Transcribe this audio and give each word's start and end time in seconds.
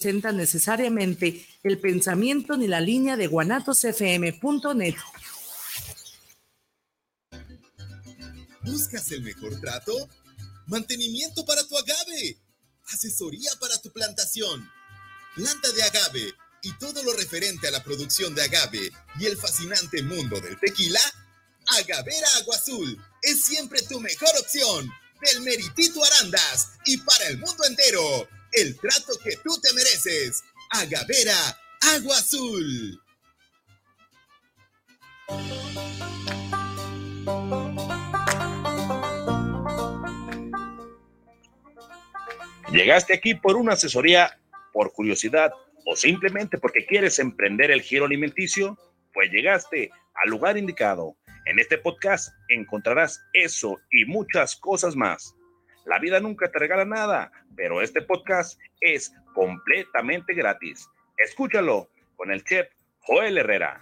presenta 0.00 0.32
necesariamente 0.32 1.46
el 1.62 1.78
pensamiento 1.78 2.56
ni 2.56 2.66
la 2.66 2.80
línea 2.80 3.18
de 3.18 3.26
guanatosfm.net. 3.26 4.94
¿Buscas 8.62 9.12
el 9.12 9.20
mejor 9.20 9.60
trato? 9.60 9.92
Mantenimiento 10.68 11.44
para 11.44 11.66
tu 11.66 11.76
agave. 11.76 12.38
Asesoría 12.94 13.50
para 13.60 13.76
tu 13.82 13.92
plantación. 13.92 14.66
Planta 15.34 15.70
de 15.70 15.82
agave 15.82 16.32
y 16.62 16.72
todo 16.78 17.02
lo 17.02 17.12
referente 17.12 17.68
a 17.68 17.70
la 17.70 17.84
producción 17.84 18.34
de 18.34 18.42
agave 18.42 18.90
y 19.18 19.26
el 19.26 19.36
fascinante 19.36 20.02
mundo 20.02 20.40
del 20.40 20.58
tequila. 20.58 21.00
Agavera 21.78 22.26
Agua 22.38 22.56
Azul 22.56 22.98
es 23.20 23.44
siempre 23.44 23.82
tu 23.82 24.00
mejor 24.00 24.30
opción. 24.40 24.90
Del 25.20 25.42
Meritito 25.42 26.02
Arandas 26.02 26.70
y 26.86 26.96
para 26.96 27.26
el 27.26 27.36
mundo 27.36 27.62
entero 27.64 28.26
el 28.52 28.76
trato 28.78 29.12
que 29.22 29.36
tú 29.36 29.58
te 29.60 29.72
mereces. 29.74 30.42
Agavera, 30.70 31.58
agua 31.96 32.16
azul. 32.16 33.00
Llegaste 42.72 43.14
aquí 43.14 43.34
por 43.34 43.56
una 43.56 43.72
asesoría, 43.72 44.38
por 44.72 44.92
curiosidad 44.92 45.50
o 45.86 45.96
simplemente 45.96 46.56
porque 46.58 46.86
quieres 46.86 47.18
emprender 47.18 47.72
el 47.72 47.82
giro 47.82 48.04
alimenticio, 48.04 48.78
pues 49.12 49.30
llegaste 49.32 49.90
al 50.14 50.30
lugar 50.30 50.56
indicado. 50.56 51.16
En 51.46 51.58
este 51.58 51.78
podcast 51.78 52.32
encontrarás 52.48 53.20
eso 53.32 53.80
y 53.90 54.04
muchas 54.04 54.54
cosas 54.54 54.94
más. 54.94 55.34
La 55.84 55.98
vida 55.98 56.20
nunca 56.20 56.50
te 56.50 56.58
regala 56.58 56.84
nada, 56.84 57.32
pero 57.56 57.80
este 57.80 58.02
podcast 58.02 58.60
es 58.80 59.12
completamente 59.34 60.34
gratis. 60.34 60.88
Escúchalo 61.16 61.88
con 62.16 62.30
el 62.30 62.44
chef 62.44 62.68
Joel 63.00 63.38
Herrera. 63.38 63.80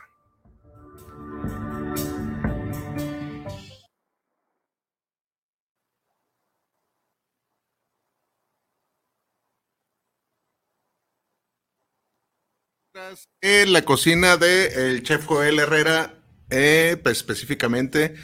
En 13.40 13.72
la 13.72 13.82
cocina 13.82 14.36
del 14.36 14.72
el 14.72 15.02
chef 15.02 15.24
Joel 15.24 15.60
Herrera, 15.60 16.14
eh, 16.50 16.96
pues, 17.02 17.18
específicamente 17.18 18.14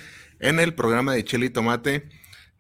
en 0.41 0.59
el 0.59 0.75
programa 0.75 1.15
de 1.15 1.25
Chile 1.25 1.47
y 1.47 1.51
Tomate 1.51 2.09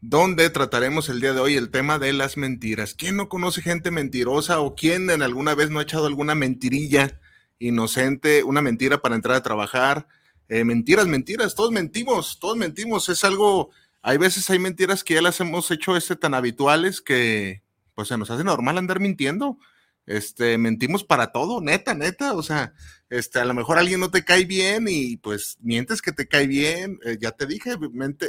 donde 0.06 0.50
trataremos 0.50 1.08
el 1.08 1.22
día 1.22 1.32
de 1.32 1.40
hoy 1.40 1.56
el 1.56 1.70
tema 1.70 1.98
de 1.98 2.12
las 2.12 2.36
mentiras. 2.36 2.92
¿Quién 2.92 3.16
no 3.16 3.30
conoce 3.30 3.62
gente 3.62 3.90
mentirosa 3.90 4.60
o 4.60 4.74
quién 4.74 5.08
en 5.08 5.22
alguna 5.22 5.54
vez 5.54 5.70
no 5.70 5.78
ha 5.78 5.82
echado 5.82 6.06
alguna 6.06 6.34
mentirilla 6.34 7.18
inocente, 7.58 8.42
una 8.44 8.60
mentira 8.60 9.00
para 9.00 9.14
entrar 9.14 9.34
a 9.34 9.42
trabajar? 9.42 10.06
Eh, 10.50 10.64
mentiras, 10.64 11.06
mentiras, 11.06 11.54
todos 11.54 11.72
mentimos, 11.72 12.38
todos 12.38 12.54
mentimos. 12.58 13.08
Es 13.08 13.24
algo, 13.24 13.70
hay 14.02 14.18
veces 14.18 14.50
hay 14.50 14.58
mentiras 14.58 15.04
que 15.04 15.14
ya 15.14 15.22
las 15.22 15.40
hemos 15.40 15.70
hecho 15.70 15.96
este, 15.96 16.16
tan 16.16 16.34
habituales 16.34 17.00
que 17.00 17.62
pues 17.94 18.08
se 18.08 18.18
nos 18.18 18.30
hace 18.30 18.44
normal 18.44 18.76
andar 18.76 19.00
mintiendo. 19.00 19.58
Este, 20.04 20.58
mentimos 20.58 21.02
para 21.02 21.32
todo, 21.32 21.62
neta, 21.62 21.94
neta, 21.94 22.34
o 22.34 22.42
sea, 22.42 22.74
este, 23.08 23.38
a 23.38 23.46
lo 23.46 23.54
mejor 23.54 23.78
alguien 23.78 24.00
no 24.00 24.10
te 24.10 24.22
cae 24.22 24.44
bien 24.44 24.84
y 24.86 25.16
pues 25.16 25.56
mientes 25.62 26.02
que 26.02 26.12
te 26.12 26.28
cae 26.28 26.46
bien, 26.46 26.98
eh, 27.06 27.16
ya 27.18 27.30
te 27.30 27.46
dije, 27.46 27.78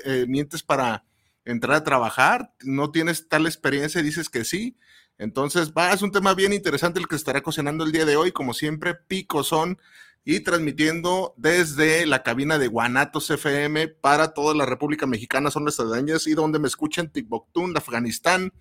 eh, 0.06 0.26
mientes 0.26 0.64
para 0.64 1.04
entrar 1.46 1.78
a 1.78 1.84
trabajar, 1.84 2.54
no 2.62 2.92
tienes 2.92 3.30
tal 3.30 3.46
experiencia 3.46 4.02
y 4.02 4.04
dices 4.04 4.30
que 4.30 4.44
sí. 4.44 4.78
Entonces, 5.18 5.72
va, 5.72 5.94
es 5.94 6.02
un 6.02 6.12
tema 6.12 6.34
bien 6.34 6.52
interesante 6.52 7.00
el 7.00 7.08
que 7.08 7.16
estará 7.16 7.42
cocinando 7.42 7.86
el 7.86 7.92
día 7.92 8.06
de 8.06 8.18
hoy, 8.18 8.32
como 8.32 8.54
siempre, 8.54 8.96
Pico 8.96 9.44
son 9.44 9.80
y 10.28 10.40
transmitiendo 10.40 11.36
desde 11.38 12.08
la 12.08 12.24
cabina 12.24 12.58
de 12.58 12.68
Guanatos 12.68 13.30
FM 13.30 13.88
para 13.88 14.34
toda 14.34 14.56
la 14.56 14.66
República 14.66 15.06
Mexicana, 15.06 15.52
son 15.52 15.66
las 15.66 15.80
aledañas 15.80 16.26
y 16.26 16.34
donde 16.34 16.58
me 16.58 16.68
escuchen, 16.68 17.12
Timbuktu, 17.12 17.72
Afganistán, 17.76 18.52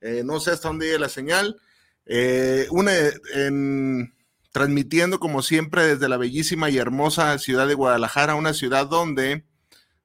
eh, 0.00 0.22
no 0.24 0.40
sé 0.40 0.50
hasta 0.50 0.68
dónde 0.68 0.86
llega 0.86 0.98
la 0.98 1.08
señal. 1.08 1.60
Eh, 2.06 2.66
una, 2.70 2.92
en, 3.34 4.16
transmitiendo 4.50 5.20
como 5.20 5.42
siempre 5.42 5.86
desde 5.86 6.08
la 6.08 6.16
bellísima 6.16 6.70
y 6.70 6.78
hermosa 6.78 7.38
ciudad 7.38 7.68
de 7.68 7.74
Guadalajara, 7.74 8.34
una 8.34 8.52
ciudad 8.52 8.86
donde, 8.86 9.44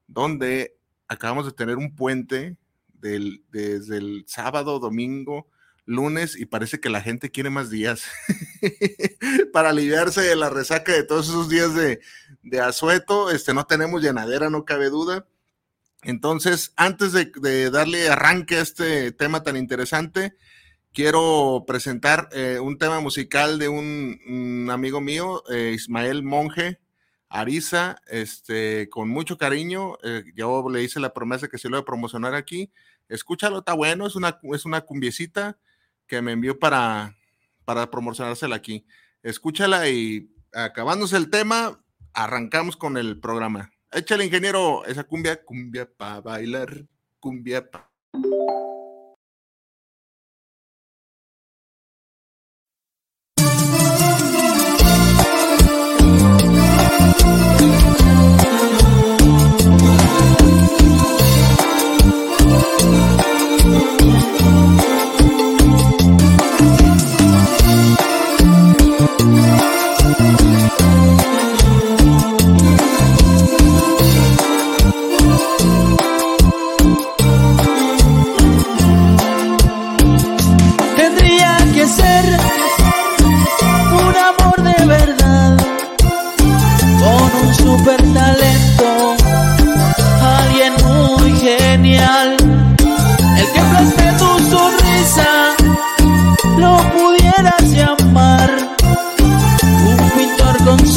donde 0.06 0.77
acabamos 1.08 1.46
de 1.46 1.52
tener 1.52 1.76
un 1.76 1.94
puente 1.94 2.56
del, 2.94 3.42
desde 3.50 3.96
el 3.96 4.24
sábado, 4.26 4.78
domingo, 4.78 5.48
lunes 5.84 6.36
y 6.36 6.44
parece 6.44 6.80
que 6.80 6.90
la 6.90 7.00
gente 7.00 7.30
quiere 7.30 7.48
más 7.48 7.70
días 7.70 8.04
para 9.52 9.70
aliviarse 9.70 10.20
de 10.20 10.36
la 10.36 10.50
resaca 10.50 10.92
de 10.92 11.02
todos 11.02 11.28
esos 11.28 11.48
días 11.48 11.74
de, 11.74 12.00
de 12.42 12.60
asueto. 12.60 13.30
Este, 13.30 13.54
no 13.54 13.64
tenemos 13.64 14.02
llenadera, 14.02 14.50
no 14.50 14.64
cabe 14.64 14.90
duda. 14.90 15.26
Entonces, 16.02 16.72
antes 16.76 17.12
de, 17.12 17.70
darle 17.70 18.08
arranque 18.08 18.56
a 18.56 18.62
este 18.62 19.12
tema 19.12 19.42
tan 19.42 19.56
interesante, 19.56 20.34
quiero 20.92 21.64
presentar 21.66 22.28
eh, 22.32 22.60
un 22.62 22.78
tema 22.78 23.00
musical 23.00 23.58
de 23.58 23.68
un, 23.68 24.68
amigo 24.70 25.00
mío, 25.00 25.42
eh, 25.50 25.72
Ismael 25.74 26.22
Monje, 26.22 26.78
Arisa, 27.28 28.00
este, 28.06 28.88
con 28.88 29.08
mucho 29.08 29.36
cariño. 29.36 29.96
Eh, 30.02 30.24
yo 30.34 30.68
le 30.68 30.82
hice 30.82 31.00
la 31.00 31.12
promesa 31.12 31.48
que 31.48 31.58
se 31.58 31.68
lo 31.68 31.76
voy 31.76 31.82
a 31.82 31.86
promocionar 31.86 32.34
aquí. 32.34 32.70
Escúchalo, 33.08 33.58
está 33.58 33.72
bueno, 33.74 34.06
es 34.06 34.16
una, 34.16 34.38
es 34.42 34.64
una 34.64 34.82
cumbiecita 34.82 35.58
que 36.06 36.22
me 36.22 36.32
envió 36.32 36.58
para, 36.58 37.16
para 37.64 37.90
promocionársela 37.90 38.56
aquí. 38.56 38.86
Escúchala 39.22 39.88
y 39.88 40.30
acabándose 40.52 41.16
el 41.16 41.30
tema, 41.30 41.82
arrancamos 42.12 42.76
con 42.76 42.96
el 42.96 43.20
programa. 43.20 43.72
Échale, 43.92 44.24
ingeniero, 44.24 44.84
esa 44.84 45.04
cumbia, 45.04 45.42
cumbia 45.44 45.90
para 45.90 46.20
bailar, 46.20 46.86
cumbia 47.20 47.68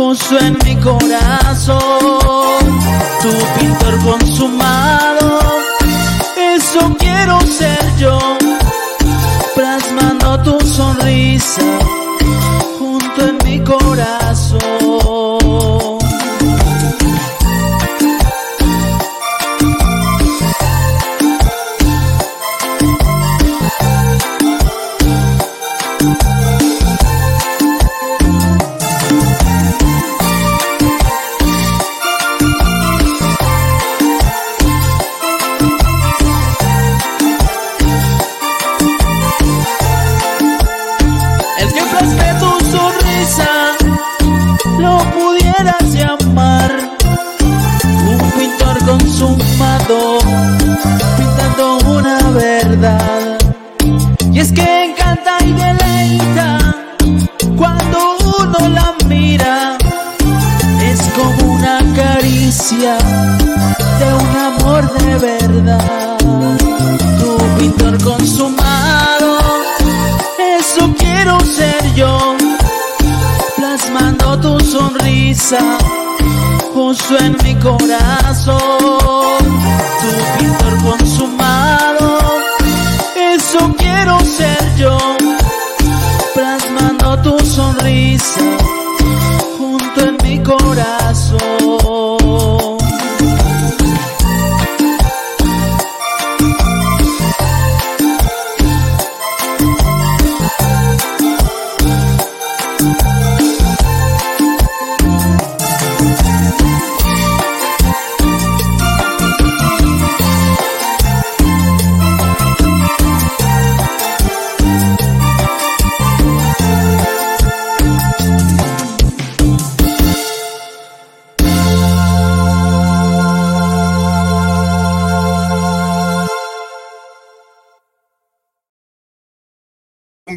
justo 0.00 0.38
en 0.38 0.56
mi 0.64 0.76
corazón. 0.76 1.78
Tu 3.22 3.30
pintor 3.58 3.98
consumado, 4.02 5.40
eso 6.56 6.80
quiero 6.98 7.38
ser 7.42 7.96
yo, 7.98 8.18
plasmando 9.54 10.42
tu 10.42 10.58
sonrisa 10.66 11.62
junto 12.78 13.26
en 13.28 13.36
mi 13.44 13.60
corazón. 13.62 14.69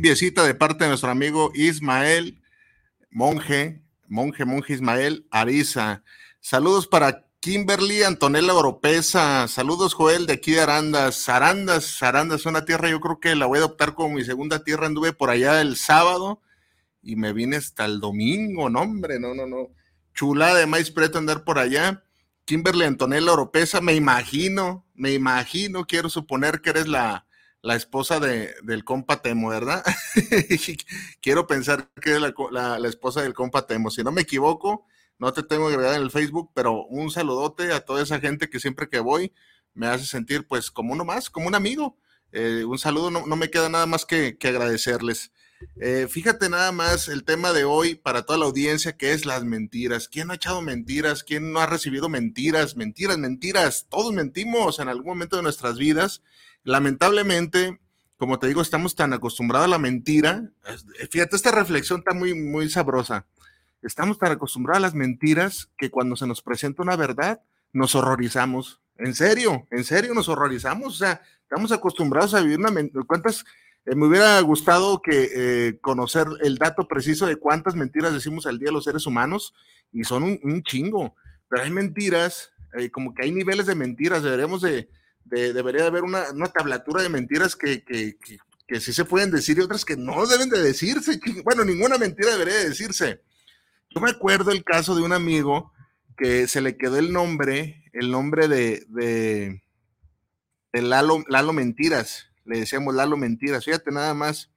Cumbiecita 0.03 0.44
de 0.44 0.53
parte 0.53 0.83
de 0.83 0.89
nuestro 0.89 1.09
amigo 1.11 1.53
Ismael 1.55 2.41
Monje, 3.09 3.85
Monje, 4.09 4.44
Monje 4.44 4.73
Ismael 4.73 5.25
Ariza. 5.31 6.03
Saludos 6.41 6.88
para 6.88 7.25
Kimberly 7.39 8.03
Antonella 8.03 8.53
Oropesa. 8.53 9.47
Saludos, 9.47 9.94
Joel, 9.94 10.25
de 10.25 10.33
aquí 10.33 10.51
de 10.51 10.59
Arandas. 10.59 11.29
Arandas, 11.29 12.03
Arandas 12.03 12.45
una 12.45 12.65
tierra, 12.65 12.89
yo 12.89 13.00
creo 13.00 13.21
que 13.21 13.33
la 13.33 13.45
voy 13.45 13.59
a 13.59 13.61
adoptar 13.61 13.94
como 13.94 14.15
mi 14.15 14.25
segunda 14.25 14.61
tierra. 14.65 14.88
Anduve 14.88 15.13
por 15.13 15.29
allá 15.29 15.61
el 15.61 15.77
sábado 15.77 16.41
y 17.01 17.15
me 17.15 17.31
vine 17.31 17.55
hasta 17.55 17.85
el 17.85 18.01
domingo. 18.01 18.69
No, 18.69 18.81
hombre, 18.81 19.21
no, 19.21 19.33
no, 19.33 19.47
no. 19.47 19.69
Chulada 20.13 20.59
de 20.59 20.65
maíz 20.65 20.91
preto 20.91 21.17
andar 21.17 21.45
por 21.45 21.59
allá. 21.59 22.03
Kimberly 22.44 22.83
Antonella 22.83 23.31
Oropesa, 23.31 23.79
me 23.79 23.95
imagino, 23.95 24.85
me 24.95 25.13
imagino, 25.13 25.85
quiero 25.85 26.09
suponer 26.09 26.59
que 26.59 26.71
eres 26.71 26.89
la, 26.89 27.25
la 27.63 27.75
esposa 27.75 28.19
de, 28.19 28.54
del 28.62 28.83
compa 28.83 29.21
Temo, 29.21 29.50
¿verdad? 29.50 29.83
Quiero 31.21 31.48
pensar 31.48 31.89
que 32.01 32.15
es 32.15 32.21
la, 32.21 32.33
la, 32.77 32.88
esposa 32.89 33.21
del 33.21 33.33
compa 33.33 33.65
Temo. 33.65 33.89
Si 33.89 34.04
no 34.04 34.12
me 34.12 34.21
equivoco, 34.21 34.86
no 35.18 35.31
te 35.31 35.44
tengo 35.44 35.69
agregada 35.69 35.95
en 35.95 36.04
el 36.04 36.12
Facebook, 36.12 36.51
pero 36.54 36.86
un 36.86 37.10
saludote 37.10 37.71
a 37.71 37.80
toda 37.80 38.04
esa 38.04 38.19
gente 38.19 38.50
que 38.50 38.60
siempre 38.60 38.89
que 38.89 39.00
voy 39.00 39.33
me 39.74 39.88
hace 39.88 40.06
sentir 40.06 40.45
pues 40.45 40.71
como 40.71 40.92
uno 40.92 41.06
más, 41.06 41.30
como 41.30 41.48
un 41.48 41.56
amigo. 41.56 41.98
Eh, 42.33 42.65
un 42.65 42.77
saludo, 42.77 43.10
no, 43.10 43.25
no, 43.25 43.36
me 43.38 43.50
queda 43.50 43.69
nada 43.69 43.86
más 43.86 44.06
que, 44.06 44.38
que 44.38 44.50
agradecerles. 44.50 45.31
Eh, 45.80 46.07
fíjate 46.10 46.50
nada 46.50 46.74
más 46.74 47.07
el 47.07 47.24
tema 47.24 47.54
de 47.54 47.63
hoy 47.63 47.95
para 47.95 48.24
toda 48.24 48.39
la 48.39 48.45
audiencia 48.45 48.98
que 48.98 49.13
es 49.13 49.25
las 49.25 49.45
mentiras. 49.45 50.10
¿Quién 50.10 50.31
ha 50.31 50.36
echado 50.36 50.62
mentiras? 50.62 51.24
¿Quién 51.24 51.54
no 51.54 51.62
ha 51.62 51.65
recibido 51.65 52.10
mentiras? 52.10 52.75
Mentiras, 52.75 53.18
mentiras. 53.18 53.88
Todos 53.89 54.12
mentimos 54.12 54.80
en 54.80 54.89
algún 54.89 55.06
momento 55.06 55.38
de 55.38 55.44
nuestras 55.44 55.77
vidas 55.77 56.21
lamentablemente, 56.63 57.80
como 58.18 58.39
te 58.39 58.48
digo, 58.48 58.62
estamos 58.62 58.95
tan 58.95 59.13
acostumbrados 59.13 59.65
a 59.65 59.71
la 59.71 59.80
mentira. 59.80 60.50
Fíjate, 61.12 61.36
esta 61.36 61.51
reflexión 61.51 62.00
está 62.00 62.13
muy, 62.13 62.33
muy 62.33 62.69
sabrosa. 62.69 63.25
Estamos 63.81 64.18
tan 64.18 64.31
acostumbrados 64.31 64.77
a 64.77 64.88
las 64.88 64.95
mentiras 64.95 65.69
que 65.77 65.89
cuando 65.89 66.15
se 66.15 66.25
nos 66.25 66.42
presenta 66.42 66.83
una 66.83 66.95
verdad, 66.95 67.42
nos 67.74 67.95
horrorizamos. 67.95 68.80
En 68.98 69.13
serio, 69.13 69.68
en 69.71 69.83
serio 69.83 70.13
nos 70.13 70.30
horrorizamos. 70.30 70.94
O 70.94 70.98
sea, 70.98 71.21
estamos 71.42 71.71
acostumbrados 71.71 72.33
a 72.33 72.42
vivir 72.42 72.60
una 72.60 72.71
mentira. 72.71 73.04
¿Cuántas? 73.06 73.44
Eh, 73.86 73.95
me 73.95 74.07
hubiera 74.07 74.39
gustado 74.39 75.01
que 75.01 75.30
eh, 75.36 75.80
conocer 75.81 76.27
el 76.42 76.57
dato 76.57 76.88
preciso 76.88 77.25
de 77.25 77.36
cuántas 77.36 77.75
mentiras 77.75 78.13
decimos 78.13 78.45
al 78.45 78.57
día 78.57 78.71
los 78.71 78.86
seres 78.86 79.06
humanos 79.06 79.54
y 79.92 80.06
son 80.06 80.24
un, 80.24 80.39
un 80.44 80.63
chingo. 80.63 81.15
Pero 81.50 81.63
hay 81.63 81.71
mentiras, 81.71 82.54
eh, 82.77 82.89
como 82.89 83.13
que 83.13 83.24
hay 83.24 83.31
niveles 83.31 83.65
de 83.65 83.75
mentiras. 83.75 84.24
Deberíamos 84.24 84.62
de, 84.62 84.89
de, 85.25 85.53
debería 85.53 85.85
haber 85.85 86.03
una, 86.03 86.31
una, 86.31 86.47
tablatura 86.47 87.01
de 87.01 87.09
mentiras 87.09 87.55
que, 87.55 87.83
que, 87.83 88.17
que, 88.67 88.79
sí 88.79 88.93
se 88.93 89.05
pueden 89.05 89.31
decir 89.31 89.57
y 89.57 89.61
otras 89.61 89.85
que 89.85 89.97
no 89.97 90.25
deben 90.25 90.49
de 90.49 90.61
decirse. 90.61 91.19
Bueno, 91.43 91.63
ninguna 91.63 91.97
mentira 91.97 92.31
debería 92.31 92.55
de 92.55 92.69
decirse. 92.69 93.21
Yo 93.89 94.01
me 94.01 94.09
acuerdo 94.09 94.51
el 94.51 94.63
caso 94.63 94.95
de 94.95 95.01
un 95.01 95.13
amigo 95.13 95.71
que 96.17 96.47
se 96.47 96.61
le 96.61 96.77
quedó 96.77 96.97
el 96.97 97.11
nombre, 97.11 97.83
el 97.93 98.11
nombre 98.11 98.47
de, 98.47 98.85
de, 98.89 99.61
de 100.71 100.81
Lalo, 100.81 101.23
Lalo 101.27 101.53
Mentiras. 101.53 102.29
Le 102.45 102.59
decíamos 102.59 102.95
Lalo 102.95 103.17
Mentiras. 103.17 103.65
Fíjate 103.65 103.91
nada 103.91 104.13
más. 104.13 104.51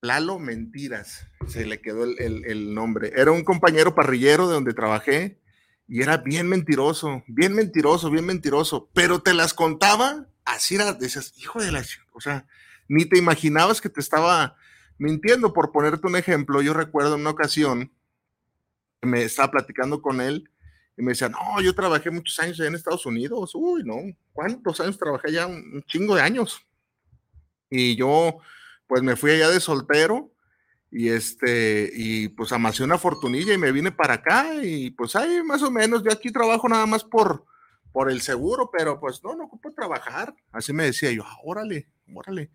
Lalo 0.00 0.38
Mentiras, 0.38 1.26
se 1.48 1.64
le 1.64 1.80
quedó 1.80 2.04
el, 2.04 2.20
el, 2.20 2.44
el 2.44 2.74
nombre. 2.74 3.12
Era 3.16 3.32
un 3.32 3.42
compañero 3.42 3.94
parrillero 3.94 4.46
de 4.48 4.54
donde 4.54 4.74
trabajé 4.74 5.40
y 5.86 6.02
era 6.02 6.16
bien 6.18 6.48
mentiroso, 6.48 7.22
bien 7.26 7.54
mentiroso, 7.54 8.10
bien 8.10 8.24
mentiroso, 8.24 8.88
pero 8.94 9.20
te 9.20 9.34
las 9.34 9.52
contaba, 9.52 10.26
así 10.44 10.76
era, 10.76 10.92
decías, 10.92 11.34
hijo 11.36 11.60
de 11.60 11.72
la, 11.72 11.84
o 12.12 12.20
sea, 12.20 12.46
ni 12.88 13.04
te 13.04 13.18
imaginabas 13.18 13.80
que 13.80 13.88
te 13.88 14.00
estaba 14.00 14.56
mintiendo. 14.98 15.52
Por 15.52 15.72
ponerte 15.72 16.06
un 16.06 16.16
ejemplo, 16.16 16.62
yo 16.62 16.72
recuerdo 16.72 17.16
una 17.16 17.30
ocasión, 17.30 17.92
me 19.02 19.22
estaba 19.22 19.50
platicando 19.50 20.00
con 20.00 20.20
él 20.20 20.48
y 20.96 21.02
me 21.02 21.12
decía, 21.12 21.28
no, 21.28 21.60
yo 21.60 21.74
trabajé 21.74 22.10
muchos 22.10 22.38
años 22.38 22.58
allá 22.58 22.68
en 22.68 22.76
Estados 22.76 23.04
Unidos, 23.04 23.52
uy, 23.54 23.82
no, 23.84 23.96
¿cuántos 24.32 24.80
años 24.80 24.98
trabajé 24.98 25.28
allá? 25.28 25.46
Un 25.46 25.82
chingo 25.86 26.14
de 26.14 26.22
años. 26.22 26.64
Y 27.68 27.96
yo, 27.96 28.38
pues 28.86 29.02
me 29.02 29.16
fui 29.16 29.32
allá 29.32 29.50
de 29.50 29.60
soltero 29.60 30.33
y 30.96 31.08
este, 31.08 31.90
y 31.92 32.28
pues 32.28 32.52
amasé 32.52 32.84
una 32.84 32.98
fortunilla 32.98 33.52
y 33.52 33.58
me 33.58 33.72
vine 33.72 33.90
para 33.90 34.14
acá 34.14 34.54
y 34.62 34.92
pues 34.92 35.16
ahí 35.16 35.42
más 35.42 35.60
o 35.62 35.70
menos, 35.72 36.04
yo 36.04 36.12
aquí 36.12 36.30
trabajo 36.30 36.68
nada 36.68 36.86
más 36.86 37.02
por, 37.02 37.44
por 37.90 38.08
el 38.12 38.22
seguro, 38.22 38.70
pero 38.72 39.00
pues 39.00 39.20
no, 39.24 39.34
no 39.34 39.46
ocupo 39.46 39.72
trabajar. 39.72 40.32
Así 40.52 40.72
me 40.72 40.84
decía 40.84 41.10
yo, 41.10 41.24
ah, 41.26 41.36
órale, 41.42 41.88
órale. 42.14 42.52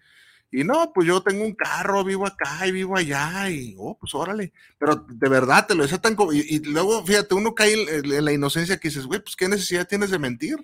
Y 0.52 0.64
no, 0.64 0.94
pues 0.94 1.06
yo 1.06 1.22
tengo 1.22 1.44
un 1.44 1.54
carro, 1.54 2.02
vivo 2.06 2.26
acá 2.26 2.66
y 2.66 2.72
vivo 2.72 2.96
allá, 2.96 3.50
y 3.50 3.76
oh, 3.78 3.98
pues 4.00 4.16
órale. 4.16 4.54
Pero 4.78 5.06
de 5.10 5.30
verdad 5.30 5.68
te 5.68 5.76
lo 5.76 5.84
decía 5.84 5.98
tan. 5.98 6.16
Y, 6.32 6.56
y, 6.56 6.60
luego, 6.60 7.06
fíjate, 7.06 7.36
uno 7.36 7.54
cae 7.54 7.74
en, 7.74 8.06
en 8.06 8.24
la 8.24 8.32
inocencia 8.32 8.78
que 8.78 8.88
dices, 8.88 9.06
güey, 9.06 9.20
pues 9.20 9.36
qué 9.36 9.50
necesidad 9.50 9.86
tienes 9.86 10.12
de 10.12 10.18
mentir. 10.18 10.56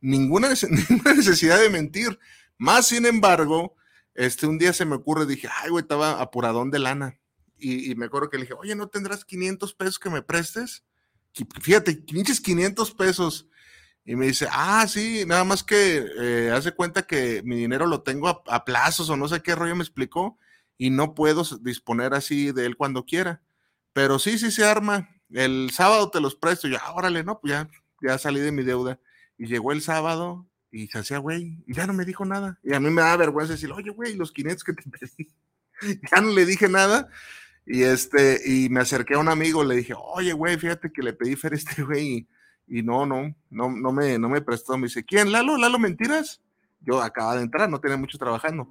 Ninguna, 0.00 0.48
ninguna 0.88 1.14
necesidad 1.14 1.60
de 1.60 1.70
mentir. 1.70 2.16
Más 2.56 2.86
sin 2.86 3.04
embargo, 3.04 3.74
este, 4.20 4.46
un 4.46 4.58
día 4.58 4.74
se 4.74 4.84
me 4.84 4.96
ocurre, 4.96 5.24
dije, 5.24 5.48
ay, 5.62 5.70
güey, 5.70 5.80
estaba 5.80 6.20
apuradón 6.20 6.70
de 6.70 6.78
lana. 6.78 7.18
Y, 7.56 7.94
me 7.94 8.04
acuerdo 8.04 8.28
que 8.28 8.36
le 8.36 8.42
dije, 8.42 8.52
oye, 8.52 8.74
¿no 8.74 8.88
tendrás 8.88 9.24
500 9.24 9.72
pesos 9.72 9.98
que 9.98 10.10
me 10.10 10.20
prestes? 10.20 10.84
Fíjate, 11.62 11.94
pinches 11.94 12.38
500 12.38 12.92
pesos. 12.92 13.48
Y 14.04 14.16
me 14.16 14.26
dice, 14.26 14.46
ah, 14.50 14.86
sí, 14.86 15.24
nada 15.26 15.44
más 15.44 15.62
que 15.62 16.04
eh, 16.18 16.50
hace 16.52 16.72
cuenta 16.72 17.06
que 17.06 17.42
mi 17.46 17.56
dinero 17.56 17.86
lo 17.86 18.02
tengo 18.02 18.28
a, 18.28 18.64
plazos 18.66 19.08
o 19.08 19.16
no 19.16 19.26
sé 19.26 19.40
qué 19.40 19.54
rollo 19.54 19.74
me 19.74 19.84
explicó 19.84 20.38
y 20.76 20.90
no 20.90 21.14
puedo 21.14 21.42
disponer 21.62 22.12
así 22.12 22.52
de 22.52 22.66
él 22.66 22.76
cuando 22.76 23.06
quiera. 23.06 23.40
Pero 23.94 24.18
sí, 24.18 24.38
sí 24.38 24.50
se 24.50 24.66
arma. 24.66 25.08
El 25.30 25.70
sábado 25.72 26.10
te 26.10 26.20
los 26.20 26.34
presto. 26.34 26.68
Y 26.68 26.72
ya, 26.72 26.92
órale, 26.92 27.24
no, 27.24 27.40
pues 27.40 27.52
ya, 27.52 27.70
ya 28.02 28.18
salí 28.18 28.40
de 28.40 28.52
mi 28.52 28.64
deuda. 28.64 29.00
Y 29.38 29.46
llegó 29.46 29.72
el 29.72 29.80
sábado 29.80 30.46
y 30.72 30.86
se 30.86 30.98
hacía, 30.98 31.18
güey, 31.18 31.58
ya 31.66 31.86
no 31.86 31.92
me 31.92 32.04
dijo 32.04 32.24
nada. 32.24 32.58
Y 32.62 32.72
a 32.74 32.80
mí 32.80 32.90
me 32.90 33.02
da 33.02 33.16
vergüenza 33.16 33.54
decir, 33.54 33.72
oye, 33.72 33.90
güey, 33.90 34.14
los 34.14 34.32
500 34.32 34.64
que 34.64 34.72
te 34.72 34.82
pedí. 34.88 35.28
ya 36.10 36.20
no 36.20 36.30
le 36.30 36.46
dije 36.46 36.68
nada. 36.68 37.08
Y 37.66 37.82
este, 37.82 38.40
y 38.44 38.68
me 38.68 38.80
acerqué 38.80 39.14
a 39.14 39.18
un 39.18 39.28
amigo, 39.28 39.64
le 39.64 39.76
dije, 39.76 39.94
oye, 39.96 40.32
güey, 40.32 40.56
fíjate 40.58 40.92
que 40.92 41.02
le 41.02 41.12
pedí 41.12 41.36
fer 41.36 41.54
este 41.54 41.82
güey. 41.82 42.26
Y, 42.66 42.82
no, 42.82 43.04
no, 43.04 43.34
no, 43.50 43.70
no 43.70 43.92
me, 43.92 44.18
no 44.18 44.28
me 44.28 44.40
prestó. 44.40 44.78
Me 44.78 44.86
dice, 44.86 45.04
¿quién? 45.04 45.32
¿Lalo? 45.32 45.56
¿Lalo 45.56 45.78
Mentiras? 45.78 46.40
Yo 46.80 47.02
acaba 47.02 47.36
de 47.36 47.42
entrar, 47.42 47.68
no 47.68 47.80
tenía 47.80 47.96
mucho 47.96 48.16
trabajando. 48.16 48.68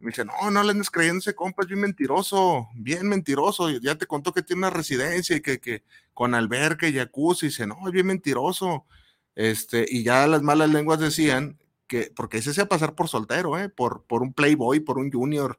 Me 0.00 0.10
dice, 0.10 0.24
no, 0.24 0.50
no 0.50 0.62
le 0.62 0.72
andes 0.72 0.90
creyendo 0.90 1.18
ese 1.20 1.34
compa, 1.34 1.64
bien 1.64 1.80
mentiroso, 1.80 2.68
bien 2.74 3.08
mentiroso. 3.08 3.70
Ya 3.70 3.96
te 3.96 4.06
contó 4.06 4.32
que 4.32 4.42
tiene 4.42 4.60
una 4.60 4.70
residencia 4.70 5.36
y 5.36 5.40
que, 5.40 5.60
que 5.60 5.84
con 6.12 6.34
alberca 6.34 6.88
y 6.88 6.94
jacuzzi. 6.94 7.46
Dice, 7.46 7.66
no, 7.66 7.76
es 7.86 7.92
bien 7.92 8.06
mentiroso. 8.06 8.86
Este, 9.40 9.86
y 9.88 10.02
ya 10.02 10.26
las 10.26 10.42
malas 10.42 10.68
lenguas 10.68 11.00
decían 11.00 11.58
que, 11.86 12.12
porque 12.14 12.36
ese 12.36 12.52
se 12.52 12.66
pasar 12.66 12.94
por 12.94 13.08
soltero, 13.08 13.58
¿eh? 13.58 13.70
por, 13.70 14.04
por 14.04 14.20
un 14.20 14.34
playboy, 14.34 14.80
por 14.80 14.98
un 14.98 15.10
junior. 15.10 15.58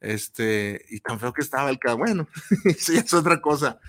Este, 0.00 0.82
y 0.88 1.00
tan 1.00 1.20
feo 1.20 1.34
que 1.34 1.42
estaba 1.42 1.68
el 1.68 1.78
que, 1.78 1.92
bueno, 1.92 2.26
sí, 2.78 2.96
es 2.96 3.12
otra 3.12 3.42
cosa. 3.42 3.80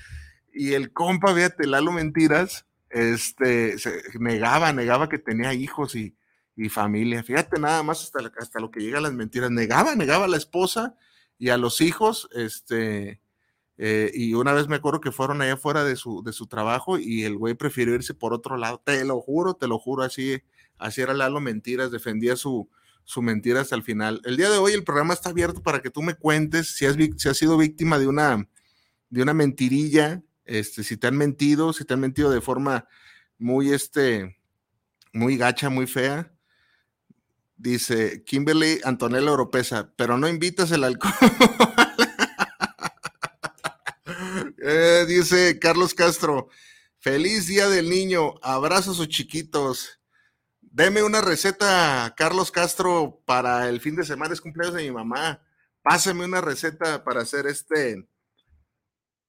Y 0.51 0.74
el 0.74 0.91
compa, 0.91 1.34
fíjate, 1.34 1.67
Lalo 1.67 1.93
Mentiras, 1.93 2.65
este, 2.89 3.79
se 3.79 4.01
negaba, 4.19 4.74
negaba 4.74 5.08
que 5.08 5.19
tenía 5.19 5.53
hijos 5.53 5.96
y, 5.96 6.17
y 6.58 6.67
familia. 6.67 7.24
Fíjate 7.24 7.62
nada 7.62 7.81
más 7.81 8.03
hasta, 8.03 8.19
hasta 8.38 8.60
lo 8.60 8.72
que 8.72 8.81
llega 8.81 8.98
a 8.98 9.03
las 9.03 9.13
mentiras. 9.13 9.51
Negaba, 9.51 9.96
negaba 9.96 10.25
a 10.25 10.27
la 10.29 10.36
esposa 10.36 10.98
y 11.38 11.48
a 11.48 11.55
los 11.55 11.79
hijos, 11.79 12.27
este, 12.34 13.22
eh, 13.81 14.12
y 14.13 14.33
una 14.33 14.51
vez 14.51 14.67
me 14.67 14.75
acuerdo 14.75 15.00
que 15.00 15.13
fueron 15.13 15.41
allá 15.41 15.55
fuera 15.55 15.86
de 15.86 15.95
su, 15.95 16.21
de 16.21 16.33
su 16.33 16.48
trabajo 16.48 17.00
y 17.00 17.24
el 17.24 17.38
güey 17.38 17.53
prefirió 17.53 17.95
irse 17.95 18.13
por 18.13 18.33
otro 18.33 18.57
lado. 18.57 18.81
Te 18.83 19.05
lo 19.05 19.21
juro, 19.21 19.53
te 19.53 19.69
lo 19.69 19.79
juro, 19.79 20.03
así, 20.03 20.41
así 20.77 21.00
era 21.00 21.13
Lalo 21.13 21.39
Mentiras, 21.39 21.89
defendía 21.89 22.36
su, 22.36 22.69
su 23.05 23.21
mentira 23.21 23.62
hasta 23.62 23.77
el 23.77 23.83
final. 23.83 24.21
El 24.25 24.36
día 24.36 24.50
de 24.50 24.57
hoy 24.57 24.74
el 24.74 24.83
programa 24.83 25.13
está 25.13 25.29
abierto 25.29 25.63
para 25.63 25.81
que 25.81 25.89
tú 25.89 26.01
me 26.01 26.13
cuentes 26.13 26.75
si 26.75 26.86
has, 26.86 26.98
si 27.15 27.29
has 27.29 27.38
sido 27.38 27.57
víctima 27.57 27.98
de 27.98 28.07
una, 28.07 28.50
de 29.09 29.21
una 29.21 29.33
mentirilla, 29.33 30.24
este, 30.43 30.83
si 30.83 30.98
te 30.98 31.07
han 31.07 31.15
mentido, 31.15 31.71
si 31.71 31.86
te 31.86 31.93
han 31.93 32.01
mentido 32.01 32.31
de 32.31 32.41
forma 32.41 32.86
muy, 33.38 33.71
este, 33.71 34.38
muy 35.13 35.38
gacha, 35.38 35.69
muy 35.69 35.88
fea. 35.88 36.33
Dice 37.55 38.25
Kimberly 38.25 38.81
Antonella 38.83 39.31
Oropesa, 39.31 39.93
pero 39.95 40.17
no 40.17 40.27
invitas 40.27 40.69
el 40.71 40.83
alcohol. 40.83 41.13
Eh, 44.71 45.07
dice 45.07 45.57
Carlos 45.57 45.95
Castro, 45.95 46.49
feliz 46.99 47.47
día 47.47 47.69
del 47.69 47.89
niño, 47.89 48.35
abrazos 48.43 48.99
o 48.99 49.05
chiquitos. 49.07 49.99
Deme 50.61 51.01
una 51.01 51.21
receta, 51.21 52.13
Carlos 52.15 52.51
Castro, 52.51 53.19
para 53.25 53.67
el 53.67 53.81
fin 53.81 53.95
de 53.95 54.03
semana, 54.03 54.31
es 54.31 54.41
cumpleaños 54.41 54.75
de 54.75 54.83
mi 54.83 54.91
mamá. 54.91 55.41
Pásame 55.81 56.23
una 56.23 56.39
receta 56.39 57.03
para 57.03 57.21
hacer 57.21 57.47
este 57.47 58.07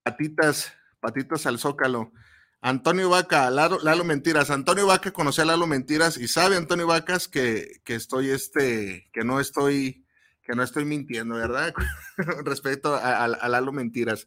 patitas, 0.02 0.75
patitas 1.00 1.47
al 1.47 1.59
zócalo. 1.59 2.12
Antonio 2.61 3.09
Vaca, 3.09 3.49
Lalo, 3.49 4.04
Mentiras. 4.04 4.50
Antonio 4.50 4.87
Vaca 4.88 5.11
conoce 5.11 5.40
a 5.40 5.47
Lalo 5.47 5.66
Mentiras 5.66 6.18
y 6.18 6.28
sabe 6.28 6.59
Antonio 6.59 6.87
Vacas 6.87 7.28
que, 7.28 7.80
que 7.85 7.94
estoy 7.94 8.28
este, 8.28 9.09
que 9.14 9.25
no 9.25 9.40
estoy, 9.40 10.04
que 10.42 10.52
no 10.52 10.62
estoy 10.62 10.85
mintiendo, 10.85 11.37
¿verdad? 11.37 11.73
Respecto 12.44 12.94
a, 12.94 13.25
a, 13.25 13.49
Lalo 13.49 13.73
Mentiras. 13.73 14.26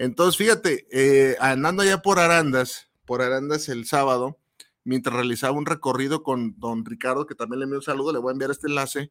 Entonces, 0.00 0.38
fíjate, 0.38 0.86
eh, 0.90 1.36
andando 1.40 1.82
allá 1.82 2.00
por 2.00 2.18
Arandas, 2.18 2.88
por 3.04 3.20
Arandas 3.20 3.68
el 3.68 3.84
sábado, 3.84 4.38
mientras 4.82 5.14
realizaba 5.14 5.52
un 5.52 5.66
recorrido 5.66 6.22
con 6.22 6.58
don 6.58 6.86
Ricardo, 6.86 7.26
que 7.26 7.34
también 7.34 7.58
le 7.58 7.64
envío 7.64 7.80
un 7.80 7.82
saludo, 7.82 8.10
le 8.10 8.18
voy 8.18 8.30
a 8.30 8.32
enviar 8.32 8.50
este 8.50 8.66
enlace, 8.66 9.10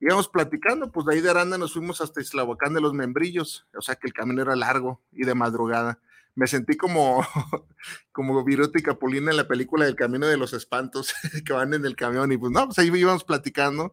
íbamos 0.00 0.28
platicando, 0.28 0.90
pues 0.90 1.04
de 1.04 1.12
ahí 1.12 1.20
de 1.20 1.28
Aranda 1.28 1.58
nos 1.58 1.74
fuimos 1.74 2.00
hasta 2.00 2.22
Islahuacán 2.22 2.72
de 2.72 2.80
los 2.80 2.94
Membrillos, 2.94 3.66
o 3.76 3.82
sea 3.82 3.96
que 3.96 4.06
el 4.06 4.14
camino 4.14 4.40
era 4.40 4.56
largo 4.56 5.02
y 5.12 5.26
de 5.26 5.34
madrugada. 5.34 6.00
Me 6.34 6.46
sentí 6.46 6.74
como, 6.74 7.22
como 8.10 8.42
Viruta 8.42 8.78
y 8.78 8.82
Capulina 8.82 9.32
en 9.32 9.36
la 9.36 9.46
película 9.46 9.84
del 9.84 9.94
Camino 9.94 10.26
de 10.26 10.38
los 10.38 10.54
Espantos, 10.54 11.12
que 11.44 11.52
van 11.52 11.74
en 11.74 11.84
el 11.84 11.96
camión 11.96 12.32
y 12.32 12.38
pues 12.38 12.50
no, 12.50 12.64
pues 12.64 12.78
ahí 12.78 12.90
íbamos 12.94 13.24
platicando 13.24 13.92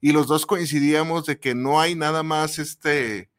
y 0.00 0.12
los 0.12 0.28
dos 0.28 0.46
coincidíamos 0.46 1.26
de 1.26 1.40
que 1.40 1.56
no 1.56 1.80
hay 1.80 1.96
nada 1.96 2.22
más 2.22 2.60
este 2.60 3.30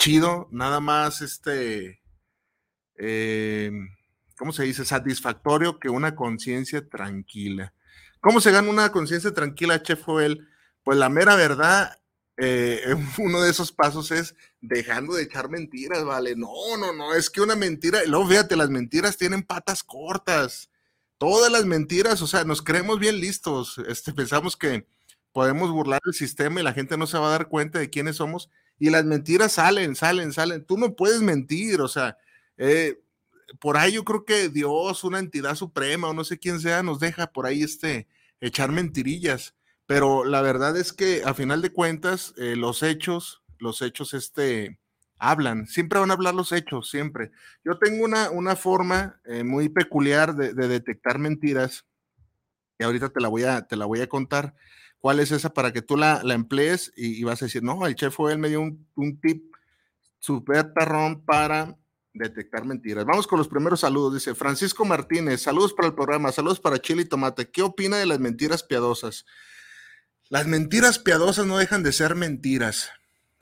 chido, 0.00 0.48
nada 0.50 0.80
más 0.80 1.20
este, 1.20 2.00
eh, 2.96 3.70
¿cómo 4.38 4.50
se 4.50 4.62
dice? 4.62 4.86
Satisfactorio 4.86 5.78
que 5.78 5.90
una 5.90 6.16
conciencia 6.16 6.88
tranquila. 6.88 7.74
¿Cómo 8.20 8.40
se 8.40 8.50
gana 8.50 8.70
una 8.70 8.92
conciencia 8.92 9.34
tranquila, 9.34 9.82
Chef 9.82 10.02
Joel? 10.02 10.48
Pues 10.82 10.96
la 10.96 11.10
mera 11.10 11.36
verdad 11.36 11.98
eh, 12.38 12.80
uno 13.18 13.42
de 13.42 13.50
esos 13.50 13.72
pasos 13.72 14.10
es 14.10 14.34
dejando 14.62 15.14
de 15.14 15.24
echar 15.24 15.50
mentiras, 15.50 16.02
¿vale? 16.02 16.34
No, 16.34 16.78
no, 16.78 16.94
no, 16.94 17.14
es 17.14 17.28
que 17.28 17.42
una 17.42 17.54
mentira, 17.54 18.00
luego 18.06 18.26
fíjate, 18.26 18.56
las 18.56 18.70
mentiras 18.70 19.18
tienen 19.18 19.42
patas 19.42 19.82
cortas. 19.82 20.70
Todas 21.18 21.52
las 21.52 21.66
mentiras, 21.66 22.22
o 22.22 22.26
sea, 22.26 22.44
nos 22.44 22.62
creemos 22.62 22.98
bien 22.98 23.20
listos, 23.20 23.76
este, 23.86 24.14
pensamos 24.14 24.56
que 24.56 24.86
podemos 25.32 25.70
burlar 25.70 26.00
el 26.06 26.14
sistema 26.14 26.60
y 26.60 26.62
la 26.64 26.72
gente 26.72 26.96
no 26.96 27.06
se 27.06 27.18
va 27.18 27.28
a 27.28 27.32
dar 27.32 27.48
cuenta 27.48 27.78
de 27.78 27.90
quiénes 27.90 28.16
somos 28.16 28.48
y 28.80 28.90
las 28.90 29.04
mentiras 29.04 29.52
salen, 29.52 29.94
salen, 29.94 30.32
salen. 30.32 30.64
Tú 30.64 30.76
no 30.76 30.96
puedes 30.96 31.22
mentir, 31.22 31.80
o 31.80 31.86
sea, 31.86 32.18
eh, 32.56 33.00
por 33.60 33.76
ahí 33.76 33.92
yo 33.92 34.04
creo 34.04 34.24
que 34.24 34.48
Dios, 34.48 35.04
una 35.04 35.20
entidad 35.20 35.54
suprema 35.54 36.08
o 36.08 36.14
no 36.14 36.24
sé 36.24 36.38
quién 36.40 36.58
sea, 36.58 36.82
nos 36.82 36.98
deja 36.98 37.28
por 37.28 37.46
ahí 37.46 37.62
este, 37.62 38.08
echar 38.40 38.72
mentirillas 38.72 39.54
pero 39.90 40.24
la 40.24 40.40
verdad 40.40 40.76
es 40.76 40.92
que 40.92 41.22
a 41.24 41.34
final 41.34 41.62
de 41.62 41.72
cuentas, 41.72 42.32
eh, 42.36 42.54
los 42.54 42.84
hechos, 42.84 43.42
los 43.58 43.82
hechos 43.82 44.14
este, 44.14 44.78
hablan, 45.18 45.66
siempre 45.66 45.98
van 45.98 46.12
a 46.12 46.14
hablar 46.14 46.32
los 46.32 46.52
hechos, 46.52 46.88
siempre. 46.88 47.32
Yo 47.64 47.76
tengo 47.76 48.04
una, 48.04 48.30
una 48.30 48.54
forma 48.54 49.20
eh, 49.24 49.42
muy 49.42 49.68
peculiar 49.68 50.36
de, 50.36 50.52
detectar 50.52 51.18
mentiras, 51.18 51.86
y 52.78 52.84
ahorita 52.84 53.08
te 53.08 53.20
la 53.20 53.26
voy 53.26 53.42
a, 53.42 53.66
te 53.66 53.74
la 53.74 53.86
voy 53.86 54.00
a 54.00 54.08
contar. 54.08 54.54
¿Cuál 55.00 55.20
es 55.20 55.32
esa 55.32 55.52
para 55.52 55.72
que 55.72 55.82
tú 55.82 55.96
la, 55.96 56.22
emplees 56.24 56.92
y, 56.96 57.22
vas 57.24 57.42
a 57.42 57.46
decir, 57.46 57.62
no, 57.62 57.86
el 57.86 57.94
chef 57.94 58.14
fue 58.14 58.32
él 58.32 58.38
me 58.38 58.48
dio 58.48 58.60
un, 58.60 58.86
un 58.94 59.20
tip 59.20 59.54
súper 60.18 60.72
perrón 60.72 61.24
para 61.24 61.76
detectar 62.12 62.64
mentiras. 62.64 63.04
Vamos 63.04 63.26
con 63.26 63.38
los 63.38 63.48
primeros 63.48 63.80
saludos. 63.80 64.14
Dice 64.14 64.34
Francisco 64.34 64.84
Martínez, 64.84 65.42
saludos 65.42 65.72
para 65.72 65.88
el 65.88 65.94
programa, 65.94 66.32
saludos 66.32 66.60
para 66.60 66.78
Chile 66.78 67.02
y 67.02 67.06
Tomate. 67.06 67.50
¿Qué 67.50 67.62
opina 67.62 67.96
de 67.96 68.06
las 68.06 68.20
mentiras 68.20 68.62
piadosas? 68.62 69.24
Las 70.28 70.46
mentiras 70.46 70.98
piadosas 70.98 71.46
no 71.46 71.58
dejan 71.58 71.82
de 71.82 71.92
ser 71.92 72.14
mentiras. 72.14 72.90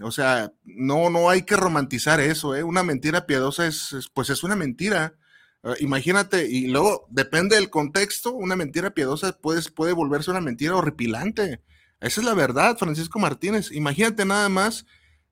O 0.01 0.13
sea, 0.13 0.53
no, 0.65 1.11
no 1.11 1.29
hay 1.29 1.43
que 1.43 1.57
romantizar 1.57 2.21
eso, 2.21 2.55
¿eh? 2.55 2.63
Una 2.63 2.83
mentira 2.83 3.27
piadosa 3.27 3.67
es, 3.67 4.09
pues 4.15 4.31
es 4.31 4.43
una 4.45 4.55
mentira. 4.55 5.18
Ah, 5.63 5.75
imagínate, 5.81 6.49
y 6.49 6.69
luego 6.69 7.07
depende 7.11 7.57
del 7.57 7.71
contexto, 7.71 8.33
una 8.33 8.57
mentira 8.57 8.95
piadosa 8.95 9.33
puede, 9.39 9.63
puede 9.71 9.93
volverse 9.93 10.31
una 10.31 10.41
mentira 10.41 10.77
horripilante. 10.77 11.61
Esa 12.01 12.21
es 12.21 12.27
la 12.27 12.35
verdad, 12.35 12.79
Francisco 12.79 13.19
Martínez. 13.19 13.73
Imagínate 13.73 14.25
nada 14.25 14.49
más 14.49 14.87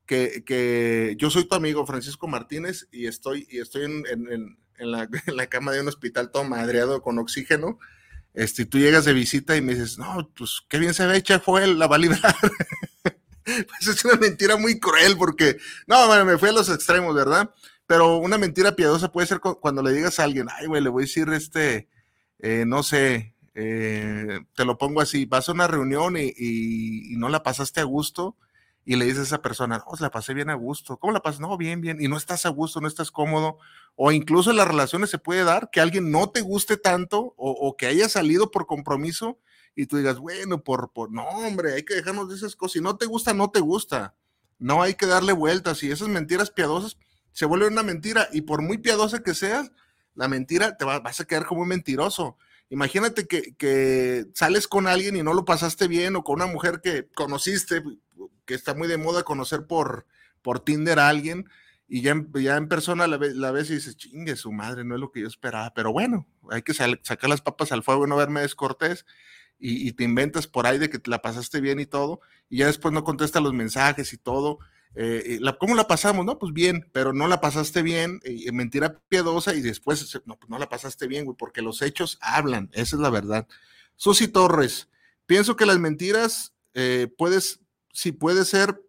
que, 0.04 0.42
que 0.44 1.14
yo 1.18 1.30
soy 1.30 1.48
tu 1.48 1.54
amigo, 1.54 1.86
Francisco 1.86 2.26
Martínez, 2.28 2.88
y 2.90 3.06
estoy, 3.06 3.46
y 3.50 3.58
estoy 3.58 3.84
en, 3.84 4.04
en, 4.08 4.58
en, 4.78 4.90
la, 4.90 5.08
en 5.26 5.36
la, 5.36 5.46
cama 5.46 5.72
de 5.72 5.80
un 5.80 5.88
hospital 5.88 6.30
todo 6.30 6.44
madreado 6.44 7.02
con 7.02 7.18
oxígeno 7.18 7.78
este, 8.36 8.66
tú 8.66 8.78
llegas 8.78 9.06
de 9.06 9.14
visita 9.14 9.56
y 9.56 9.62
me 9.62 9.74
dices, 9.74 9.98
no, 9.98 10.30
pues 10.36 10.60
qué 10.68 10.78
bien 10.78 10.92
se 10.92 11.06
ve, 11.06 11.24
fue 11.42 11.66
la 11.66 11.86
va 11.86 11.96
a 11.96 11.98
librar. 11.98 12.36
pues 13.44 13.86
es 13.88 14.04
una 14.04 14.16
mentira 14.16 14.56
muy 14.56 14.78
cruel 14.78 15.16
porque, 15.16 15.56
no, 15.86 16.06
bueno, 16.06 16.26
me 16.26 16.36
fui 16.36 16.50
a 16.50 16.52
los 16.52 16.68
extremos, 16.68 17.14
¿verdad? 17.14 17.50
Pero 17.86 18.16
una 18.16 18.38
mentira 18.38 18.74
piadosa 18.74 19.12
puede 19.12 19.26
ser 19.26 19.40
cuando 19.40 19.82
le 19.82 19.92
digas 19.92 20.18
a 20.18 20.24
alguien, 20.24 20.48
ay, 20.50 20.66
güey, 20.66 20.82
le 20.82 20.88
voy 20.88 21.02
a 21.02 21.06
decir, 21.06 21.28
este, 21.30 21.88
eh, 22.40 22.64
no 22.66 22.82
sé, 22.82 23.34
eh, 23.54 24.40
te 24.54 24.64
lo 24.64 24.76
pongo 24.76 25.00
así, 25.00 25.24
vas 25.24 25.48
a 25.48 25.52
una 25.52 25.66
reunión 25.66 26.16
y, 26.16 26.32
y, 26.36 27.16
no 27.16 27.28
la 27.28 27.42
pasaste 27.42 27.80
a 27.80 27.84
gusto 27.84 28.36
y 28.84 28.96
le 28.96 29.06
dices 29.06 29.20
a 29.20 29.22
esa 29.22 29.42
persona, 29.42 29.78
no, 29.78 29.96
la 29.98 30.10
pasé 30.10 30.34
bien 30.34 30.50
a 30.50 30.54
gusto. 30.54 30.98
¿Cómo 30.98 31.12
la 31.12 31.22
pasas? 31.22 31.40
No, 31.40 31.56
bien, 31.56 31.80
bien. 31.80 32.00
Y 32.00 32.06
no 32.06 32.16
estás 32.16 32.44
a 32.46 32.50
gusto, 32.50 32.80
no 32.80 32.86
estás 32.86 33.10
cómodo. 33.10 33.58
O 33.96 34.12
incluso 34.12 34.50
en 34.50 34.56
las 34.56 34.68
relaciones 34.68 35.10
se 35.10 35.18
puede 35.18 35.42
dar 35.42 35.70
que 35.70 35.80
alguien 35.80 36.10
no 36.10 36.30
te 36.30 36.40
guste 36.42 36.76
tanto 36.76 37.34
o, 37.36 37.76
que 37.76 37.86
haya 37.86 38.08
salido 38.08 38.50
por 38.50 38.66
compromiso 38.66 39.38
y 39.74 39.86
tú 39.86 39.96
digas, 39.96 40.18
bueno, 40.18 40.62
por, 40.62 40.92
por, 40.92 41.10
no, 41.10 41.24
hombre, 41.24 41.74
hay 41.74 41.84
que 41.84 41.94
dejarnos 41.94 42.28
de 42.28 42.36
esas 42.36 42.56
cosas. 42.56 42.74
Si 42.74 42.80
no 42.80 42.96
te 42.96 43.06
gusta, 43.06 43.32
no 43.32 43.50
te 43.50 43.60
gusta. 43.60 44.14
No 44.58 44.82
hay 44.82 44.94
que 44.94 45.06
darle 45.06 45.32
vueltas. 45.32 45.82
Y 45.82 45.90
esas 45.90 46.08
mentiras 46.08 46.50
piadosas 46.50 46.96
se 47.36 47.44
vuelven 47.44 47.74
una 47.74 47.82
mentira. 47.82 48.30
Y 48.32 48.40
por 48.40 48.62
muy 48.62 48.78
piadosa 48.78 49.22
que 49.22 49.34
seas, 49.34 49.70
la 50.14 50.26
mentira 50.26 50.78
te 50.78 50.86
va, 50.86 51.00
vas 51.00 51.20
a 51.20 51.26
quedar 51.26 51.44
como 51.44 51.60
un 51.60 51.68
mentiroso. 51.68 52.38
Imagínate 52.70 53.26
que, 53.26 54.24
sales 54.32 54.66
con 54.66 54.86
alguien 54.86 55.16
y 55.16 55.22
no 55.22 55.34
lo 55.34 55.44
pasaste 55.44 55.86
bien 55.86 56.16
o 56.16 56.24
con 56.24 56.36
una 56.36 56.50
mujer 56.50 56.80
que 56.82 57.08
conociste, 57.14 57.82
que 58.46 58.54
está 58.54 58.74
muy 58.74 58.88
de 58.88 58.96
moda 58.96 59.22
conocer 59.22 59.66
por, 59.66 60.06
por 60.40 60.60
Tinder 60.60 60.98
a 60.98 61.10
alguien 61.10 61.46
y 61.86 62.00
ya, 62.00 62.16
ya 62.36 62.56
en 62.56 62.68
persona 62.68 63.06
la, 63.06 63.18
la 63.18 63.50
ves 63.50 63.68
y 63.68 63.74
dices, 63.74 63.98
chingue 63.98 64.34
su 64.34 64.50
madre, 64.50 64.84
no 64.84 64.94
es 64.94 65.00
lo 65.02 65.12
que 65.12 65.20
yo 65.20 65.26
esperaba, 65.26 65.74
pero 65.74 65.92
bueno, 65.92 66.26
hay 66.50 66.62
que 66.62 66.72
sacar 66.72 67.28
las 67.28 67.42
papas 67.42 67.70
al 67.70 67.82
fuego 67.82 68.06
y 68.06 68.08
no 68.08 68.16
verme 68.16 68.40
descortés 68.40 69.04
y, 69.58 69.86
y, 69.86 69.92
te 69.92 70.04
inventas 70.04 70.46
por 70.46 70.66
ahí 70.66 70.78
de 70.78 70.88
que 70.88 70.98
te 70.98 71.10
la 71.10 71.20
pasaste 71.20 71.60
bien 71.60 71.80
y 71.80 71.86
todo 71.86 72.20
y 72.48 72.58
ya 72.58 72.66
después 72.66 72.94
no 72.94 73.04
contesta 73.04 73.40
los 73.40 73.52
mensajes 73.52 74.14
y 74.14 74.16
todo. 74.16 74.58
Eh, 74.94 75.38
la, 75.40 75.58
¿Cómo 75.58 75.74
la 75.74 75.86
pasamos? 75.86 76.24
No, 76.24 76.38
pues 76.38 76.52
bien, 76.52 76.88
pero 76.92 77.12
no 77.12 77.28
la 77.28 77.40
pasaste 77.40 77.82
bien, 77.82 78.20
mentira 78.52 79.00
piadosa 79.08 79.54
y 79.54 79.60
después 79.60 80.20
no, 80.24 80.38
pues 80.38 80.48
no 80.48 80.58
la 80.58 80.68
pasaste 80.68 81.06
bien, 81.06 81.24
güey, 81.26 81.36
porque 81.36 81.60
los 81.60 81.82
hechos 81.82 82.18
hablan, 82.20 82.70
esa 82.72 82.96
es 82.96 83.02
la 83.02 83.10
verdad. 83.10 83.46
Susi 83.96 84.28
Torres, 84.28 84.88
pienso 85.26 85.56
que 85.56 85.66
las 85.66 85.78
mentiras 85.78 86.54
eh, 86.74 87.08
puedes 87.16 87.60
sí 87.92 88.12
puede 88.12 88.44
ser 88.44 88.82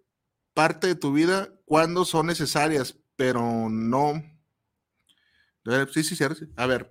parte 0.53 0.87
de 0.87 0.95
tu 0.95 1.13
vida 1.13 1.49
cuando 1.65 2.03
son 2.03 2.27
necesarias, 2.27 2.97
pero 3.15 3.69
no. 3.69 4.21
Eh, 5.65 5.85
sí, 5.93 6.03
sí, 6.03 6.15
sí. 6.15 6.25
A 6.57 6.65
ver, 6.65 6.89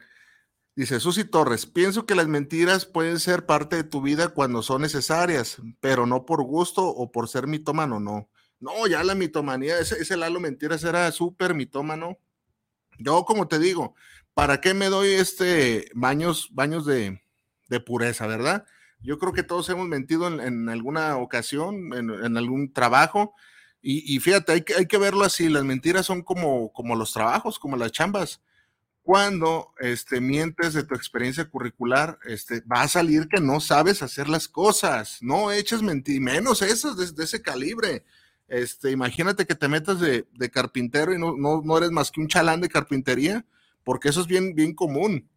dice 0.75 0.99
Susi 0.99 1.25
Torres, 1.25 1.67
pienso 1.67 2.07
que 2.07 2.15
las 2.15 2.27
mentiras 2.27 2.87
pueden 2.87 3.21
ser 3.21 3.45
parte 3.45 3.77
de 3.77 3.85
tu 3.85 4.01
vida 4.01 4.29
cuando 4.29 4.63
son 4.63 4.83
necesarias, 4.83 5.59
pero 5.81 6.07
no 6.07 6.25
por 6.25 6.43
gusto 6.43 6.87
o 6.87 7.13
por 7.13 7.29
ser 7.29 7.47
mitómano, 7.47 8.01
no. 8.01 8.31
No, 8.61 8.87
ya 8.87 9.05
la 9.05 9.15
mitomanía, 9.15 9.79
ese, 9.79 10.01
ese 10.01 10.17
Lalo 10.17 10.41
Mentiras 10.41 10.83
era 10.85 11.11
súper 11.13 11.55
mitómano. 11.55 12.19
Yo, 12.99 13.25
como 13.25 13.49
te 13.49 13.59
digo, 13.59 13.95
¿para 14.35 14.61
qué 14.61 14.75
me 14.75 14.87
doy 14.87 15.09
este 15.09 15.91
baños, 15.95 16.49
baños 16.53 16.87
de, 16.87 17.23
de 17.69 17.81
pureza, 17.81 18.27
verdad? 18.27 18.67
Yo 19.03 19.19
creo 19.19 19.33
que 19.33 19.43
todos 19.43 19.69
hemos 19.69 19.87
mentido 19.87 20.27
en, 20.27 20.69
alguna 20.69 21.17
ocasión, 21.17 21.93
en, 21.95 22.37
algún 22.37 22.73
trabajo. 22.73 23.35
Y, 23.83 24.19
fíjate, 24.19 24.53
hay 24.53 24.63
que, 24.63 24.75
hay 24.75 24.87
que 24.87 24.99
verlo 24.99 25.25
así, 25.25 25.49
las 25.49 25.63
mentiras 25.63 26.07
son 26.07 26.23
como, 26.23 26.73
como 26.73 26.97
los 26.97 27.13
trabajos, 27.13 27.61
como 27.61 27.77
las 27.77 27.93
chambas. 27.93 28.43
Cuando 29.03 29.73
este, 29.79 30.21
mientes 30.21 30.75
de 30.75 30.83
tu 30.83 30.97
experiencia 30.97 31.49
curricular, 31.49 32.19
este, 32.25 32.63
va 32.63 32.83
a 32.83 32.89
salir 32.89 33.29
que 33.29 33.41
no 33.41 33.61
sabes 33.61 34.03
hacer 34.03 34.29
las 34.29 34.49
cosas, 34.49 35.19
no 35.21 35.53
eches 35.53 35.83
mentiras, 35.83 36.21
menos 36.21 36.63
esas 36.63 37.15
de, 37.15 37.23
ese 37.23 37.41
calibre. 37.41 38.05
Este, 38.49 38.91
imagínate 38.91 39.47
que 39.47 39.55
te 39.55 39.69
metas 39.69 39.99
de, 40.01 40.27
carpintero 40.51 41.13
y 41.13 41.19
no, 41.19 41.37
no, 41.37 41.63
no, 41.63 41.79
eres 41.79 41.91
más 41.91 42.11
que 42.11 42.21
un 42.21 42.29
chalán 42.29 42.61
de 42.61 42.69
carpintería, 42.69 43.45
porque 43.83 44.09
eso 44.09 44.21
es 44.21 44.27
bien, 44.27 44.55
bien 44.55 44.75
común, 44.75 45.29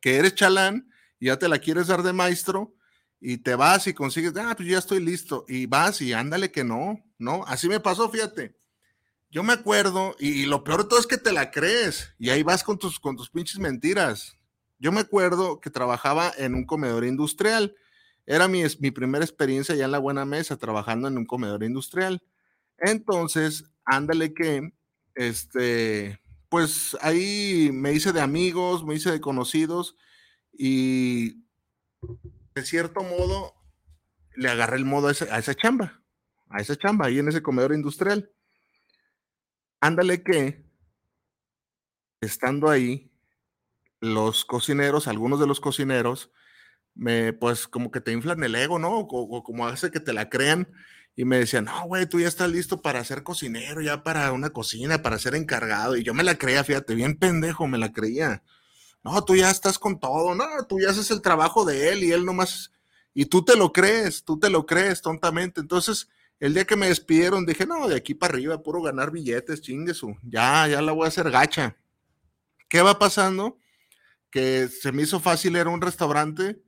que 0.00 0.16
eres 0.16 0.34
chalán 0.34 0.88
y 1.18 1.26
ya 1.26 1.38
te 1.38 1.48
la 1.48 1.58
quieres 1.58 1.88
dar 1.88 2.02
de 2.02 2.12
maestro 2.12 2.74
y 3.20 3.38
te 3.38 3.54
vas 3.54 3.86
y 3.86 3.94
consigues, 3.94 4.32
ah, 4.36 4.54
pues 4.56 4.68
ya 4.68 4.78
estoy 4.78 5.00
listo, 5.00 5.44
y 5.48 5.66
vas 5.66 6.02
y 6.02 6.12
ándale 6.12 6.50
que 6.50 6.62
no, 6.64 7.02
¿no? 7.18 7.44
Así 7.46 7.68
me 7.68 7.80
pasó, 7.80 8.10
fíjate. 8.10 8.54
Yo 9.30 9.42
me 9.42 9.54
acuerdo, 9.54 10.14
y, 10.18 10.44
lo 10.44 10.62
peor 10.62 10.82
de 10.82 10.88
todo 10.90 11.00
es 11.00 11.06
que 11.06 11.16
te 11.16 11.32
la 11.32 11.50
crees, 11.50 12.14
y 12.18 12.30
ahí 12.30 12.42
vas 12.42 12.62
con 12.62 12.78
tus, 12.78 13.00
con 13.00 13.16
tus 13.16 13.30
pinches 13.30 13.58
mentiras. 13.58 14.36
Yo 14.78 14.92
me 14.92 15.00
acuerdo 15.00 15.58
que 15.60 15.70
trabajaba 15.70 16.32
en 16.36 16.54
un 16.54 16.66
comedor 16.66 17.04
industrial. 17.04 17.74
Era 18.26 18.48
mi, 18.48 18.62
mi 18.80 18.90
primera 18.90 19.24
experiencia 19.24 19.74
ya 19.74 19.84
en 19.84 19.92
la 19.92 19.98
buena 19.98 20.24
mesa, 20.24 20.56
trabajando 20.56 21.08
en 21.08 21.18
un 21.18 21.26
comedor 21.26 21.62
industrial. 21.62 22.22
Entonces, 22.78 23.70
ándale 23.84 24.32
que, 24.34 24.72
este, 25.14 26.20
pues 26.48 26.96
ahí 27.00 27.70
me 27.72 27.92
hice 27.92 28.12
de 28.12 28.20
amigos, 28.20 28.84
me 28.84 28.94
hice 28.94 29.10
de 29.10 29.20
conocidos, 29.20 29.96
y 30.52 31.44
de 32.54 32.64
cierto 32.64 33.02
modo 33.02 33.54
le 34.36 34.48
agarré 34.48 34.76
el 34.76 34.84
modo 34.84 35.08
a 35.08 35.10
esa, 35.10 35.54
chamba, 35.54 36.02
a 36.48 36.60
esa 36.60 36.76
chamba 36.76 37.06
ahí 37.06 37.18
en 37.18 37.28
ese 37.28 37.42
comedor 37.42 37.72
industrial. 37.72 38.30
Ándale 39.80 40.22
que, 40.22 40.64
estando 42.20 42.70
ahí, 42.70 43.10
los 44.00 44.44
cocineros, 44.44 45.08
algunos 45.08 45.40
de 45.40 45.46
los 45.46 45.60
cocineros, 45.60 46.30
me, 46.94 47.32
pues 47.32 47.68
como 47.68 47.90
que 47.90 48.00
te 48.00 48.12
inflan 48.12 48.42
el 48.44 48.54
ego, 48.54 48.78
¿no? 48.78 48.98
O, 49.00 49.42
como 49.42 49.66
hace 49.66 49.90
que 49.90 50.00
te 50.00 50.12
la 50.12 50.28
crean 50.28 50.68
y 51.16 51.24
me 51.24 51.38
decían, 51.38 51.66
no, 51.66 51.84
güey, 51.86 52.06
tú 52.06 52.20
ya 52.20 52.28
estás 52.28 52.50
listo 52.50 52.82
para 52.82 53.04
ser 53.04 53.22
cocinero, 53.22 53.80
ya 53.80 54.02
para 54.02 54.32
una 54.32 54.50
cocina, 54.50 55.02
para 55.02 55.18
ser 55.18 55.34
encargado. 55.34 55.96
Y 55.96 56.02
yo 56.02 56.14
me 56.14 56.24
la 56.24 56.36
creía, 56.36 56.64
fíjate, 56.64 56.94
bien 56.94 57.16
pendejo, 57.18 57.66
me 57.68 57.78
la 57.78 57.92
creía 57.92 58.42
no, 59.04 59.22
tú 59.22 59.36
ya 59.36 59.50
estás 59.50 59.78
con 59.78 60.00
todo, 60.00 60.34
no, 60.34 60.46
tú 60.66 60.80
ya 60.80 60.90
haces 60.90 61.10
el 61.10 61.20
trabajo 61.20 61.66
de 61.66 61.92
él 61.92 62.02
y 62.02 62.12
él 62.12 62.24
nomás, 62.24 62.72
y 63.12 63.26
tú 63.26 63.44
te 63.44 63.54
lo 63.54 63.70
crees, 63.70 64.24
tú 64.24 64.38
te 64.38 64.48
lo 64.48 64.64
crees 64.64 65.02
tontamente. 65.02 65.60
Entonces, 65.60 66.08
el 66.40 66.54
día 66.54 66.64
que 66.64 66.74
me 66.74 66.88
despidieron, 66.88 67.44
dije, 67.44 67.66
no, 67.66 67.86
de 67.86 67.96
aquí 67.96 68.14
para 68.14 68.32
arriba, 68.32 68.62
puro 68.62 68.80
ganar 68.80 69.10
billetes, 69.10 69.60
chinguesu, 69.60 70.16
ya, 70.22 70.66
ya 70.68 70.80
la 70.80 70.92
voy 70.92 71.04
a 71.04 71.08
hacer 71.08 71.30
gacha. 71.30 71.76
¿Qué 72.66 72.80
va 72.80 72.98
pasando? 72.98 73.58
Que 74.30 74.68
se 74.68 74.90
me 74.90 75.02
hizo 75.02 75.20
fácil 75.20 75.54
ir 75.56 75.66
a 75.66 75.70
un 75.70 75.82
restaurante, 75.82 76.62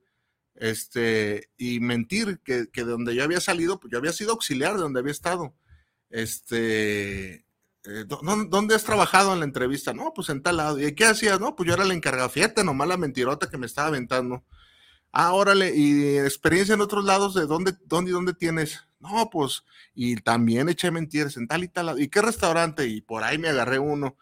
este, 0.57 1.49
y 1.57 1.79
mentir 1.79 2.39
que, 2.43 2.67
que 2.71 2.83
de 2.83 2.91
donde 2.91 3.15
yo 3.15 3.23
había 3.23 3.39
salido, 3.39 3.79
pues 3.79 3.91
yo 3.91 3.97
había 3.97 4.13
sido 4.13 4.31
auxiliar 4.31 4.75
de 4.75 4.81
donde 4.81 4.99
había 4.99 5.11
estado. 5.11 5.53
Este, 6.09 7.45
eh, 7.83 8.05
¿dónde 8.07 8.75
has 8.75 8.83
trabajado 8.83 9.33
en 9.33 9.39
la 9.39 9.45
entrevista? 9.45 9.93
No, 9.93 10.13
pues 10.13 10.29
en 10.29 10.41
tal 10.43 10.57
lado. 10.57 10.79
¿Y 10.79 10.93
qué 10.93 11.05
hacías? 11.05 11.39
No, 11.39 11.55
pues 11.55 11.67
yo 11.67 11.73
era 11.73 11.85
la 11.85 11.93
encargada. 11.93 12.29
Fíjate 12.29 12.63
nomás 12.63 12.87
la 12.87 12.97
mentirota 12.97 13.49
que 13.49 13.57
me 13.57 13.65
estaba 13.65 13.87
aventando. 13.87 14.43
Ah, 15.11 15.33
órale, 15.33 15.73
y 15.75 16.17
experiencia 16.17 16.75
en 16.75 16.81
otros 16.81 17.05
lados, 17.05 17.33
¿de 17.33 17.45
dónde, 17.47 17.73
dónde 17.85 18.11
dónde 18.11 18.33
tienes? 18.33 18.85
No, 18.99 19.29
pues, 19.29 19.63
y 19.95 20.17
también 20.17 20.69
eché 20.69 20.91
mentiras 20.91 21.37
en 21.37 21.47
tal 21.47 21.63
y 21.63 21.69
tal 21.69 21.87
lado. 21.87 21.99
¿Y 21.99 22.09
qué 22.09 22.21
restaurante? 22.21 22.87
Y 22.87 23.01
por 23.01 23.23
ahí 23.23 23.37
me 23.37 23.49
agarré 23.49 23.79
uno. 23.79 24.17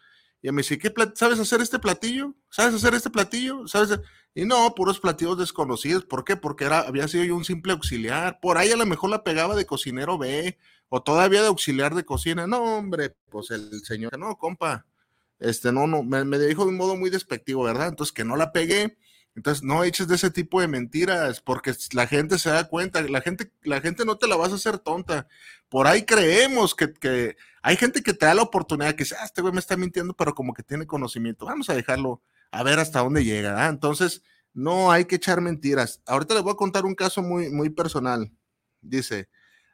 Y 0.46 0.52
me 0.52 0.62
dice, 0.62 0.78
¿qué 0.78 0.94
¿sabes 1.16 1.40
hacer 1.40 1.60
este 1.62 1.80
platillo? 1.80 2.36
¿Sabes 2.52 2.76
hacer 2.76 2.94
este 2.94 3.10
platillo? 3.10 3.68
¿Sabes? 3.68 4.00
Y 4.36 4.46
no, 4.46 4.76
puros 4.76 5.00
platillos 5.00 5.40
desconocidos. 5.40 6.06
¿Por 6.06 6.24
qué? 6.24 6.36
Porque 6.38 6.66
era, 6.66 6.82
había 6.82 7.08
sido 7.08 7.24
yo 7.24 7.36
un 7.36 7.44
simple 7.44 7.74
auxiliar. 7.74 8.40
Por 8.40 8.60
ahí 8.60 8.70
a 8.70 8.76
lo 8.76 8.86
mejor 8.86 9.10
la 9.10 9.24
pegaba 9.24 9.56
de 9.56 9.66
cocinero 9.66 10.20
B 10.20 10.56
o 10.88 11.02
todavía 11.02 11.42
de 11.42 11.48
auxiliar 11.48 11.96
de 11.96 12.06
cocina. 12.06 12.46
No, 12.46 12.78
hombre, 12.78 13.16
pues 13.32 13.50
el 13.50 13.84
señor, 13.86 14.20
no, 14.20 14.38
compa, 14.38 14.86
este, 15.40 15.72
no, 15.72 15.88
no, 15.88 16.04
me, 16.04 16.24
me 16.26 16.38
dijo 16.38 16.62
de 16.64 16.70
un 16.70 16.78
modo 16.78 16.96
muy 16.96 17.10
despectivo, 17.10 17.64
¿verdad? 17.64 17.88
Entonces, 17.88 18.14
que 18.14 18.24
no 18.24 18.36
la 18.36 18.52
pegué. 18.52 19.00
Entonces, 19.36 19.64
no 19.64 19.84
eches 19.84 20.08
de 20.08 20.16
ese 20.16 20.32
tipo 20.32 20.62
de 20.62 20.68
mentiras, 20.68 21.42
porque 21.42 21.74
la 21.92 22.08
gente 22.08 22.40
se 22.40 22.50
da 22.50 22.70
cuenta, 22.70 23.02
la 23.02 23.22
gente, 23.22 23.52
la 23.64 23.82
gente 23.82 24.06
no 24.06 24.18
te 24.18 24.28
la 24.28 24.38
vas 24.38 24.52
a 24.52 24.56
hacer 24.56 24.80
tonta. 24.80 25.28
Por 25.68 25.88
ahí 25.88 26.04
creemos 26.04 26.74
que, 26.74 27.36
hay 27.62 27.76
gente 27.76 28.02
que 28.02 28.14
te 28.14 28.26
da 28.26 28.34
la 28.34 28.44
oportunidad, 28.44 28.96
que 28.96 29.04
dice, 29.04 29.16
ah, 29.20 29.26
este 29.26 29.42
güey 29.42 29.54
me 29.54 29.60
está 29.60 29.76
mintiendo, 29.76 30.14
pero 30.14 30.34
como 30.34 30.54
que 30.54 30.64
tiene 30.64 30.88
conocimiento. 30.88 31.46
Vamos 31.46 31.70
a 31.70 31.74
dejarlo 31.74 32.22
a 32.52 32.64
ver 32.64 32.80
hasta 32.80 33.00
dónde 33.00 33.26
llega. 33.26 33.68
Entonces, 33.68 34.24
no 34.54 34.90
hay 34.90 35.04
que 35.06 35.18
echar 35.18 35.42
mentiras. 35.42 36.02
Ahorita 36.06 36.34
les 36.34 36.44
voy 36.44 36.54
a 36.54 36.58
contar 36.58 36.86
un 36.86 36.96
caso 36.96 37.22
muy, 37.22 37.50
muy 37.50 37.70
personal. 37.70 38.32
Dice, 38.82 39.28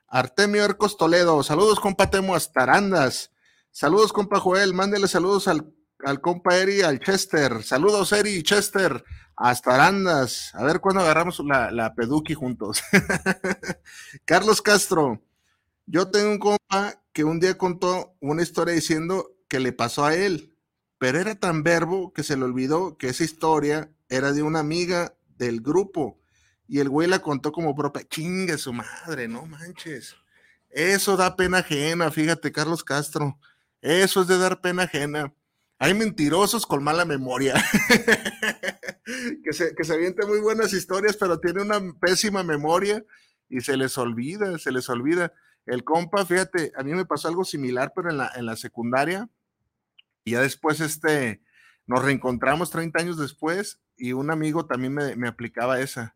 Artemio 0.08 0.66
Ercos 0.66 0.98
Toledo, 0.98 1.44
saludos 1.44 1.80
compa 1.80 2.10
Temo 2.10 2.36
Astarandas, 2.36 3.32
saludos 3.70 4.12
compa 4.12 4.40
Joel, 4.40 4.74
mándele 4.74 5.08
saludos 5.08 5.48
al, 5.48 5.72
compa 6.20 6.58
Eri, 6.58 6.82
al 6.82 7.00
Chester, 7.00 7.64
saludos 7.64 8.12
Eri 8.12 8.42
Chester, 8.44 9.04
Astarandas, 9.44 10.54
a 10.54 10.64
ver 10.64 10.80
cuándo 10.80 11.02
agarramos 11.02 11.40
la, 11.40 11.72
la 11.72 11.96
peduqui 11.96 12.36
juntos. 12.36 12.84
Carlos 14.26 14.62
Castro, 14.62 15.20
yo 15.88 16.10
tengo 16.12 16.30
un 16.30 16.38
compa 16.38 17.02
que 17.12 17.24
un 17.24 17.40
día 17.40 17.58
contó 17.58 18.16
una 18.20 18.44
historia 18.44 18.76
diciendo 18.76 19.36
que 19.48 19.60
le 19.60 19.74
pasó 19.74 20.06
a 20.06 20.16
él, 20.16 20.56
pero 21.00 21.20
era 21.20 21.34
tan 21.34 21.64
verbo 21.64 22.14
que 22.14 22.22
se 22.22 22.38
le 22.38 22.44
olvidó 22.44 22.98
que 22.98 23.10
esa 23.10 23.24
historia 23.24 23.92
era 24.10 24.32
de 24.32 24.44
una 24.44 24.60
amiga 24.60 25.16
del 25.38 25.62
grupo 25.62 26.20
y 26.68 26.80
el 26.80 26.90
güey 26.90 27.08
la 27.08 27.20
contó 27.20 27.52
como 27.52 27.76
propia. 27.76 28.08
Chingue 28.08 28.60
su 28.60 28.72
madre, 28.74 29.28
no 29.28 29.48
manches. 29.48 30.16
Eso 30.70 31.18
da 31.18 31.36
pena 31.36 31.58
ajena, 31.58 32.12
fíjate, 32.12 32.52
Carlos 32.52 32.84
Castro. 32.84 33.40
Eso 33.82 34.22
es 34.22 34.28
de 34.28 34.38
dar 34.38 34.62
pena 34.62 34.84
ajena. 34.84 35.34
Hay 35.82 35.96
mentirosos 35.96 36.68
con 36.68 36.84
mala 36.84 37.06
memoria. 37.06 37.56
que, 39.44 39.52
se, 39.52 39.74
que 39.76 39.84
se 39.84 39.94
avienten 39.94 40.30
muy 40.30 40.40
buenas 40.40 40.74
historias, 40.74 41.18
pero 41.18 41.40
tiene 41.40 41.64
una 41.64 41.82
pésima 42.00 42.44
memoria 42.44 43.04
y 43.50 43.62
se 43.62 43.76
les 43.76 43.98
olvida, 43.98 44.60
se 44.60 44.72
les 44.72 44.88
olvida. 44.90 45.34
El 45.66 45.84
compa, 45.84 46.24
fíjate, 46.24 46.72
a 46.76 46.84
mí 46.84 46.94
me 46.94 47.06
pasó 47.06 47.28
algo 47.28 47.44
similar, 47.44 47.94
pero 47.96 48.12
en 48.12 48.18
la, 48.18 48.32
en 48.36 48.46
la 48.46 48.56
secundaria. 48.56 49.28
Y 50.24 50.34
ya 50.34 50.42
después, 50.42 50.82
este, 50.82 51.42
nos 51.88 52.06
reencontramos 52.06 52.70
30 52.70 53.00
años 53.00 53.18
después 53.18 53.80
y 53.98 54.14
un 54.14 54.30
amigo 54.30 54.68
también 54.68 54.94
me, 54.94 55.16
me 55.16 55.28
aplicaba 55.28 55.80
esa 55.80 56.16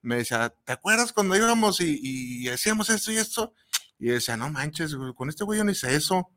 me 0.00 0.16
decía, 0.16 0.54
¿te 0.64 0.72
acuerdas 0.72 1.12
cuando 1.12 1.36
íbamos 1.36 1.80
y, 1.80 1.98
y 2.02 2.48
hacíamos 2.48 2.88
esto 2.90 3.10
y 3.12 3.16
esto? 3.16 3.52
Y 3.98 4.08
decía, 4.08 4.36
no 4.36 4.48
manches, 4.50 4.96
con 5.16 5.28
este 5.28 5.44
güey 5.44 5.58
yo 5.58 5.64
no 5.64 5.72
hice 5.72 5.94
eso. 5.94 6.30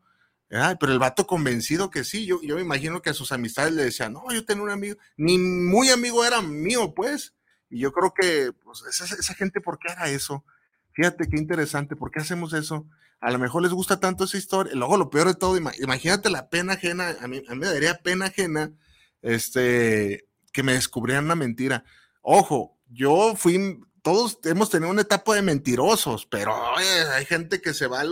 Pero 0.79 0.91
el 0.91 0.99
vato 0.99 1.25
convencido 1.27 1.89
que 1.89 2.03
sí, 2.03 2.25
yo, 2.25 2.41
yo 2.41 2.55
me 2.55 2.61
imagino 2.61 3.01
que 3.01 3.09
a 3.09 3.13
sus 3.13 3.31
amistades 3.31 3.73
le 3.73 3.83
decían, 3.83 4.13
no, 4.13 4.31
yo 4.33 4.43
tengo 4.45 4.63
un 4.63 4.69
amigo, 4.69 4.97
ni 5.15 5.37
muy 5.37 5.89
amigo 5.89 6.25
era 6.25 6.41
mío, 6.41 6.93
pues. 6.93 7.33
Y 7.69 7.79
yo 7.79 7.93
creo 7.93 8.13
que 8.13 8.51
pues, 8.63 8.83
esa, 9.01 9.33
gente, 9.33 9.61
¿por 9.61 9.79
qué 9.79 9.91
hará 9.91 10.09
eso? 10.09 10.43
Fíjate 10.91 11.29
qué 11.29 11.37
interesante, 11.37 11.95
¿por 11.95 12.11
qué 12.11 12.19
hacemos 12.19 12.51
eso? 12.51 12.85
A 13.21 13.31
lo 13.31 13.39
mejor 13.39 13.61
les 13.63 13.71
gusta 13.71 14.01
tanto 14.01 14.25
esa 14.25 14.37
historia. 14.37 14.73
Luego, 14.75 14.97
lo 14.97 15.09
peor 15.09 15.27
de 15.27 15.35
todo, 15.35 15.55
imagínate 15.55 16.29
la 16.29 16.49
pena 16.49 16.73
ajena, 16.73 17.15
a 17.21 17.27
mí, 17.29 17.41
a 17.47 17.55
me 17.55 17.67
daría 17.67 18.01
pena 18.01 18.25
ajena 18.25 18.73
este, 19.21 20.27
que 20.51 20.63
me 20.63 20.73
descubrieran 20.73 21.25
una 21.25 21.35
mentira. 21.35 21.85
Ojo, 22.21 22.77
yo 22.89 23.35
fui, 23.37 23.79
todos 24.01 24.39
hemos 24.43 24.69
tenido 24.69 24.91
una 24.91 25.03
etapa 25.03 25.33
de 25.33 25.43
mentirosos, 25.43 26.25
pero 26.25 26.53
hay 26.75 27.25
gente 27.25 27.61
que 27.61 27.73
se 27.73 27.87
va 27.87 28.03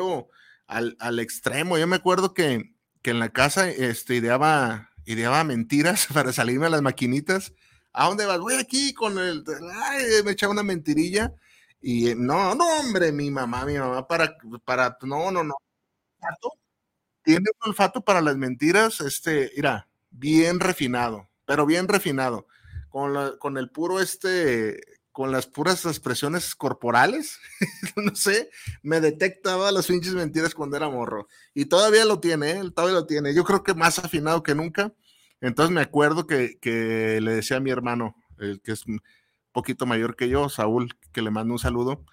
al, 0.69 0.95
al, 0.99 1.19
extremo. 1.19 1.77
Yo 1.77 1.87
me 1.87 1.97
acuerdo 1.97 2.33
que, 2.33 2.73
que 3.01 3.09
en 3.09 3.19
la 3.19 3.29
casa 3.29 3.69
este, 3.69 4.15
ideaba, 4.15 4.91
ideaba 5.05 5.43
mentiras 5.43 6.07
para 6.13 6.31
salirme 6.31 6.67
a 6.67 6.69
las 6.69 6.81
maquinitas. 6.81 7.53
¿A 7.91 8.07
dónde 8.07 8.25
vas? 8.25 8.39
Voy 8.39 8.53
aquí 8.53 8.93
con 8.93 9.17
el. 9.17 9.43
Me 10.23 10.31
echaba 10.31 10.53
una 10.53 10.63
mentirilla. 10.63 11.33
Y 11.81 12.13
no, 12.15 12.55
no, 12.55 12.79
hombre, 12.79 13.11
mi 13.11 13.31
mamá, 13.31 13.65
mi 13.65 13.77
mamá, 13.77 14.05
para, 14.07 14.37
para, 14.65 14.97
no, 15.01 15.31
no, 15.31 15.43
no. 15.43 15.55
Tiene 17.23 17.45
un 17.61 17.69
olfato 17.69 18.01
para 18.01 18.21
las 18.21 18.35
mentiras, 18.35 18.99
este, 18.99 19.51
mira, 19.55 19.87
bien 20.09 20.59
refinado, 20.59 21.29
pero 21.45 21.65
bien 21.65 21.87
refinado. 21.87 22.47
Con, 22.89 23.37
con 23.37 23.57
el 23.57 23.69
puro, 23.69 24.01
este, 24.01 24.81
con 25.19 25.33
las 25.33 25.47
puras 25.47 25.85
expresiones 25.85 26.55
corporales, 26.55 27.39
no 27.97 28.15
sé, 28.15 28.49
me 28.81 29.01
detectaba 29.01 29.69
las 29.69 29.87
pinches 29.87 30.13
mentiras 30.13 30.55
cuando 30.55 30.77
era 30.77 30.87
morro. 30.87 31.27
Y 31.53 31.65
todavía 31.65 32.05
lo 32.05 32.21
tiene, 32.21 32.51
él 32.51 32.67
¿eh? 32.67 32.71
todavía 32.73 33.01
lo 33.01 33.05
tiene. 33.05 33.35
Yo 33.35 33.43
creo 33.43 33.61
que 33.61 33.73
más 33.73 33.99
afinado 33.99 34.43
que 34.43 34.55
nunca. 34.55 34.93
Entonces 35.41 35.75
me 35.75 35.81
acuerdo 35.81 36.25
que, 36.25 36.57
que 36.61 37.19
le 37.19 37.33
decía 37.33 37.57
a 37.57 37.59
mi 37.59 37.69
hermano, 37.69 38.15
el 38.37 38.61
que 38.61 38.71
es 38.71 38.85
un 38.85 39.01
poquito 39.51 39.85
mayor 39.85 40.15
que 40.15 40.29
yo, 40.29 40.47
Saúl, 40.47 40.95
que 41.11 41.21
le 41.21 41.31
mando 41.31 41.51
un 41.51 41.59
saludo, 41.59 42.05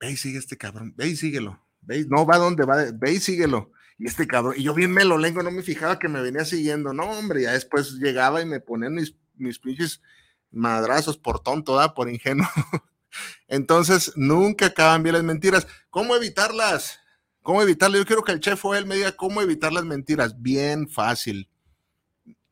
ve 0.00 0.10
y 0.10 0.16
sigue 0.16 0.40
este 0.40 0.56
cabrón, 0.56 0.92
ve 0.96 1.06
y 1.06 1.14
síguelo, 1.14 1.64
ve, 1.80 2.06
no 2.08 2.26
va 2.26 2.38
donde 2.38 2.64
va, 2.64 2.86
ve 2.92 3.12
y 3.12 3.20
síguelo. 3.20 3.70
Y 3.98 4.08
este 4.08 4.26
cabrón, 4.26 4.54
y 4.56 4.64
yo 4.64 4.74
bien 4.74 4.90
me 4.90 5.04
lo 5.04 5.16
lengo, 5.16 5.44
no 5.44 5.52
me 5.52 5.62
fijaba 5.62 6.00
que 6.00 6.08
me 6.08 6.20
venía 6.20 6.44
siguiendo, 6.44 6.92
no, 6.92 7.08
hombre, 7.08 7.42
ya 7.42 7.52
después 7.52 7.92
llegaba 8.00 8.42
y 8.42 8.46
me 8.46 8.58
ponían 8.58 8.96
mis, 8.96 9.14
mis 9.36 9.60
pinches 9.60 10.02
madrazos 10.50 11.16
por 11.16 11.40
tonto, 11.40 11.76
¿da? 11.76 11.94
por 11.94 12.08
ingenuo. 12.08 12.46
Entonces, 13.48 14.12
nunca 14.16 14.66
acaban 14.66 15.02
bien 15.02 15.14
las 15.14 15.24
mentiras. 15.24 15.66
¿Cómo 15.90 16.14
evitarlas? 16.14 17.00
¿Cómo 17.42 17.62
evitarlas? 17.62 18.00
Yo 18.00 18.06
quiero 18.06 18.22
que 18.22 18.32
el 18.32 18.40
chef 18.40 18.64
o 18.64 18.74
él 18.74 18.86
me 18.86 18.96
diga 18.96 19.16
cómo 19.16 19.42
evitar 19.42 19.72
las 19.72 19.84
mentiras. 19.84 20.40
Bien 20.40 20.88
fácil 20.88 21.48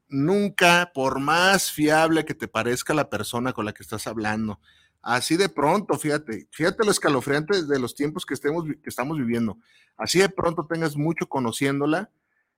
nunca, 0.08 0.90
por 0.94 1.20
más 1.20 1.70
fiable 1.70 2.24
que 2.24 2.34
te 2.34 2.48
parezca 2.48 2.94
la 2.94 3.10
persona 3.10 3.52
con 3.52 3.64
la 3.64 3.72
que 3.72 3.82
estás 3.82 4.06
hablando, 4.06 4.60
así 5.02 5.36
de 5.36 5.48
pronto, 5.48 5.98
fíjate, 5.98 6.48
fíjate 6.50 6.84
lo 6.84 6.90
escalofriante 6.90 7.64
de 7.64 7.78
los 7.78 7.94
tiempos 7.94 8.26
que, 8.26 8.34
que 8.34 8.88
estamos 8.88 9.18
viviendo, 9.18 9.58
así 9.96 10.18
de 10.18 10.28
pronto 10.28 10.66
tengas 10.66 10.96
mucho 10.96 11.28
conociéndola, 11.28 12.10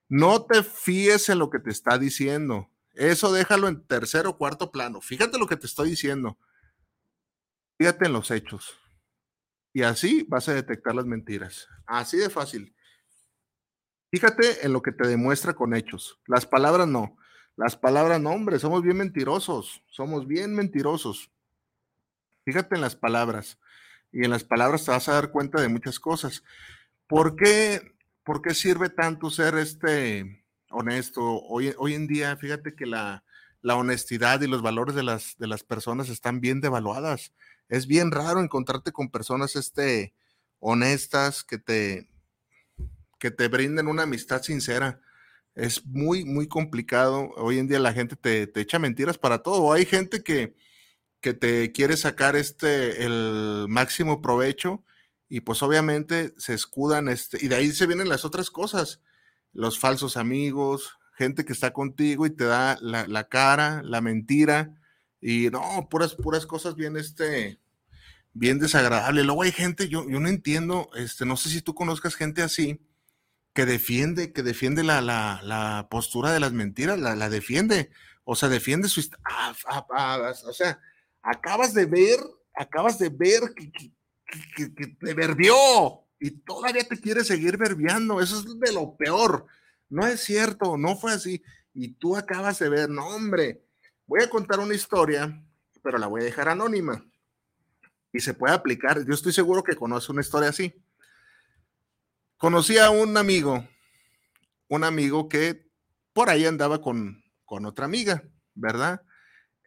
no 0.09 0.43
te 0.43 0.63
fíes 0.63 1.29
en 1.29 1.39
lo 1.39 1.49
que 1.49 1.59
te 1.59 1.69
está 1.69 1.97
diciendo. 1.97 2.69
Eso 2.93 3.31
déjalo 3.31 3.67
en 3.67 3.85
tercer 3.85 4.27
o 4.27 4.37
cuarto 4.37 4.71
plano. 4.71 5.01
Fíjate 5.01 5.37
lo 5.37 5.47
que 5.47 5.57
te 5.57 5.65
estoy 5.65 5.91
diciendo. 5.91 6.37
Fíjate 7.77 8.05
en 8.05 8.13
los 8.13 8.29
hechos. 8.31 8.77
Y 9.73 9.83
así 9.83 10.25
vas 10.27 10.49
a 10.49 10.53
detectar 10.53 10.93
las 10.93 11.05
mentiras. 11.05 11.67
Así 11.85 12.17
de 12.17 12.29
fácil. 12.29 12.75
Fíjate 14.11 14.65
en 14.65 14.73
lo 14.73 14.81
que 14.81 14.91
te 14.91 15.07
demuestra 15.07 15.53
con 15.53 15.73
hechos. 15.73 16.19
Las 16.27 16.45
palabras 16.45 16.87
no. 16.87 17.17
Las 17.57 17.75
palabras, 17.75 18.19
no, 18.19 18.31
hombre, 18.31 18.59
somos 18.59 18.81
bien 18.81 18.97
mentirosos, 18.97 19.83
somos 19.87 20.25
bien 20.25 20.55
mentirosos. 20.55 21.31
Fíjate 22.45 22.75
en 22.75 22.81
las 22.81 22.95
palabras 22.95 23.59
y 24.11 24.23
en 24.23 24.31
las 24.31 24.43
palabras 24.43 24.85
te 24.85 24.91
vas 24.91 25.07
a 25.09 25.13
dar 25.13 25.31
cuenta 25.31 25.61
de 25.61 25.67
muchas 25.67 25.99
cosas. 25.99 26.43
¿Por 27.07 27.35
qué, 27.35 27.93
por 28.23 28.41
qué 28.41 28.53
sirve 28.53 28.89
tanto 28.89 29.29
ser 29.29 29.55
este 29.55 30.40
honesto? 30.71 31.21
Hoy, 31.23 31.73
hoy 31.77 31.93
en 31.93 32.07
día, 32.07 32.35
fíjate 32.37 32.75
que 32.75 32.85
la, 32.85 33.23
la 33.61 33.75
honestidad 33.75 34.41
y 34.41 34.47
los 34.47 34.61
valores 34.61 34.95
de 34.95 35.03
las, 35.03 35.37
de 35.37 35.47
las 35.47 35.63
personas 35.63 36.09
están 36.09 36.41
bien 36.41 36.61
devaluadas. 36.61 37.33
Es 37.69 37.87
bien 37.87 38.11
raro 38.11 38.41
encontrarte 38.41 38.91
con 38.91 39.09
personas 39.09 39.55
este, 39.55 40.13
honestas 40.59 41.43
que 41.43 41.57
te, 41.57 42.09
que 43.19 43.31
te 43.31 43.47
brinden 43.47 43.87
una 43.87 44.03
amistad 44.03 44.41
sincera 44.41 45.01
es 45.55 45.85
muy, 45.85 46.25
muy 46.25 46.47
complicado. 46.47 47.31
Hoy 47.35 47.59
en 47.59 47.67
día 47.67 47.79
la 47.79 47.93
gente 47.93 48.15
te, 48.15 48.49
echa 48.59 48.79
mentiras 48.79 49.17
para 49.17 49.39
todo. 49.43 49.73
Hay 49.73 49.85
gente 49.85 50.23
que, 50.23 50.55
que 51.19 51.33
te 51.33 51.71
quiere 51.71 51.97
sacar 51.97 52.35
este, 52.35 53.05
el 53.05 53.65
máximo 53.69 54.21
provecho 54.21 54.83
y 55.29 55.41
pues 55.41 55.61
obviamente 55.63 56.33
se 56.37 56.53
escudan, 56.53 57.07
este, 57.07 57.37
y 57.43 57.47
de 57.47 57.55
ahí 57.55 57.71
se 57.71 57.87
vienen 57.87 58.09
las 58.09 58.25
otras 58.25 58.51
cosas, 58.51 59.01
los 59.53 59.79
falsos 59.79 60.17
amigos, 60.17 60.97
gente 61.13 61.45
que 61.45 61.53
está 61.53 61.71
contigo 61.71 62.25
y 62.25 62.31
te 62.31 62.45
da 62.45 62.77
la, 62.81 63.27
cara, 63.27 63.81
la 63.83 64.01
mentira, 64.01 64.73
y 65.19 65.49
no, 65.49 65.87
puras, 65.89 66.15
puras 66.15 66.45
cosas 66.45 66.75
bien, 66.75 66.97
este, 66.97 67.59
bien 68.33 68.59
desagradables. 68.59 69.25
Luego 69.25 69.43
hay 69.43 69.51
gente, 69.51 69.87
yo, 69.87 70.07
yo 70.09 70.19
no 70.19 70.29
entiendo, 70.29 70.89
este, 70.95 71.25
no 71.25 71.37
sé 71.37 71.49
si 71.49 71.61
tú 71.61 71.75
conozcas 71.75 72.15
gente 72.15 72.41
así, 72.41 72.81
que 73.53 73.65
defiende, 73.65 74.31
que 74.33 74.43
defiende 74.43 74.83
la, 74.83 75.01
la, 75.01 75.41
la 75.43 75.87
postura 75.89 76.31
de 76.31 76.39
las 76.39 76.53
mentiras, 76.53 76.99
la, 76.99 77.15
la, 77.15 77.29
defiende, 77.29 77.91
o 78.23 78.35
sea, 78.35 78.49
defiende 78.49 78.87
su... 78.87 79.01
Ah, 79.25 79.53
ah, 79.67 79.85
ah, 79.91 80.33
o 80.45 80.53
sea, 80.53 80.79
acabas 81.21 81.73
de 81.73 81.85
ver, 81.85 82.19
acabas 82.55 82.97
de 82.97 83.09
ver 83.09 83.41
que, 83.55 83.71
que, 83.71 84.73
que, 84.73 84.87
te 84.87 85.13
verbió 85.13 85.55
y 86.21 86.31
todavía 86.31 86.87
te 86.87 87.01
quiere 87.01 87.25
seguir 87.25 87.57
verbiando, 87.57 88.21
eso 88.21 88.39
es 88.39 88.59
de 88.59 88.71
lo 88.71 88.95
peor. 88.95 89.45
No 89.89 90.07
es 90.07 90.21
cierto, 90.21 90.77
no 90.77 90.95
fue 90.95 91.11
así. 91.11 91.43
Y 91.73 91.95
tú 91.95 92.15
acabas 92.15 92.59
de 92.59 92.69
ver, 92.69 92.89
no, 92.89 93.07
hombre, 93.07 93.65
voy 94.05 94.23
a 94.23 94.29
contar 94.29 94.61
una 94.61 94.73
historia, 94.73 95.43
pero 95.83 95.97
la 95.97 96.07
voy 96.07 96.21
a 96.21 96.25
dejar 96.25 96.47
anónima. 96.47 97.05
Y 98.13 98.21
se 98.21 98.33
puede 98.33 98.53
aplicar, 98.53 99.05
yo 99.05 99.13
estoy 99.13 99.33
seguro 99.33 99.63
que 99.63 99.75
conoce 99.75 100.13
una 100.13 100.21
historia 100.21 100.49
así 100.49 100.73
conocí 102.41 102.79
a 102.79 102.89
un 102.89 103.15
amigo, 103.17 103.67
un 104.67 104.83
amigo 104.83 105.29
que 105.29 105.69
por 106.11 106.31
ahí 106.31 106.47
andaba 106.47 106.81
con, 106.81 107.23
con 107.45 107.67
otra 107.67 107.85
amiga, 107.85 108.23
¿verdad? 108.55 109.03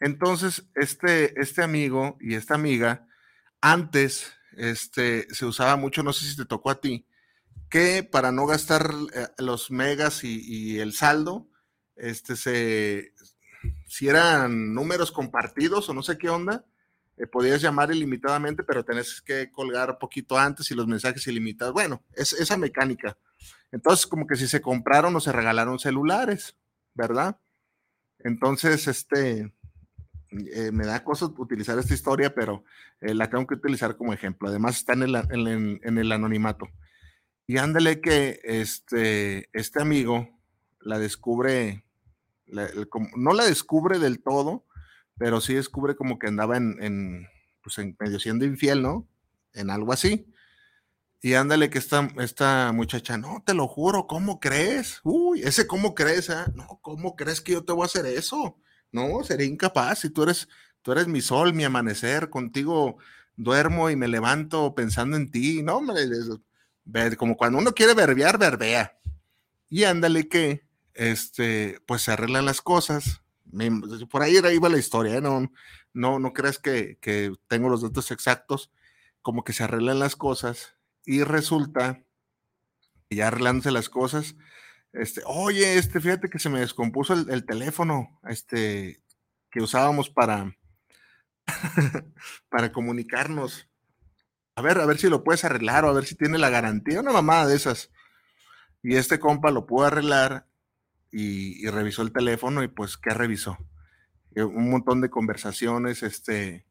Entonces, 0.01 0.69
este, 0.75 1.41
este 1.41 1.63
amigo 1.63 2.17
y 2.19 2.35
esta 2.35 2.57
amiga, 2.57 3.07
antes 3.61 4.33
este, 4.57 5.27
se 5.33 5.47
usaba 5.47 5.77
mucho, 5.77 6.03
no 6.03 6.13
sé 6.13 6.25
si 6.27 6.37
te 6.37 6.45
tocó 6.45 6.71
a 6.71 6.81
ti, 6.81 7.07
que 7.71 8.03
para 8.03 8.33
no 8.33 8.47
gastar 8.47 8.91
eh, 9.15 9.29
los 9.39 9.71
megas 9.71 10.25
y, 10.25 10.79
el 10.79 10.93
saldo, 10.93 11.49
este, 11.97 12.37
se, 12.37 13.13
si 13.87 14.09
eran 14.09 14.75
números 14.75 15.13
compartidos 15.13 15.89
o 15.89 15.95
no 15.95 16.03
sé 16.03 16.19
qué 16.19 16.29
onda, 16.29 16.65
eh, 17.17 17.27
podías 17.27 17.63
llamar 17.63 17.93
ilimitadamente, 17.93 18.65
pero 18.65 18.85
tenés 18.85 19.21
que 19.21 19.51
colgar 19.51 19.99
poquito 19.99 20.37
antes 20.37 20.71
y 20.71 20.75
los 20.75 20.87
mensajes 20.87 21.27
ilimitados. 21.27 21.73
Bueno, 21.73 22.03
es 22.15 22.33
esa 22.33 22.57
mecánica. 22.57 23.17
Entonces, 23.71 24.07
como 24.07 24.27
que 24.27 24.37
si 24.37 24.49
se 24.49 24.61
compraron 24.61 25.15
o 25.17 25.21
se 25.21 25.33
regalaron 25.33 25.79
celulares, 25.79 26.57
¿verdad? 26.95 27.39
Entonces, 28.21 28.89
este, 28.89 29.53
eh, 30.53 30.73
me 30.73 30.87
da 30.87 31.05
cosas 31.05 31.31
utilizar 31.37 31.79
esta 31.79 31.95
historia, 31.95 32.35
pero 32.35 32.65
eh, 33.01 33.15
la 33.15 33.31
tengo 33.31 33.47
que 33.47 33.55
utilizar 33.55 33.97
como 33.97 34.13
ejemplo. 34.13 34.49
Además, 34.49 34.77
está 34.77 34.95
en 34.95 35.03
el, 35.03 36.13
anonimato. 36.13 36.69
Y 37.47 37.59
ándale 37.59 38.01
que 38.01 38.41
este, 38.43 39.49
este 39.53 39.81
amigo 39.81 40.29
la 40.81 40.99
descubre, 40.99 41.85
no 43.17 43.33
la 43.33 43.45
descubre 43.45 43.99
del 43.99 44.23
todo, 44.23 44.67
pero 45.17 45.41
sí 45.41 45.55
descubre 45.55 45.95
como 45.95 46.19
que 46.19 46.27
andaba 46.27 46.57
en, 46.57 47.29
pues 47.63 47.79
medio 47.99 48.19
siendo 48.19 48.45
infiel, 48.45 48.83
¿no? 48.83 49.07
En 49.53 49.71
algo 49.71 49.93
así. 49.93 50.27
Y 51.21 51.35
ándale 51.35 51.71
que 51.71 51.79
esta, 51.79 52.11
esta 52.19 52.73
muchacha, 52.73 53.17
no, 53.17 53.43
te 53.47 53.55
lo 53.55 53.67
juro, 53.69 54.07
¿cómo 54.07 54.41
crees? 54.41 55.01
Uy, 55.05 55.41
ese 55.43 55.67
cómo 55.67 55.95
crees, 55.95 56.29
¿eh? 56.29 56.45
No, 56.55 56.81
¿cómo 56.83 57.17
crees 57.17 57.41
que 57.41 57.53
yo 57.53 57.65
te 57.65 57.73
voy 57.73 57.83
a 57.83 57.87
hacer 57.87 58.05
eso? 58.07 58.59
No, 58.95 59.25
sería 59.25 59.47
incapaz. 59.47 59.99
Si 59.99 60.11
tú 60.11 60.23
eres, 60.23 60.49
tú 60.81 60.93
eres 60.93 61.09
mi 61.09 61.21
sol, 61.21 61.53
mi 61.53 61.65
amanecer, 61.65 62.31
contigo 62.31 62.97
duermo 63.37 63.91
y 63.91 63.97
me 63.97 64.07
levanto 64.07 64.75
pensando 64.75 65.17
en 65.17 65.31
ti. 65.31 65.63
No, 65.63 65.79
hombre, 65.79 67.17
como 67.17 67.37
cuando 67.37 67.59
uno 67.59 67.73
quiere 67.73 67.93
verbear, 67.95 68.39
verbea. 68.39 68.97
Y 69.69 69.83
ándale 69.83 70.29
que, 70.29 70.65
este, 70.95 71.81
pues 71.87 72.03
se 72.03 72.13
arreglan 72.13 72.45
las 72.45 72.63
cosas, 72.63 73.23
por 74.11 74.23
ahí 74.23 74.37
iba 74.37 74.69
la 74.69 74.79
historia, 74.79 75.17
¿eh? 75.17 75.21
no, 75.21 75.51
no, 75.93 76.21
no 76.21 76.33
creas 76.33 76.59
que, 76.59 76.99
tengo 77.49 77.69
los 77.69 77.83
datos 77.83 78.13
exactos, 78.13 78.71
como 79.23 79.43
que 79.43 79.53
se 79.53 79.65
arreglan 79.65 79.99
las 79.99 80.15
cosas 80.15 80.77
y 81.05 81.25
resulta 81.25 82.01
que 83.09 83.17
ya 83.17 83.29
arreglándose 83.29 83.73
las 83.73 83.89
cosas, 83.89 84.37
este, 84.95 85.23
oye, 85.27 85.77
este, 85.77 86.01
fíjate 86.01 86.31
que 86.31 86.39
se 86.39 86.49
me 86.49 86.61
descompuso 86.61 87.15
el, 87.15 87.45
teléfono, 87.45 88.21
este, 88.29 89.03
que 89.51 89.61
usábamos 89.61 90.09
para, 90.09 90.57
para 92.49 92.73
comunicarnos. 92.73 93.69
A 94.55 94.63
ver, 94.63 94.79
a 94.79 94.87
ver 94.87 94.99
si 94.99 95.09
lo 95.09 95.25
puedes 95.25 95.45
arreglar 95.45 95.85
o 95.85 95.89
a 95.89 95.93
ver 95.93 96.05
si 96.05 96.15
tiene 96.15 96.39
la 96.39 96.49
garantía, 96.49 97.01
una 97.01 97.13
mamada 97.13 97.49
de 97.49 97.57
esas. 97.57 97.91
Y 98.85 98.95
este 98.95 99.19
compa 99.19 99.51
lo 99.51 99.67
pudo 99.67 99.87
arreglar 99.87 100.47
y, 101.11 101.67
revisó 101.69 102.03
el 102.03 102.13
teléfono 102.13 102.63
y 102.63 102.69
pues, 102.69 102.97
¿qué 102.97 103.11
revisó? 103.11 103.59
Eh, 104.37 104.45
un 104.45 104.71
montón 104.71 105.01
de 105.01 105.11
conversaciones 105.11 106.05
este, 106.05 106.67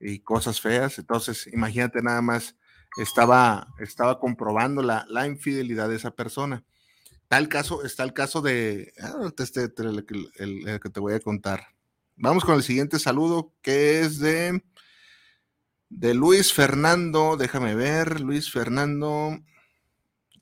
y 0.00 0.20
cosas 0.20 0.60
feas. 0.60 0.98
Entonces, 0.98 1.48
imagínate 1.52 2.02
nada 2.02 2.20
más, 2.20 2.56
estaba, 2.98 3.68
estaba 3.78 4.18
comprobando 4.18 4.82
la, 4.82 5.06
la 5.08 5.28
infidelidad 5.28 5.88
de 5.88 5.96
esa 5.96 6.10
persona. 6.10 6.64
Tal 7.30 7.46
caso, 7.46 7.84
está 7.84 8.02
el 8.02 8.12
caso 8.12 8.42
de 8.42 8.92
ah, 9.00 9.30
este, 9.38 9.70
el, 9.78 10.04
el, 10.34 10.80
que 10.80 10.90
te 10.90 10.98
voy 10.98 11.14
a 11.14 11.20
contar. 11.20 11.64
Vamos 12.16 12.44
con 12.44 12.56
el 12.56 12.64
siguiente 12.64 12.98
saludo, 12.98 13.54
que 13.62 14.00
es 14.00 14.18
de 14.18 14.60
de 15.88 16.12
Luis 16.12 16.52
Fernando, 16.52 17.36
déjame 17.36 17.76
ver, 17.76 18.20
Luis 18.20 18.50
Fernando, 18.50 19.38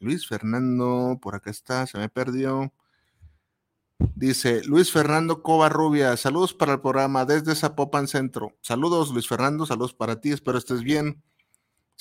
Luis 0.01 0.27
Fernando, 0.27 1.18
por 1.20 1.35
acá 1.35 1.51
está, 1.51 1.87
se 1.87 1.98
me 1.98 2.09
perdió. 2.09 2.72
Dice 3.98 4.64
Luis 4.64 4.90
Fernando 4.90 5.42
Covarrubia, 5.42 6.16
saludos 6.16 6.55
para 6.55 6.72
el 6.72 6.81
programa 6.81 7.27
desde 7.27 7.55
Zapopan 7.55 8.09
Centro. 8.09 8.57
Saludos 8.62 9.11
Luis 9.11 9.29
Fernando, 9.29 9.66
saludos 9.66 9.92
para 9.92 10.22
ti, 10.22 10.31
espero 10.31 10.57
estés 10.57 10.83
bien. 10.83 11.22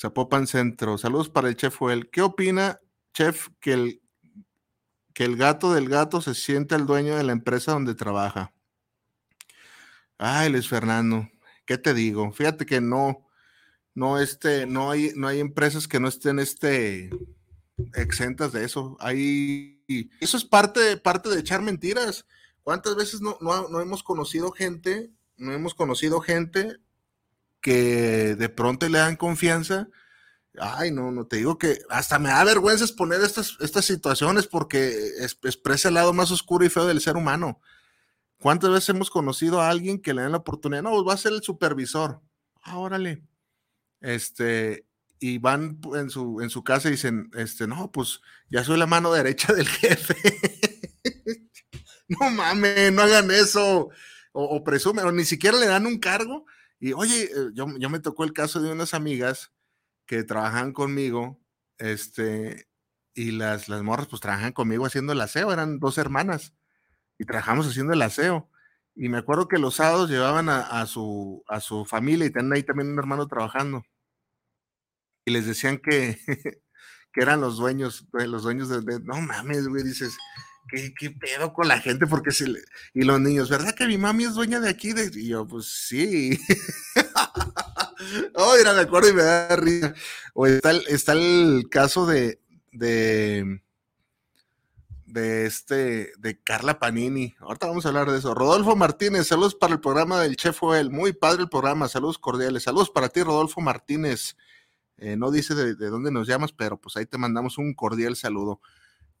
Zapopan 0.00 0.46
Centro, 0.46 0.96
saludos 0.96 1.28
para 1.28 1.50
el 1.50 1.56
chef 1.56 1.76
Joel. 1.76 2.08
¿Qué 2.08 2.22
opina, 2.22 2.78
chef, 3.12 3.48
que 3.60 3.74
el, 3.74 4.02
que 5.18 5.24
el 5.24 5.36
gato 5.36 5.72
del 5.72 5.88
gato 5.88 6.20
se 6.20 6.32
siente 6.32 6.76
el 6.76 6.86
dueño 6.86 7.16
de 7.16 7.24
la 7.24 7.32
empresa 7.32 7.72
donde 7.72 7.96
trabaja? 7.96 8.52
Ay, 10.16 10.48
Luis 10.48 10.68
Fernando, 10.68 11.28
¿qué 11.66 11.76
te 11.76 11.92
digo? 11.92 12.30
Fíjate 12.30 12.64
que 12.64 12.80
no, 12.80 13.26
no, 13.96 14.20
este, 14.20 14.64
no 14.66 14.92
hay, 14.92 15.10
no 15.16 15.26
hay 15.26 15.40
empresas 15.40 15.88
que 15.88 15.98
no 15.98 16.06
estén, 16.06 16.38
este, 16.38 17.10
exentas 17.94 18.52
de 18.52 18.64
eso. 18.64 18.96
Hay, 19.00 19.82
eso 20.20 20.36
es 20.36 20.44
parte, 20.44 20.96
parte 20.98 21.30
de 21.30 21.40
echar 21.40 21.62
mentiras. 21.62 22.24
¿Cuántas 22.62 22.94
veces 22.94 23.20
no, 23.20 23.36
no, 23.40 23.80
hemos 23.80 24.04
conocido 24.04 24.52
gente, 24.52 25.10
no 25.36 25.52
hemos 25.52 25.74
conocido 25.74 26.20
gente 26.20 26.76
que 27.60 28.36
de 28.36 28.48
pronto 28.48 28.88
le 28.88 28.98
dan 28.98 29.16
confianza? 29.16 29.88
Ay, 30.60 30.90
no, 30.90 31.10
no 31.10 31.26
te 31.26 31.36
digo 31.36 31.58
que 31.58 31.78
hasta 31.90 32.18
me 32.18 32.28
da 32.28 32.44
vergüenza 32.44 32.84
exponer 32.84 33.20
estas, 33.20 33.56
estas 33.60 33.84
situaciones 33.84 34.46
porque 34.46 35.10
expresa 35.42 35.88
el 35.88 35.94
lado 35.94 36.12
más 36.12 36.30
oscuro 36.30 36.64
y 36.64 36.68
feo 36.68 36.86
del 36.86 37.00
ser 37.00 37.16
humano. 37.16 37.60
¿Cuántas 38.40 38.70
veces 38.70 38.90
hemos 38.90 39.10
conocido 39.10 39.60
a 39.60 39.68
alguien 39.68 40.00
que 40.00 40.14
le 40.14 40.22
dan 40.22 40.32
la 40.32 40.38
oportunidad? 40.38 40.82
No, 40.82 40.90
pues 40.90 41.08
va 41.08 41.14
a 41.14 41.18
ser 41.18 41.32
el 41.32 41.42
supervisor. 41.42 42.20
Ah, 42.62 42.78
órale. 42.78 43.22
Este, 44.00 44.86
y 45.18 45.38
van 45.38 45.80
en 45.94 46.10
su, 46.10 46.40
en 46.40 46.50
su 46.50 46.62
casa 46.62 46.88
y 46.88 46.92
dicen, 46.92 47.30
este, 47.34 47.66
no, 47.66 47.90
pues 47.90 48.20
ya 48.48 48.62
soy 48.62 48.78
la 48.78 48.86
mano 48.86 49.12
derecha 49.12 49.52
del 49.52 49.68
jefe. 49.68 50.16
no 52.08 52.30
mames, 52.30 52.92
no 52.92 53.02
hagan 53.02 53.30
eso. 53.30 53.90
O, 54.32 54.62
presumen, 54.62 55.04
o 55.04 55.10
ni 55.10 55.24
siquiera 55.24 55.58
le 55.58 55.66
dan 55.66 55.86
un 55.86 55.98
cargo. 55.98 56.46
Y 56.78 56.92
oye, 56.92 57.24
eh, 57.24 57.50
yo, 57.54 57.66
yo, 57.76 57.90
me 57.90 57.98
tocó 57.98 58.22
el 58.22 58.32
caso 58.32 58.60
de 58.60 58.70
unas 58.70 58.94
amigas 58.94 59.50
que 60.08 60.24
trabajan 60.24 60.72
conmigo, 60.72 61.40
este, 61.78 62.66
y 63.14 63.30
las, 63.30 63.68
las 63.68 63.82
morras 63.82 64.08
pues 64.08 64.20
trabajan 64.20 64.52
conmigo 64.52 64.86
haciendo 64.86 65.12
el 65.12 65.20
aseo, 65.20 65.52
eran 65.52 65.78
dos 65.78 65.98
hermanas, 65.98 66.54
y 67.18 67.26
trabajamos 67.26 67.68
haciendo 67.68 67.92
el 67.92 68.02
aseo. 68.02 68.50
Y 68.96 69.08
me 69.08 69.18
acuerdo 69.18 69.46
que 69.46 69.58
los 69.58 69.76
sábados 69.76 70.10
llevaban 70.10 70.48
a, 70.48 70.84
su, 70.86 71.44
a 71.46 71.60
su 71.60 71.84
familia 71.84 72.26
y 72.26 72.30
tenían 72.30 72.54
ahí 72.54 72.64
también 72.64 72.90
un 72.90 72.98
hermano 72.98 73.28
trabajando 73.28 73.84
y 75.28 75.30
les 75.30 75.46
decían 75.46 75.78
que, 75.78 76.18
que 77.12 77.20
eran 77.20 77.40
los 77.40 77.58
dueños, 77.58 78.08
los 78.12 78.42
dueños 78.42 78.68
de, 78.70 79.00
no 79.00 79.20
mames, 79.20 79.68
güey, 79.68 79.84
dices, 79.84 80.16
¿qué, 80.68 80.92
¿qué, 80.98 81.10
pedo 81.10 81.52
con 81.52 81.68
la 81.68 81.80
gente? 81.80 82.06
Porque 82.06 82.30
se 82.30 82.48
le, 82.48 82.60
y 82.94 83.02
los 83.02 83.20
niños, 83.20 83.50
¿verdad 83.50 83.74
que 83.74 83.86
mi 83.86 83.98
mami 83.98 84.24
es 84.24 84.34
dueña 84.34 84.58
de 84.58 84.70
aquí? 84.70 84.92
De, 84.92 85.10
y 85.14 85.28
yo, 85.28 85.46
pues 85.46 85.66
sí. 85.66 86.40
oh, 88.34 88.54
mira, 88.58 88.74
me 88.74 88.80
acuerdo 88.80 89.08
y 89.08 89.12
me 89.12 89.22
da 89.22 89.56
risa. 89.56 89.94
O 90.34 90.46
está 90.46 90.70
el, 91.12 91.68
caso 91.70 92.06
de, 92.06 92.40
de, 92.72 93.60
de 95.06 95.46
este, 95.46 96.12
de 96.18 96.40
Carla 96.42 96.78
Panini. 96.78 97.34
Ahorita 97.40 97.66
vamos 97.66 97.84
a 97.84 97.88
hablar 97.88 98.10
de 98.10 98.18
eso. 98.18 98.34
Rodolfo 98.34 98.76
Martínez, 98.76 99.26
saludos 99.26 99.54
para 99.54 99.74
el 99.74 99.80
programa 99.80 100.20
del 100.20 100.36
Chef 100.36 100.58
Joel. 100.58 100.90
Muy 100.90 101.12
padre 101.12 101.42
el 101.42 101.48
programa, 101.48 101.88
saludos 101.88 102.18
cordiales. 102.18 102.62
Saludos 102.62 102.90
para 102.90 103.08
ti, 103.08 103.22
Rodolfo 103.22 103.60
Martínez. 103.60 104.36
Eh, 104.98 105.16
no 105.16 105.30
dice 105.30 105.54
de, 105.54 105.74
dónde 105.74 106.10
nos 106.10 106.26
llamas, 106.26 106.52
pero 106.52 106.80
pues 106.80 106.96
ahí 106.96 107.06
te 107.06 107.18
mandamos 107.18 107.56
un 107.58 107.72
cordial 107.74 108.16
saludo. 108.16 108.60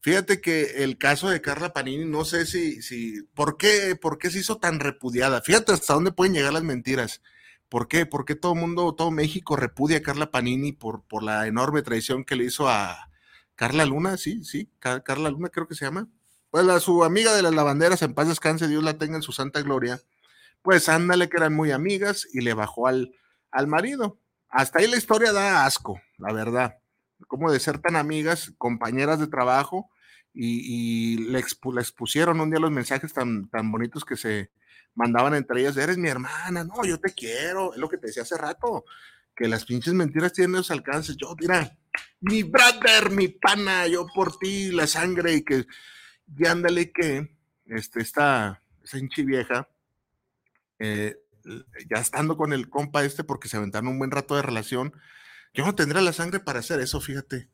Fíjate 0.00 0.40
que 0.40 0.82
el 0.84 0.98
caso 0.98 1.28
de 1.28 1.40
Carla 1.40 1.72
Panini, 1.72 2.04
no 2.04 2.24
sé 2.24 2.46
si, 2.46 2.82
si, 2.82 3.22
¿por 3.34 3.56
qué, 3.56 3.96
por 4.00 4.18
qué 4.18 4.30
se 4.30 4.40
hizo 4.40 4.58
tan 4.58 4.80
repudiada? 4.80 5.40
Fíjate 5.40 5.72
hasta 5.72 5.94
dónde 5.94 6.12
pueden 6.12 6.34
llegar 6.34 6.52
las 6.52 6.62
mentiras. 6.62 7.20
¿Por 7.68 7.88
qué? 7.88 8.06
¿Por 8.06 8.24
qué 8.24 8.34
todo 8.34 8.54
el 8.54 8.60
mundo, 8.60 8.94
todo 8.94 9.10
México 9.10 9.56
repudia 9.56 9.98
a 9.98 10.02
Carla 10.02 10.30
Panini 10.30 10.72
por, 10.72 11.02
por 11.04 11.22
la 11.22 11.46
enorme 11.46 11.82
traición 11.82 12.24
que 12.24 12.36
le 12.36 12.44
hizo 12.44 12.68
a 12.68 13.10
Carla 13.54 13.84
Luna? 13.84 14.16
Sí, 14.16 14.44
sí, 14.44 14.70
Carla 14.78 15.30
Luna 15.30 15.50
creo 15.50 15.68
que 15.68 15.74
se 15.74 15.84
llama. 15.84 16.08
Pues 16.50 16.66
a 16.68 16.80
su 16.80 17.04
amiga 17.04 17.34
de 17.34 17.42
las 17.42 17.54
lavanderas, 17.54 18.02
en 18.02 18.14
paz 18.14 18.28
descanse, 18.28 18.68
Dios 18.68 18.82
la 18.82 18.96
tenga 18.96 19.16
en 19.16 19.22
su 19.22 19.32
santa 19.32 19.60
gloria. 19.62 20.00
Pues 20.62 20.88
ándale 20.88 21.28
que 21.28 21.36
eran 21.36 21.54
muy 21.54 21.70
amigas 21.70 22.26
y 22.32 22.40
le 22.40 22.54
bajó 22.54 22.86
al, 22.86 23.14
al 23.50 23.66
marido 23.66 24.18
hasta 24.48 24.78
ahí 24.78 24.86
la 24.86 24.96
historia 24.96 25.32
da 25.32 25.66
asco, 25.66 26.00
la 26.16 26.32
verdad. 26.32 26.78
Como 27.26 27.50
de 27.52 27.60
ser 27.60 27.78
tan 27.78 27.96
amigas, 27.96 28.52
compañeras 28.58 29.18
de 29.18 29.26
trabajo, 29.26 29.90
y, 30.32 31.18
le, 31.18 31.40
expusieron 31.40 32.40
un 32.40 32.50
día 32.50 32.60
los 32.60 32.70
mensajes 32.70 33.12
tan, 33.12 33.48
tan 33.48 33.72
bonitos 33.72 34.04
que 34.04 34.16
se 34.16 34.52
mandaban 34.98 35.34
entre 35.34 35.60
ellas, 35.60 35.76
eres 35.76 35.96
mi 35.96 36.08
hermana, 36.08 36.64
no, 36.64 36.84
yo 36.84 36.98
te 36.98 37.14
quiero, 37.14 37.72
es 37.72 37.78
lo 37.78 37.88
que 37.88 37.98
te 37.98 38.08
decía 38.08 38.24
hace 38.24 38.36
rato, 38.36 38.84
que 39.34 39.46
las 39.46 39.64
pinches 39.64 39.94
mentiras 39.94 40.32
tienen 40.32 40.56
esos 40.56 40.72
alcances, 40.72 41.16
yo, 41.16 41.34
mira, 41.38 41.78
mi 42.20 42.42
brother, 42.42 43.10
mi 43.10 43.28
pana, 43.28 43.86
yo 43.86 44.06
por 44.12 44.36
ti, 44.38 44.72
la 44.72 44.88
sangre, 44.88 45.34
y 45.34 45.44
que, 45.44 45.66
y 46.36 46.46
ándale 46.46 46.90
que, 46.90 47.30
este, 47.66 48.00
esta, 48.00 48.60
esa 48.82 48.98
hinchi 48.98 49.22
vieja, 49.22 49.68
eh, 50.80 51.16
ya 51.88 52.00
estando 52.00 52.36
con 52.36 52.52
el 52.52 52.68
compa 52.68 53.04
este, 53.04 53.22
porque 53.22 53.48
se 53.48 53.56
aventaron 53.56 53.88
un 53.88 53.98
buen 54.00 54.10
rato 54.10 54.34
de 54.34 54.42
relación, 54.42 54.92
yo 55.54 55.64
no 55.64 55.76
tendría 55.76 56.02
la 56.02 56.12
sangre 56.12 56.40
para 56.40 56.58
hacer 56.58 56.80
eso, 56.80 57.00
fíjate. 57.00 57.48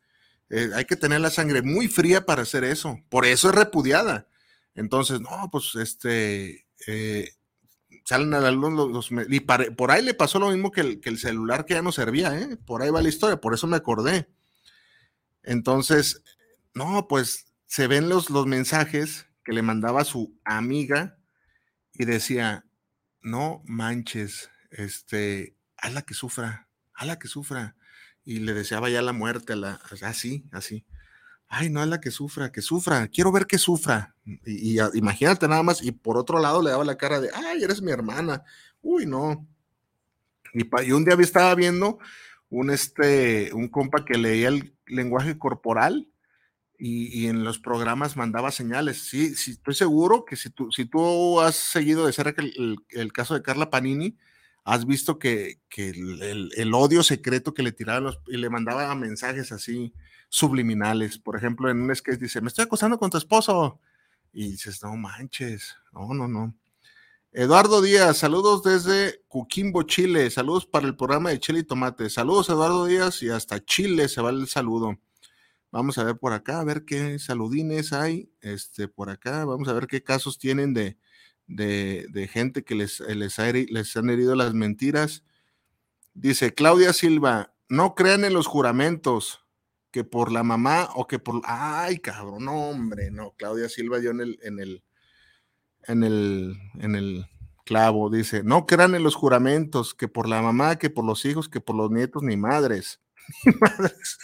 Eh, 0.48 0.70
hay 0.74 0.84
que 0.86 0.96
tener 0.96 1.20
la 1.20 1.30
sangre 1.30 1.62
muy 1.62 1.88
fría 1.88 2.26
para 2.26 2.42
hacer 2.42 2.64
eso. 2.64 3.00
Por 3.08 3.24
eso 3.24 3.48
es 3.48 3.54
repudiada. 3.54 4.28
Entonces, 4.74 5.20
no, 5.20 5.48
pues 5.50 5.74
este, 5.76 6.63
eh, 6.86 7.30
salen 8.04 8.34
a 8.34 8.40
la 8.40 8.50
luz 8.50 8.72
los, 8.72 9.10
y 9.28 9.40
por 9.40 9.90
ahí 9.90 10.02
le 10.02 10.14
pasó 10.14 10.38
lo 10.38 10.50
mismo 10.50 10.70
que 10.70 10.80
el, 10.82 11.00
que 11.00 11.10
el, 11.10 11.18
celular 11.18 11.64
que 11.64 11.74
ya 11.74 11.82
no 11.82 11.92
servía, 11.92 12.38
¿eh? 12.38 12.56
Por 12.56 12.82
ahí 12.82 12.90
va 12.90 13.02
la 13.02 13.08
historia, 13.08 13.40
por 13.40 13.54
eso 13.54 13.66
me 13.66 13.76
acordé. 13.76 14.28
Entonces, 15.42 16.22
no, 16.74 17.06
pues 17.08 17.46
se 17.66 17.86
ven 17.86 18.08
los, 18.08 18.30
los 18.30 18.46
mensajes 18.46 19.26
que 19.44 19.52
le 19.52 19.62
mandaba 19.62 20.04
su 20.04 20.38
amiga 20.44 21.18
y 21.92 22.04
decía, 22.04 22.64
no 23.20 23.62
manches, 23.64 24.50
este, 24.70 25.56
la 25.90 26.02
que 26.02 26.14
sufra, 26.14 26.68
la 27.00 27.18
que 27.18 27.28
sufra. 27.28 27.76
Y 28.24 28.40
le 28.40 28.54
deseaba 28.54 28.88
ya 28.88 29.02
la 29.02 29.12
muerte, 29.12 29.54
la, 29.54 29.80
así, 30.02 30.46
así. 30.50 30.86
Ay, 31.48 31.70
no, 31.70 31.84
la 31.86 32.00
que 32.00 32.10
sufra, 32.10 32.50
que 32.50 32.62
sufra, 32.62 33.06
quiero 33.08 33.30
ver 33.30 33.46
que 33.46 33.58
sufra. 33.58 34.14
Y, 34.44 34.78
imagínate 34.94 35.46
nada 35.46 35.62
más, 35.62 35.82
y 35.82 35.92
por 35.92 36.16
otro 36.16 36.38
lado 36.40 36.62
le 36.62 36.70
daba 36.70 36.84
la 36.84 36.96
cara 36.96 37.20
de, 37.20 37.30
ay, 37.34 37.62
eres 37.62 37.80
mi 37.80 37.92
hermana. 37.92 38.42
Uy, 38.82 39.06
no. 39.06 39.46
Y, 40.52 40.64
y 40.86 40.92
un 40.92 41.04
día 41.04 41.14
estaba 41.20 41.54
viendo 41.54 41.98
un, 42.50 42.70
este, 42.70 43.52
un 43.52 43.68
compa 43.68 44.04
que 44.04 44.18
leía 44.18 44.48
el 44.48 44.74
lenguaje 44.86 45.38
corporal 45.38 46.08
y, 46.78 47.26
en 47.28 47.44
los 47.44 47.58
programas 47.58 48.16
mandaba 48.16 48.50
señales. 48.50 48.98
Sí, 49.08 49.34
estoy 49.34 49.74
seguro 49.74 50.24
que 50.24 50.36
si 50.36 50.50
tú, 50.50 50.70
si 50.72 50.84
tú 50.84 51.40
has 51.40 51.54
seguido 51.54 52.06
de 52.06 52.12
cerca 52.12 52.42
el, 52.42 53.12
caso 53.12 53.34
de 53.34 53.42
Carla 53.42 53.70
Panini, 53.70 54.18
has 54.64 54.86
visto 54.86 55.18
que, 55.18 55.60
el, 55.76 56.74
odio 56.74 57.02
secreto 57.02 57.54
que 57.54 57.62
le 57.62 57.72
tiraba 57.72 58.18
y 58.26 58.36
le 58.36 58.50
mandaba 58.50 58.94
mensajes 58.94 59.52
así 59.52 59.94
subliminales. 60.34 61.16
Por 61.16 61.36
ejemplo, 61.36 61.70
en 61.70 61.80
un 61.80 61.94
sketch 61.94 62.18
dice, 62.18 62.40
me 62.40 62.48
estoy 62.48 62.64
acostando 62.64 62.98
con 62.98 63.08
tu 63.08 63.16
esposo. 63.16 63.78
Y 64.32 64.50
dices, 64.50 64.82
no 64.82 64.96
manches, 64.96 65.76
no, 65.92 66.12
no, 66.12 66.26
no. 66.26 66.52
Eduardo 67.30 67.80
Díaz, 67.80 68.16
saludos 68.16 68.64
desde 68.64 69.22
Cuquimbo, 69.28 69.84
Chile. 69.84 70.28
Saludos 70.30 70.66
para 70.66 70.88
el 70.88 70.96
programa 70.96 71.30
de 71.30 71.38
Chile 71.38 71.60
y 71.60 71.62
Tomate. 71.62 72.10
Saludos, 72.10 72.48
Eduardo 72.48 72.86
Díaz, 72.86 73.22
y 73.22 73.28
hasta 73.28 73.64
Chile 73.64 74.08
se 74.08 74.20
va 74.22 74.30
el 74.30 74.48
saludo. 74.48 74.98
Vamos 75.70 75.98
a 75.98 76.04
ver 76.04 76.16
por 76.16 76.32
acá, 76.32 76.58
a 76.58 76.64
ver 76.64 76.84
qué 76.84 77.20
saludines 77.20 77.92
hay. 77.92 78.28
Este, 78.40 78.88
por 78.88 79.10
acá, 79.10 79.44
vamos 79.44 79.68
a 79.68 79.72
ver 79.72 79.86
qué 79.86 80.02
casos 80.02 80.38
tienen 80.38 80.74
de, 80.74 80.98
de, 81.46 82.28
gente 82.28 82.64
que 82.64 82.74
les, 82.74 82.98
les, 82.98 83.38
les 83.38 83.96
han 83.96 84.10
herido 84.10 84.34
las 84.34 84.52
mentiras. 84.52 85.22
Dice 86.12 86.54
Claudia 86.54 86.92
Silva, 86.92 87.54
no 87.68 87.94
crean 87.94 88.24
en 88.24 88.34
los 88.34 88.48
juramentos 88.48 89.43
que 89.94 90.02
por 90.02 90.32
la 90.32 90.42
mamá 90.42 90.88
o 90.96 91.06
que 91.06 91.20
por. 91.20 91.40
Ay, 91.44 91.98
cabrón, 91.98 92.46
no, 92.46 92.70
hombre, 92.70 93.12
no. 93.12 93.30
Claudia 93.36 93.68
Silva 93.68 94.00
dio 94.00 94.10
en 94.10 94.22
el, 94.22 94.40
en 94.42 94.58
el, 94.58 94.82
en 95.84 96.02
el, 96.02 96.56
en 96.80 96.96
el 96.96 97.26
clavo. 97.64 98.10
Dice, 98.10 98.42
no 98.42 98.66
crean 98.66 98.96
en 98.96 99.04
los 99.04 99.14
juramentos 99.14 99.94
que 99.94 100.08
por 100.08 100.28
la 100.28 100.42
mamá, 100.42 100.80
que 100.80 100.90
por 100.90 101.04
los 101.04 101.24
hijos, 101.24 101.48
que 101.48 101.60
por 101.60 101.76
los 101.76 101.92
nietos, 101.92 102.24
ni 102.24 102.36
madres. 102.36 103.00
Ni 103.44 103.52
madres 103.52 104.18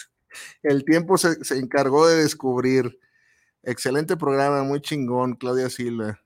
el 0.64 0.85
tiempo 0.85 1.16
se, 1.18 1.38
encargó 1.56 2.09
de 2.09 2.16
descubrir. 2.16 2.98
Excelente 3.62 4.16
programa, 4.16 4.64
muy 4.64 4.80
chingón, 4.80 5.37
Claudia 5.37 5.70
Silva. 5.70 6.20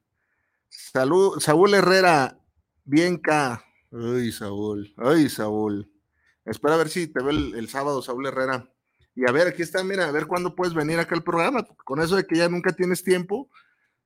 Salud, 0.71 1.39
Saúl 1.39 1.75
Herrera, 1.75 2.41
bien 2.85 3.19
K. 3.19 3.63
Ay, 3.93 4.33
Saúl, 4.33 4.95
ay, 4.97 5.29
Saúl. 5.29 5.93
Espera 6.47 6.77
a 6.77 6.79
ver 6.79 6.89
si 6.89 7.09
te 7.09 7.23
veo 7.23 7.29
el, 7.29 7.69
sábado, 7.69 8.01
Saúl 8.01 8.27
Herrera. 8.27 8.74
Y 9.15 9.29
a 9.29 9.33
ver, 9.33 9.49
aquí 9.49 9.63
está, 9.63 9.83
mira, 9.85 10.09
a 10.09 10.13
ver 10.13 10.27
cuándo 10.27 10.55
puedes 10.55 10.75
venir 10.75 10.99
acá 10.99 11.15
al 11.15 11.23
programa. 11.23 11.65
Con 11.85 12.01
eso 12.01 12.17
de 12.17 12.27
que 12.27 12.37
ya 12.37 12.49
nunca 12.49 12.73
tienes 12.73 13.05
tiempo, 13.05 13.49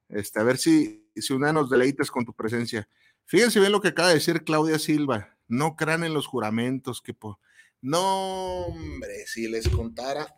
este, 0.09 0.41
a 0.41 0.43
ver 0.43 0.59
si, 0.59 1.11
si 1.17 1.33
una 1.33 1.53
nos 1.53 1.71
deleites 1.71 2.11
con 2.11 2.25
tu 2.25 2.35
presencia. 2.35 2.89
Fíjense 3.25 3.61
bien 3.61 3.73
lo 3.73 3.81
que 3.81 3.89
acaba 3.89 4.09
de 4.09 4.15
decir 4.15 4.45
Claudia 4.45 4.79
Silva. 4.79 5.37
No 5.47 5.77
crean 5.77 6.05
en 6.05 6.15
los 6.15 6.27
juramentos 6.27 7.03
que... 7.03 7.17
No, 7.81 8.67
hombre, 8.67 9.27
si 9.27 9.49
les 9.49 9.69
contara, 9.69 10.35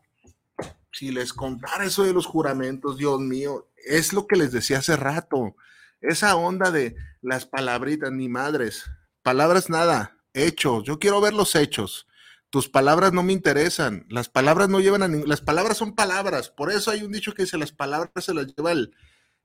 si 0.93 1.11
les 1.11 1.33
contara 1.33 1.85
eso 1.85 2.05
de 2.05 2.13
los 2.13 2.27
juramentos, 2.27 2.99
Dios 2.99 3.19
mío, 3.21 3.71
es 3.87 4.13
lo 4.13 4.27
que 4.27 4.37
les 4.37 4.53
decía 4.53 4.79
hace 4.79 4.97
rato. 4.97 5.57
Esa 6.01 6.37
onda 6.37 6.71
de 6.71 6.97
las 7.23 7.47
palabritas, 7.47 8.13
ni 8.13 8.29
madres. 8.29 8.85
Palabras 9.23 9.71
nada, 9.71 10.19
hechos. 10.35 10.85
Yo 10.85 10.99
quiero 10.99 11.21
ver 11.21 11.33
los 11.33 11.55
hechos. 11.55 12.07
Tus 12.51 12.69
palabras 12.69 13.13
no 13.13 13.23
me 13.23 13.33
interesan. 13.33 14.07
Las 14.09 14.29
palabras 14.29 14.69
no 14.69 14.81
llevan 14.81 15.03
a 15.03 15.09
ningún. 15.09 15.29
Las 15.29 15.41
palabras 15.41 15.77
son 15.77 15.95
palabras. 15.95 16.51
Por 16.51 16.71
eso 16.71 16.91
hay 16.91 17.03
un 17.03 17.13
dicho 17.13 17.33
que 17.33 17.43
dice: 17.43 17.57
las 17.57 17.73
palabras 17.73 18.25
se 18.25 18.35
las 18.35 18.47
lleva 18.55 18.73
el, 18.73 18.95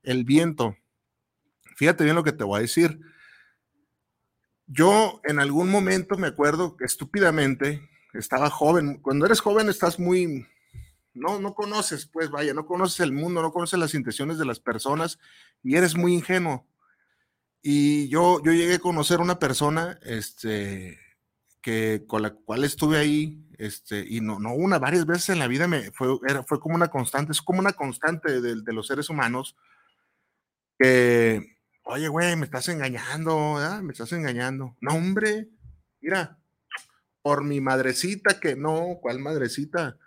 el 0.03 0.23
viento. 0.23 0.75
Fíjate 1.75 2.03
bien 2.03 2.15
lo 2.15 2.23
que 2.23 2.31
te 2.31 2.43
voy 2.43 2.57
a 2.57 2.61
decir. 2.61 2.99
Yo 4.67 5.21
en 5.23 5.39
algún 5.39 5.69
momento 5.69 6.17
me 6.17 6.27
acuerdo 6.27 6.75
que 6.75 6.85
estúpidamente 6.85 7.87
estaba 8.13 8.49
joven. 8.49 8.99
Cuando 9.01 9.25
eres 9.25 9.39
joven 9.39 9.69
estás 9.69 9.99
muy, 9.99 10.47
no, 11.13 11.39
no 11.39 11.53
conoces, 11.53 12.07
pues 12.07 12.31
vaya, 12.31 12.53
no 12.53 12.65
conoces 12.65 13.01
el 13.01 13.11
mundo, 13.11 13.41
no 13.41 13.51
conoces 13.51 13.77
las 13.77 13.93
intenciones 13.93 14.37
de 14.37 14.45
las 14.45 14.59
personas 14.59 15.19
y 15.61 15.75
eres 15.75 15.95
muy 15.95 16.13
ingenuo. 16.13 16.67
Y 17.61 18.07
yo, 18.09 18.41
yo 18.43 18.51
llegué 18.51 18.75
a 18.75 18.79
conocer 18.79 19.19
una 19.19 19.37
persona, 19.37 19.99
este, 20.03 20.99
que 21.65 22.03
con 22.05 22.21
la 22.21 22.29
cual 22.29 22.63
estuve 22.63 22.99
ahí, 22.99 23.43
este, 23.57 24.05
y 24.07 24.21
no, 24.21 24.37
no 24.37 24.53
una, 24.53 24.77
varias 24.77 25.07
veces 25.07 25.29
en 25.29 25.39
la 25.39 25.47
vida 25.47 25.67
me 25.67 25.91
fue, 25.93 26.19
era, 26.29 26.43
fue 26.43 26.59
como 26.59 26.75
una 26.75 26.89
constante, 26.89 27.31
es 27.31 27.41
como 27.41 27.57
una 27.57 27.73
constante 27.73 28.39
de, 28.39 28.61
de 28.61 28.71
los 28.73 28.85
seres 28.85 29.09
humanos, 29.09 29.57
que, 30.77 31.57
oye, 31.81 32.07
güey, 32.07 32.35
me 32.35 32.45
estás 32.45 32.69
engañando, 32.69 33.57
me 33.81 33.93
estás 33.93 34.11
engañando. 34.11 34.75
No, 34.79 34.93
hombre, 34.93 35.49
mira, 36.01 36.37
por 37.23 37.43
mi 37.43 37.61
madrecita 37.61 38.39
que 38.39 38.55
no, 38.55 38.99
¿cuál 39.01 39.17
madrecita? 39.17 39.97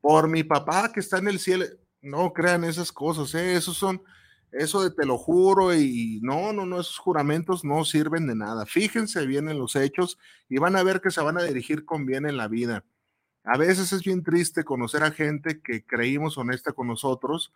Por 0.00 0.28
mi 0.30 0.44
papá 0.44 0.92
que 0.94 1.00
está 1.00 1.18
en 1.18 1.28
el 1.28 1.40
cielo. 1.40 1.66
No 2.00 2.32
crean 2.32 2.64
esas 2.64 2.90
cosas, 2.90 3.34
¿eh? 3.34 3.54
esos 3.54 3.76
son, 3.76 4.02
eso 4.52 4.82
de 4.82 4.90
te 4.90 5.06
lo 5.06 5.16
juro 5.16 5.74
y 5.74 6.20
no, 6.22 6.52
no, 6.52 6.66
no, 6.66 6.80
esos 6.80 6.98
juramentos 6.98 7.64
no 7.64 7.84
sirven 7.84 8.26
de 8.26 8.34
nada. 8.34 8.66
Fíjense 8.66 9.26
bien 9.26 9.48
en 9.48 9.58
los 9.58 9.76
hechos 9.76 10.18
y 10.48 10.58
van 10.58 10.76
a 10.76 10.82
ver 10.82 11.00
que 11.00 11.10
se 11.10 11.22
van 11.22 11.38
a 11.38 11.42
dirigir 11.42 11.84
con 11.86 12.04
bien 12.04 12.26
en 12.26 12.36
la 12.36 12.48
vida. 12.48 12.84
A 13.44 13.56
veces 13.56 13.92
es 13.92 14.04
bien 14.04 14.22
triste 14.22 14.62
conocer 14.62 15.02
a 15.02 15.10
gente 15.10 15.62
que 15.62 15.84
creímos 15.84 16.38
honesta 16.38 16.72
con 16.72 16.86
nosotros. 16.86 17.52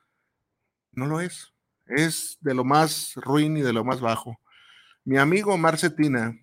No 0.93 1.07
lo 1.07 1.21
es. 1.21 1.53
Es 1.85 2.39
de 2.41 2.55
lo 2.55 2.65
más 2.65 3.13
ruin 3.17 3.57
y 3.59 3.63
de 3.63 3.73
lo 3.73 3.85
más 3.85 4.01
bajo. 4.01 4.41
Mi 5.05 5.19
amigo 5.19 5.57
Marcetina, 5.57 6.37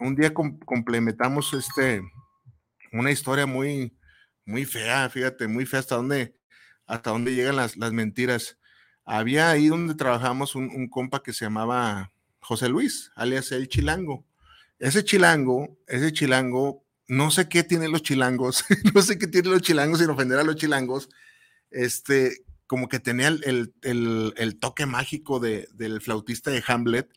un 0.00 0.16
día 0.16 0.32
complementamos 0.34 1.52
este, 1.52 2.02
una 2.92 3.12
historia 3.12 3.46
muy, 3.46 3.96
muy 4.44 4.64
fea, 4.64 5.08
fíjate, 5.10 5.46
muy 5.46 5.66
fea 5.66 5.80
hasta 5.80 5.96
dónde, 5.96 6.34
hasta 6.86 7.10
dónde 7.10 7.34
llegan 7.34 7.56
las, 7.56 7.76
las 7.76 7.92
mentiras. 7.92 8.58
Había 9.10 9.50
ahí 9.50 9.68
donde 9.68 9.94
trabajamos 9.94 10.54
un, 10.54 10.64
un, 10.64 10.86
compa 10.86 11.22
que 11.22 11.32
se 11.32 11.46
llamaba 11.46 12.12
José 12.40 12.68
Luis, 12.68 13.10
alias 13.16 13.50
el 13.52 13.66
Chilango. 13.68 14.26
Ese 14.78 15.02
chilango, 15.02 15.78
ese 15.86 16.12
chilango, 16.12 16.84
no 17.06 17.30
sé 17.30 17.48
qué 17.48 17.64
tienen 17.64 17.90
los 17.90 18.02
chilangos, 18.02 18.66
no 18.94 19.00
sé 19.00 19.18
qué 19.18 19.26
tienen 19.26 19.50
los 19.50 19.62
chilangos 19.62 20.00
sin 20.00 20.10
ofender 20.10 20.38
a 20.38 20.44
los 20.44 20.56
chilangos, 20.56 21.08
este, 21.70 22.44
como 22.66 22.90
que 22.90 23.00
tenía 23.00 23.28
el, 23.28 24.58
toque 24.60 24.84
mágico 24.84 25.40
de, 25.40 25.68
del 25.72 26.02
flautista 26.02 26.50
de 26.50 26.62
Hamlet 26.66 27.10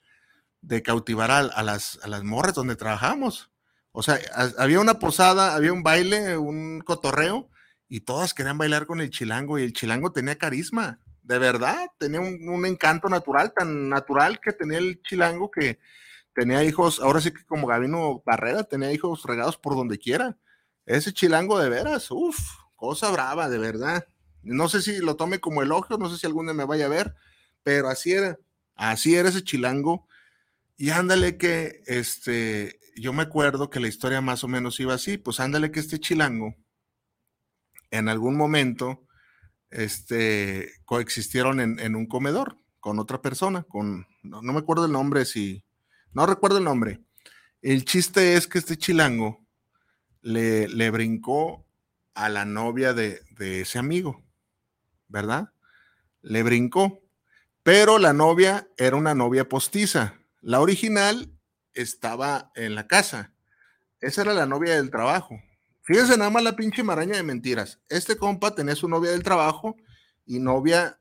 de 0.62 0.82
cautivar 0.82 1.30
a, 1.30 1.62
las, 1.62 1.99
a 2.04 2.08
las 2.08 2.23
morras 2.23 2.56
donde 2.56 2.77
trabajamos. 2.77 3.51
O 3.91 4.01
sea, 4.01 4.17
había 4.58 4.80
una 4.80 4.97
posada, 4.97 5.56
había 5.56 5.73
un 5.73 5.84
baile, 5.84 6.38
un 6.38 6.80
cotorreo, 6.80 7.49
y 7.89 7.99
todas 7.99 8.34
querían 8.34 8.58
bailar 8.58 8.86
con 8.86 9.01
el 9.01 9.10
chilango, 9.10 9.60
y 9.60 9.63
el 9.63 9.73
chilango 9.73 10.13
tenía 10.13 10.38
carisma, 10.38 11.01
de 11.24 11.38
verdad, 11.38 11.90
tenía 11.98 12.20
un, 12.20 12.66
encanto 12.66 13.08
natural, 13.08 13.54
tan 13.54 13.90
natural 13.90 14.40
que 14.40 14.54
tenía 14.54 14.80
el 14.80 15.02
chilango 15.02 15.52
que 15.52 15.80
tenía 16.34 16.64
hijos, 16.64 17.00
ahora 17.00 17.22
sí 17.22 17.32
que 17.32 17.46
como 17.46 17.68
Gabino 17.68 18.24
Barrera, 18.26 18.64
tenía 18.64 18.92
hijos 18.92 19.24
regados 19.24 19.58
por 19.58 19.76
donde 19.76 20.00
quiera. 20.00 20.38
Ese 20.86 21.14
chilango 21.14 21.60
de 21.60 21.70
veras, 21.70 22.10
uff, 22.10 22.40
cosa 22.76 23.12
brava, 23.12 23.50
de 23.50 23.60
verdad. 23.60 24.08
No 24.42 24.68
sé 24.70 24.82
si 24.82 24.98
lo 25.00 25.16
tome 25.16 25.40
como 25.40 25.62
elogio, 25.62 25.98
no 25.98 26.10
sé 26.10 26.18
si 26.18 26.26
algún 26.26 26.48
día 26.48 26.54
me 26.54 26.66
vaya 26.66 26.86
a 26.86 26.90
ver, 26.90 27.16
pero 27.64 27.90
así 27.90 28.14
era, 28.14 28.40
así 28.76 29.16
era 29.16 29.30
ese 29.30 29.44
chilango. 29.44 30.08
Y 30.78 30.90
ándale 30.90 31.38
que, 31.38 31.84
este, 31.86 32.80
yo 32.96 33.14
me 33.14 33.24
acuerdo 33.24 33.70
que 33.70 33.80
la 33.80 33.88
historia 33.88 34.22
más 34.22 34.44
o 34.44 34.48
menos 34.48 34.80
iba 34.80 34.96
así, 34.96 35.18
pues 35.18 35.40
ándale 35.40 35.72
que 35.72 35.80
este 35.80 36.00
chilango, 36.00 36.56
en 37.92 38.10
algún 38.10 38.36
momento, 38.36 39.06
este, 39.72 40.72
coexistieron 40.86 41.60
en, 41.60 41.96
un 41.96 42.06
comedor 42.06 42.58
con 42.80 43.00
otra 43.00 43.22
persona, 43.22 43.64
con, 43.64 44.06
no, 44.24 44.42
me 44.42 44.60
acuerdo 44.60 44.86
el 44.86 44.92
nombre, 44.92 45.26
si, 45.26 45.64
no 46.14 46.26
recuerdo 46.26 46.58
el 46.60 46.64
nombre. 46.64 47.02
El 47.62 47.86
chiste 47.86 48.36
es 48.36 48.48
que 48.48 48.60
este 48.60 48.78
chilango 48.78 49.46
le, 50.22 50.68
le 50.68 50.90
brincó 50.92 51.66
a 52.14 52.30
la 52.30 52.46
novia 52.46 52.94
de, 52.94 53.22
de 53.32 53.62
ese 53.62 53.80
amigo. 53.80 54.24
¿verdad? 55.12 55.54
Le 56.22 56.42
brincó. 56.42 57.04
Pero 57.64 58.00
la 58.00 58.14
novia 58.14 58.68
era 58.78 58.96
una 58.96 59.14
novia 59.14 59.48
postiza. 59.48 60.16
La 60.42 60.62
original 60.62 61.32
estaba 61.74 62.52
en 62.56 62.74
la 62.74 62.88
casa. 62.88 63.34
Esa 64.00 64.22
era 64.22 64.34
la 64.34 64.48
novia 64.48 64.76
del 64.76 64.90
trabajo. 64.90 65.40
Fíjense 65.84 66.17
nada 66.17 66.30
más 66.30 66.44
la 66.44 66.56
pinche 66.56 66.84
maraña 66.84 67.15
de 67.15 67.24
mentiras. 67.24 67.80
Este 67.89 68.17
compa 68.17 68.54
tenía 68.54 68.76
su 68.76 68.88
novia 68.88 69.12
del 69.12 69.24
trabajo 69.24 69.76
y 70.26 70.39
novia 70.39 71.00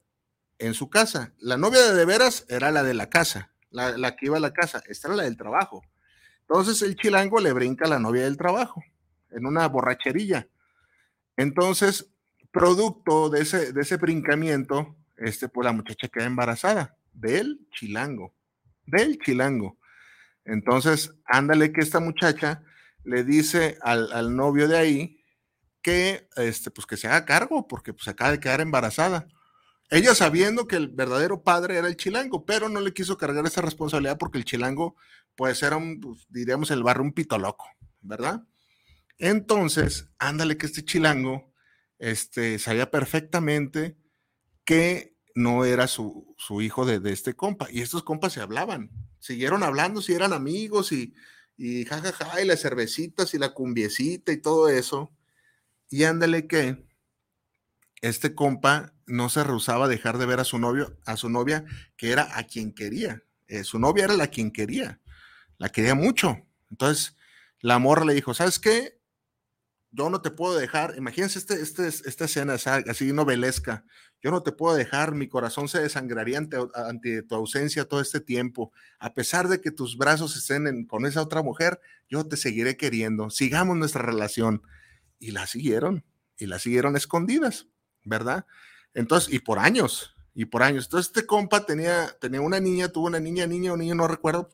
en 0.58 0.74
su 0.74 0.88
casa. 0.88 1.34
La 1.38 1.56
novia 1.56 1.80
de, 1.80 1.94
de 1.94 2.04
veras 2.04 2.46
era 2.48 2.70
la 2.70 2.82
de 2.82 2.94
la 2.94 3.10
casa, 3.10 3.52
la, 3.70 3.96
la, 3.96 4.16
que 4.16 4.26
iba 4.26 4.36
a 4.36 4.40
la 4.40 4.52
casa. 4.52 4.82
Esta 4.86 5.08
era 5.08 5.16
la 5.18 5.22
del 5.24 5.36
trabajo. 5.36 5.82
Entonces 6.40 6.82
el 6.82 6.96
chilango 6.96 7.40
le 7.40 7.52
brinca 7.52 7.86
a 7.86 7.90
la 7.90 7.98
novia 7.98 8.24
del 8.24 8.36
trabajo 8.36 8.82
en 9.30 9.46
una 9.46 9.68
borracherilla. 9.68 10.48
Entonces 11.36 12.10
producto 12.50 13.30
de 13.30 13.42
ese, 13.42 13.72
de 13.72 13.80
ese 13.80 13.96
brincamiento, 13.96 14.96
este, 15.16 15.48
pues 15.48 15.64
la 15.64 15.72
muchacha 15.72 16.08
queda 16.08 16.24
embarazada 16.24 16.96
del 17.12 17.66
chilango, 17.72 18.34
del 18.86 19.18
chilango. 19.18 19.78
Entonces, 20.44 21.14
ándale 21.26 21.72
que 21.72 21.80
esta 21.80 22.00
muchacha 22.00 22.62
le 23.04 23.24
dice 23.24 23.78
al, 23.82 24.36
novio 24.36 24.68
de 24.68 24.78
ahí 24.78 25.24
que, 25.82 26.28
este, 26.36 26.70
pues 26.70 26.86
que 26.86 26.96
se 26.96 27.08
haga 27.08 27.24
cargo, 27.24 27.66
porque 27.66 27.92
pues 27.92 28.08
acaba 28.08 28.32
de 28.32 28.40
quedar 28.40 28.60
embarazada. 28.60 29.28
Ella 29.90 30.14
sabiendo 30.14 30.66
que 30.68 30.76
el 30.76 30.88
verdadero 30.88 31.42
padre 31.42 31.76
era 31.76 31.88
el 31.88 31.96
chilango, 31.96 32.44
pero 32.44 32.68
no 32.68 32.80
le 32.80 32.92
quiso 32.92 33.18
cargar 33.18 33.44
esa 33.46 33.60
responsabilidad 33.60 34.18
porque 34.18 34.38
el 34.38 34.44
chilango, 34.44 34.96
pues 35.34 35.62
era 35.62 35.76
un, 35.76 36.00
pues, 36.00 36.26
diríamos, 36.28 36.70
el 36.70 36.82
barrio 36.82 37.02
un 37.02 37.12
pito 37.12 37.38
loco, 37.38 37.66
¿verdad? 38.00 38.44
Entonces, 39.18 40.08
ándale 40.18 40.56
que 40.56 40.66
este 40.66 40.84
chilango 40.84 41.52
este, 41.98 42.58
sabía 42.58 42.90
perfectamente 42.90 43.98
que 44.64 45.16
no 45.34 45.64
era 45.64 45.86
su, 45.86 46.36
hijo 46.60 46.86
de, 46.86 47.00
este 47.12 47.34
compa. 47.34 47.68
Y 47.70 47.80
estos 47.80 48.02
compas 48.02 48.32
se 48.32 48.40
hablaban, 48.40 48.90
siguieron 49.18 49.62
hablando, 49.62 50.02
si 50.02 50.12
eran 50.12 50.32
amigos 50.32 50.92
y, 50.92 51.14
y 51.62 51.84
jajaja, 51.84 52.40
y 52.40 52.46
las 52.46 52.62
cervecitas 52.62 53.34
y 53.34 53.38
la 53.38 53.50
cumbiecita 53.50 54.32
y 54.32 54.38
todo 54.38 54.70
eso. 54.70 55.12
Y 55.90 56.04
ándale 56.04 56.46
que 56.46 56.86
este 58.00 58.34
compa 58.34 58.94
no 59.06 59.28
se 59.28 59.44
rehusaba 59.44 59.84
a 59.84 59.88
dejar 59.88 60.16
de 60.16 60.24
ver 60.24 60.40
a 60.40 60.44
su 60.44 60.58
novio, 60.58 60.96
a 61.04 61.18
su 61.18 61.28
novia, 61.28 61.66
que 61.98 62.12
era 62.12 62.38
a 62.38 62.44
quien 62.44 62.72
quería. 62.72 63.24
Eh, 63.46 63.62
su 63.64 63.78
novia 63.78 64.04
era 64.04 64.16
la 64.16 64.28
quien 64.28 64.52
quería, 64.52 65.00
la 65.58 65.68
quería 65.68 65.94
mucho. 65.94 66.38
Entonces, 66.70 67.18
la 67.60 67.78
morra 67.78 68.06
le 68.06 68.14
dijo, 68.14 68.32
¿sabes 68.32 68.58
qué? 68.58 68.98
Yo 69.92 70.08
no 70.08 70.22
te 70.22 70.30
puedo 70.30 70.56
dejar, 70.56 70.94
imagínense 70.96 71.38
este, 71.38 71.54
este, 71.60 71.88
esta 71.88 72.24
escena 72.24 72.54
así 72.54 73.12
novelesca, 73.12 73.84
yo 74.22 74.30
no 74.30 74.42
te 74.42 74.52
puedo 74.52 74.76
dejar, 74.76 75.14
mi 75.14 75.28
corazón 75.28 75.68
se 75.68 75.80
desangraría 75.80 76.38
ante, 76.38 77.22
tu 77.22 77.34
ausencia 77.34 77.86
todo 77.86 78.00
este 78.00 78.20
tiempo, 78.20 78.72
a 78.98 79.14
pesar 79.14 79.48
de 79.48 79.60
que 79.60 79.70
tus 79.70 79.96
brazos 79.96 80.36
estén 80.36 80.84
con 80.84 81.06
esa 81.06 81.22
otra 81.22 81.42
mujer, 81.42 81.80
yo 82.08 82.26
te 82.26 82.36
seguiré 82.36 82.76
queriendo, 82.76 83.30
sigamos 83.30 83.76
nuestra 83.76 84.02
relación. 84.02 84.62
Y 85.18 85.32
la 85.32 85.46
siguieron, 85.46 86.04
y 86.38 86.46
la 86.46 86.58
siguieron 86.58 86.96
escondidas, 86.96 87.66
¿verdad? 88.04 88.46
Entonces, 88.94 89.32
y 89.32 89.38
por 89.38 89.58
años, 89.58 90.14
y 90.34 90.46
por 90.46 90.62
años. 90.62 90.86
Entonces, 90.86 91.08
este 91.08 91.26
compa 91.26 91.66
tenía, 91.66 92.16
tenía 92.20 92.40
una 92.40 92.60
niña, 92.60 92.88
tuvo 92.88 93.06
una 93.06 93.20
niña, 93.20 93.46
niña 93.46 93.72
o 93.72 93.76
niño, 93.76 93.94
no 93.94 94.08
recuerdo, 94.08 94.50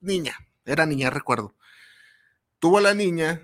niña, 0.00 0.36
era 0.64 0.86
niña, 0.86 1.10
recuerdo. 1.10 1.54
Tuvo 2.58 2.80
la 2.80 2.94
niña, 2.94 3.40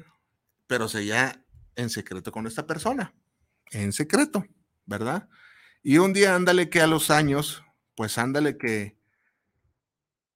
pero 0.69 0.87
seguía 0.87 1.45
en 1.75 1.91
secreto 1.91 2.31
con 2.31 2.47
esta 2.47 2.67
persona, 2.67 3.13
en 3.73 3.93
secreto, 3.93 4.47
¿verdad? 4.87 5.29
Y 5.83 5.99
un 5.99 6.13
día 6.13 6.37
ándale 6.37 6.71
que 6.71 6.81
a 6.81 6.87
los 6.87 7.11
años, 7.11 7.65
pues 7.97 8.19
ándale 8.19 8.57
que 8.57 8.97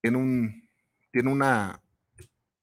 tiene 0.00 0.18
un, 0.18 0.68
tiene 1.12 1.30
una, 1.30 1.80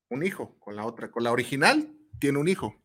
un 0.09 0.26
hijo 0.26 0.57
con 0.59 0.76
la 0.76 0.86
otra, 0.86 1.11
con 1.11 1.24
la 1.24 1.32
original 1.32 1.95
tiene 2.20 2.39
un 2.39 2.47
hijo. 2.47 2.76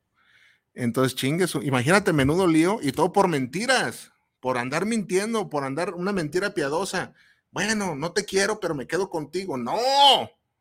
Entonces, 0.74 1.14
chingues, 1.14 1.55
imagínate 1.62 2.12
menudo 2.12 2.47
lío 2.47 2.78
y 2.82 2.93
todo 2.93 3.12
por 3.12 3.28
mentiras, 3.28 4.12
por 4.41 4.59
andar 4.59 4.85
mintiendo, 4.87 5.49
por 5.49 5.64
andar 5.64 5.95
una 5.95 6.12
mentira 6.12 6.53
piadosa. 6.53 7.14
Bueno, 7.51 7.95
no 7.95 8.12
te 8.12 8.24
quiero, 8.24 8.61
pero 8.61 8.74
me 8.74 8.87
quedo 8.87 9.09
contigo. 9.09 9.57
No, 9.57 9.78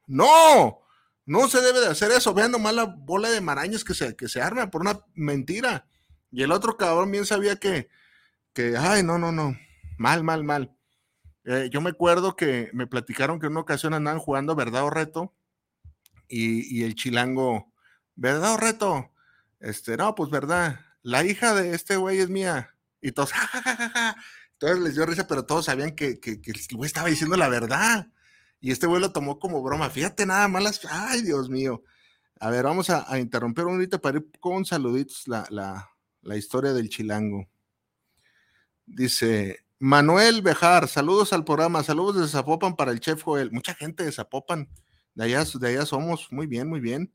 no, 0.07 0.82
no 1.25 1.47
se 1.47 1.61
debe 1.61 1.79
de 1.79 1.87
hacer 1.87 2.11
eso. 2.11 2.33
Vean 2.33 2.51
nomás 2.51 2.73
la 2.73 2.85
bola 2.85 3.29
de 3.29 3.41
marañas 3.41 3.83
que 3.83 3.93
se, 3.93 4.15
que 4.15 4.27
se 4.27 4.41
arma 4.41 4.69
por 4.69 4.81
una 4.81 4.99
mentira. 5.13 5.87
Y 6.31 6.43
el 6.43 6.51
otro 6.51 6.77
cabrón 6.77 7.11
bien 7.11 7.25
sabía 7.25 7.57
que, 7.57 7.89
que, 8.53 8.75
ay, 8.77 9.03
no, 9.03 9.17
no, 9.17 9.31
no, 9.31 9.57
mal, 9.97 10.23
mal, 10.23 10.43
mal. 10.43 10.75
Eh, 11.45 11.69
yo 11.71 11.81
me 11.81 11.91
acuerdo 11.91 12.35
que 12.35 12.69
me 12.73 12.87
platicaron 12.87 13.39
que 13.39 13.47
en 13.47 13.53
una 13.53 13.61
ocasión 13.61 13.93
andaban 13.93 14.19
jugando 14.19 14.55
verdad 14.55 14.83
o 14.85 14.89
reto 14.89 15.33
y, 16.27 16.79
y 16.79 16.83
el 16.83 16.95
chilango, 16.95 17.71
verdad 18.15 18.53
o 18.53 18.57
reto, 18.57 19.11
este, 19.59 19.97
no, 19.97 20.15
pues 20.15 20.29
verdad, 20.29 20.79
la 21.01 21.23
hija 21.23 21.53
de 21.53 21.75
este 21.75 21.97
güey 21.97 22.19
es 22.19 22.29
mía. 22.29 22.75
Y 23.01 23.11
todos, 23.11 23.33
ja, 23.33 24.15
Entonces 24.53 24.79
les 24.79 24.95
dio 24.95 25.05
risa, 25.05 25.27
pero 25.27 25.45
todos 25.45 25.65
sabían 25.65 25.91
que, 25.91 26.19
que, 26.19 26.41
que 26.41 26.51
el 26.51 26.59
güey 26.75 26.87
estaba 26.87 27.09
diciendo 27.09 27.35
la 27.35 27.49
verdad. 27.49 28.07
Y 28.63 28.71
este 28.71 28.87
güey 28.87 29.01
lo 29.01 29.11
tomó 29.11 29.39
como 29.39 29.61
broma. 29.61 29.89
Fíjate 29.89 30.25
nada 30.25 30.47
más 30.47 30.79
Ay, 30.89 31.21
Dios 31.21 31.49
mío. 31.49 31.83
A 32.39 32.49
ver, 32.49 32.63
vamos 32.63 32.89
a, 32.89 33.11
a 33.11 33.19
interrumpir 33.19 33.65
un 33.65 33.73
ahorita 33.73 33.97
para 33.97 34.19
ir 34.19 34.31
con 34.39 34.63
saluditos 34.63 35.27
la, 35.27 35.45
la, 35.49 35.89
la 36.21 36.37
historia 36.37 36.71
del 36.71 36.87
chilango. 36.87 37.45
Dice, 38.85 39.65
Manuel 39.79 40.41
Bejar, 40.41 40.87
saludos 40.87 41.33
al 41.33 41.43
programa, 41.43 41.83
saludos 41.83 42.21
de 42.21 42.27
Zapopan 42.29 42.77
para 42.77 42.93
el 42.93 43.01
chef 43.01 43.21
Joel. 43.21 43.51
Mucha 43.51 43.73
gente 43.73 44.05
de 44.05 44.13
Zapopan, 44.13 44.69
de 45.13 45.25
allá, 45.25 45.43
de 45.43 45.67
allá 45.67 45.85
somos, 45.85 46.31
muy 46.31 46.47
bien, 46.47 46.69
muy 46.69 46.79
bien. 46.79 47.11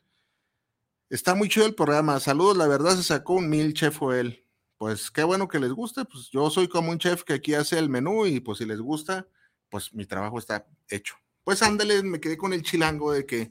Está 1.08 1.34
muy 1.34 1.48
chido 1.48 1.64
el 1.64 1.74
programa, 1.74 2.20
saludos, 2.20 2.58
la 2.58 2.66
verdad 2.66 2.94
se 2.94 3.04
sacó 3.04 3.36
un 3.36 3.48
mil 3.48 3.72
chef 3.72 3.96
Joel. 3.96 4.44
Pues 4.76 5.10
qué 5.10 5.24
bueno 5.24 5.48
que 5.48 5.60
les 5.60 5.72
guste, 5.72 6.04
pues 6.04 6.28
yo 6.30 6.50
soy 6.50 6.68
como 6.68 6.90
un 6.90 6.98
chef 6.98 7.24
que 7.24 7.32
aquí 7.32 7.54
hace 7.54 7.78
el 7.78 7.88
menú 7.88 8.26
y 8.26 8.38
pues 8.40 8.58
si 8.58 8.66
les 8.66 8.82
gusta, 8.82 9.26
pues 9.70 9.94
mi 9.94 10.04
trabajo 10.04 10.38
está 10.38 10.66
hecho. 10.90 11.14
Pues 11.48 11.62
ándale, 11.62 12.02
me 12.02 12.20
quedé 12.20 12.36
con 12.36 12.52
el 12.52 12.62
chilango 12.62 13.10
de 13.10 13.24
que, 13.24 13.50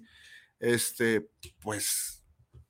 este, 0.59 1.31
pues 1.59 2.23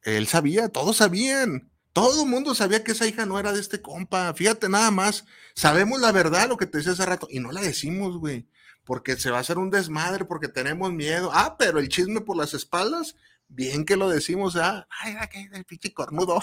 él 0.04 0.26
sabía, 0.26 0.70
todos 0.70 0.96
sabían, 0.96 1.70
todo 1.92 2.24
el 2.24 2.30
mundo 2.30 2.56
sabía 2.56 2.82
que 2.82 2.94
esa 2.94 3.08
hija 3.08 3.26
no 3.26 3.38
era 3.38 3.52
de 3.52 3.60
este 3.60 3.82
compa. 3.82 4.34
Fíjate 4.34 4.70
nada 4.70 4.90
más. 4.90 5.26
Sabemos 5.54 6.00
la 6.00 6.14
verdad, 6.14 6.48
lo 6.48 6.56
que 6.56 6.66
te 6.66 6.78
decía 6.78 6.94
hace 6.94 7.06
rato, 7.06 7.28
y 7.30 7.42
no 7.42 7.52
la 7.52 7.60
decimos, 7.60 8.16
güey. 8.20 8.48
Porque 8.86 9.18
se 9.18 9.30
va 9.30 9.40
a 9.40 9.42
hacer 9.42 9.58
un 9.58 9.70
desmadre, 9.70 10.24
porque 10.24 10.48
tenemos 10.48 10.94
miedo. 10.94 11.30
Ah, 11.34 11.58
pero 11.60 11.80
el 11.80 11.90
chisme 11.90 12.22
por 12.22 12.38
las 12.38 12.54
espaldas, 12.54 13.18
bien 13.50 13.84
que 13.84 13.98
lo 13.98 14.08
decimos, 14.08 14.56
¿ah? 14.56 14.88
Ay, 15.02 15.18
que 15.30 15.50
el 15.52 15.66
pinche 15.66 15.94
cornudo. 15.94 16.42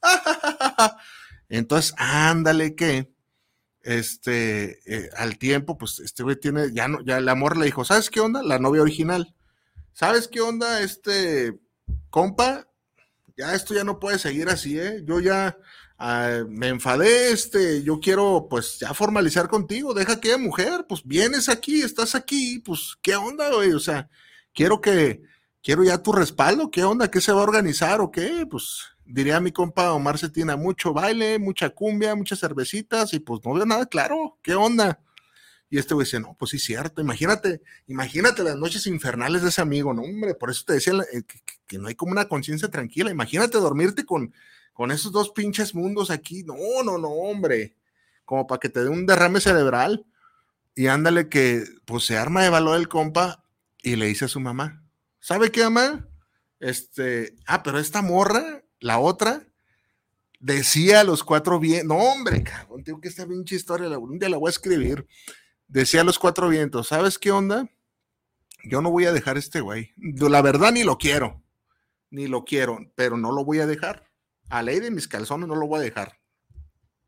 Entonces, 1.48 1.92
ándale 1.98 2.76
que, 2.76 3.12
este, 3.82 4.80
eh, 4.86 5.10
al 5.16 5.38
tiempo, 5.38 5.78
pues 5.78 5.98
este 6.00 6.22
güey 6.22 6.36
tiene, 6.36 6.72
ya 6.72 6.88
no, 6.88 7.00
ya 7.02 7.18
el 7.18 7.28
amor 7.28 7.56
le 7.56 7.66
dijo, 7.66 7.84
¿sabes 7.84 8.10
qué 8.10 8.20
onda? 8.20 8.42
La 8.42 8.58
novia 8.58 8.82
original. 8.82 9.34
¿Sabes 9.92 10.28
qué 10.28 10.40
onda? 10.40 10.80
Este 10.80 11.58
compa, 12.10 12.66
ya 13.36 13.54
esto 13.54 13.74
ya 13.74 13.84
no 13.84 13.98
puede 13.98 14.18
seguir 14.18 14.48
así, 14.48 14.78
¿eh? 14.78 15.02
Yo 15.04 15.20
ya 15.20 15.56
ah, 15.98 16.42
me 16.48 16.68
enfadé, 16.68 17.32
este, 17.32 17.82
yo 17.82 18.00
quiero 18.00 18.46
pues 18.48 18.78
ya 18.78 18.94
formalizar 18.94 19.48
contigo, 19.48 19.94
deja 19.94 20.20
que 20.20 20.36
mujer, 20.36 20.86
pues 20.88 21.02
vienes 21.04 21.48
aquí, 21.48 21.82
estás 21.82 22.14
aquí, 22.14 22.58
pues 22.60 22.96
qué 23.02 23.16
onda, 23.16 23.50
güey, 23.50 23.72
o 23.72 23.80
sea, 23.80 24.08
quiero 24.52 24.80
que, 24.80 25.22
quiero 25.62 25.84
ya 25.84 26.02
tu 26.02 26.12
respaldo, 26.12 26.70
qué 26.70 26.84
onda, 26.84 27.10
qué 27.10 27.20
se 27.20 27.32
va 27.32 27.40
a 27.40 27.44
organizar 27.44 28.00
o 28.00 28.10
qué, 28.10 28.46
pues 28.50 28.89
diría 29.10 29.40
mi 29.40 29.52
compa 29.52 29.92
Omar 29.92 30.18
Cetina, 30.18 30.56
mucho 30.56 30.92
baile, 30.92 31.38
mucha 31.38 31.70
cumbia, 31.70 32.14
muchas 32.14 32.40
cervecitas 32.40 33.12
y 33.12 33.20
pues 33.20 33.40
no 33.44 33.54
veo 33.54 33.66
nada 33.66 33.86
claro, 33.86 34.38
qué 34.42 34.54
onda. 34.54 35.00
Y 35.68 35.78
este 35.78 35.94
güey 35.94 36.04
dice, 36.04 36.18
no, 36.18 36.36
pues 36.38 36.50
sí, 36.50 36.58
cierto, 36.58 37.00
imagínate, 37.00 37.62
imagínate 37.86 38.42
las 38.42 38.56
noches 38.56 38.86
infernales 38.86 39.42
de 39.42 39.50
ese 39.50 39.60
amigo, 39.60 39.94
no, 39.94 40.02
hombre, 40.02 40.34
por 40.34 40.50
eso 40.50 40.64
te 40.66 40.72
decía 40.74 40.94
eh, 41.12 41.22
que, 41.66 41.78
no 41.78 41.88
hay 41.88 41.94
como 41.94 42.12
una 42.12 42.28
conciencia 42.28 42.68
tranquila, 42.68 43.10
imagínate 43.10 43.58
dormirte 43.58 44.04
con, 44.04 44.34
con 44.72 44.90
esos 44.90 45.12
dos 45.12 45.30
pinches 45.30 45.74
mundos 45.74 46.10
aquí, 46.10 46.42
no, 46.42 46.56
no, 46.84 46.98
no, 46.98 47.08
hombre, 47.08 47.76
como 48.24 48.46
para 48.46 48.58
que 48.58 48.68
te 48.68 48.82
dé 48.82 48.88
un 48.88 49.06
derrame 49.06 49.40
cerebral. 49.40 50.06
Y 50.74 50.86
ándale 50.86 51.28
que, 51.28 51.64
pues 51.84 52.04
se 52.04 52.16
arma 52.16 52.42
de 52.42 52.50
valor 52.50 52.78
el 52.78 52.88
compa 52.88 53.44
y 53.82 53.96
le 53.96 54.06
dice 54.06 54.26
a 54.26 54.28
su 54.28 54.40
mamá, 54.40 54.84
¿sabe 55.18 55.50
qué, 55.50 55.64
mamá? 55.64 56.08
Este, 56.60 57.34
ah, 57.46 57.62
pero 57.62 57.78
esta 57.78 58.02
morra, 58.02 58.62
la 58.80 58.98
otra, 58.98 59.46
decía 60.40 61.00
a 61.00 61.04
los 61.04 61.22
cuatro 61.22 61.60
bien, 61.60 61.86
no, 61.86 61.96
hombre, 61.96 62.42
cabrón, 62.42 62.82
tengo 62.82 63.00
que 63.00 63.08
esta 63.08 63.26
pinche 63.26 63.54
historia, 63.54 63.88
un 63.98 64.18
día 64.18 64.28
la 64.28 64.38
voy 64.38 64.48
a 64.48 64.50
escribir 64.50 65.06
decía 65.70 66.00
a 66.00 66.04
los 66.04 66.18
cuatro 66.18 66.48
vientos, 66.48 66.88
¿sabes 66.88 67.18
qué 67.18 67.30
onda? 67.30 67.70
Yo 68.64 68.82
no 68.82 68.90
voy 68.90 69.06
a 69.06 69.12
dejar 69.12 69.38
este 69.38 69.60
güey. 69.60 69.92
La 69.96 70.42
verdad 70.42 70.72
ni 70.72 70.84
lo 70.84 70.98
quiero, 70.98 71.42
ni 72.10 72.26
lo 72.26 72.44
quiero, 72.44 72.78
pero 72.94 73.16
no 73.16 73.32
lo 73.32 73.44
voy 73.44 73.60
a 73.60 73.66
dejar. 73.66 74.10
A 74.50 74.62
ley 74.62 74.80
de 74.80 74.90
mis 74.90 75.08
calzones 75.08 75.48
no 75.48 75.54
lo 75.54 75.66
voy 75.66 75.78
a 75.78 75.82
dejar. 75.82 76.18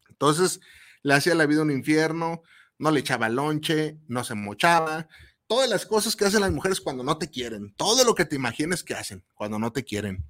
Entonces 0.08 0.60
le 1.02 1.14
hacía 1.14 1.34
la 1.34 1.46
vida 1.46 1.62
un 1.62 1.72
infierno, 1.72 2.42
no 2.78 2.90
le 2.90 3.00
echaba 3.00 3.28
lonche, 3.28 3.98
no 4.06 4.22
se 4.22 4.34
mochaba, 4.34 5.08
todas 5.48 5.68
las 5.68 5.84
cosas 5.84 6.14
que 6.14 6.24
hacen 6.24 6.40
las 6.40 6.52
mujeres 6.52 6.80
cuando 6.80 7.02
no 7.02 7.18
te 7.18 7.28
quieren, 7.28 7.74
todo 7.74 8.04
lo 8.04 8.14
que 8.14 8.24
te 8.24 8.36
imagines 8.36 8.84
que 8.84 8.94
hacen 8.94 9.24
cuando 9.34 9.58
no 9.58 9.72
te 9.72 9.84
quieren. 9.84 10.24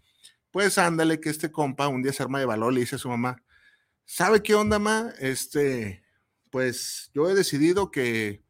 Pues 0.52 0.76
ándale 0.76 1.18
que 1.18 1.30
este 1.30 1.50
compa 1.50 1.88
un 1.88 2.02
día 2.02 2.12
se 2.12 2.22
arma 2.22 2.38
de 2.38 2.44
valor, 2.44 2.74
le 2.74 2.80
dice 2.80 2.96
a 2.96 2.98
su 2.98 3.08
mamá, 3.08 3.42
¿sabe 4.04 4.42
qué 4.42 4.54
onda, 4.54 4.78
ma? 4.78 5.10
Este, 5.18 6.04
pues 6.50 7.10
yo 7.14 7.30
he 7.30 7.34
decidido 7.34 7.90
que, 7.90 8.44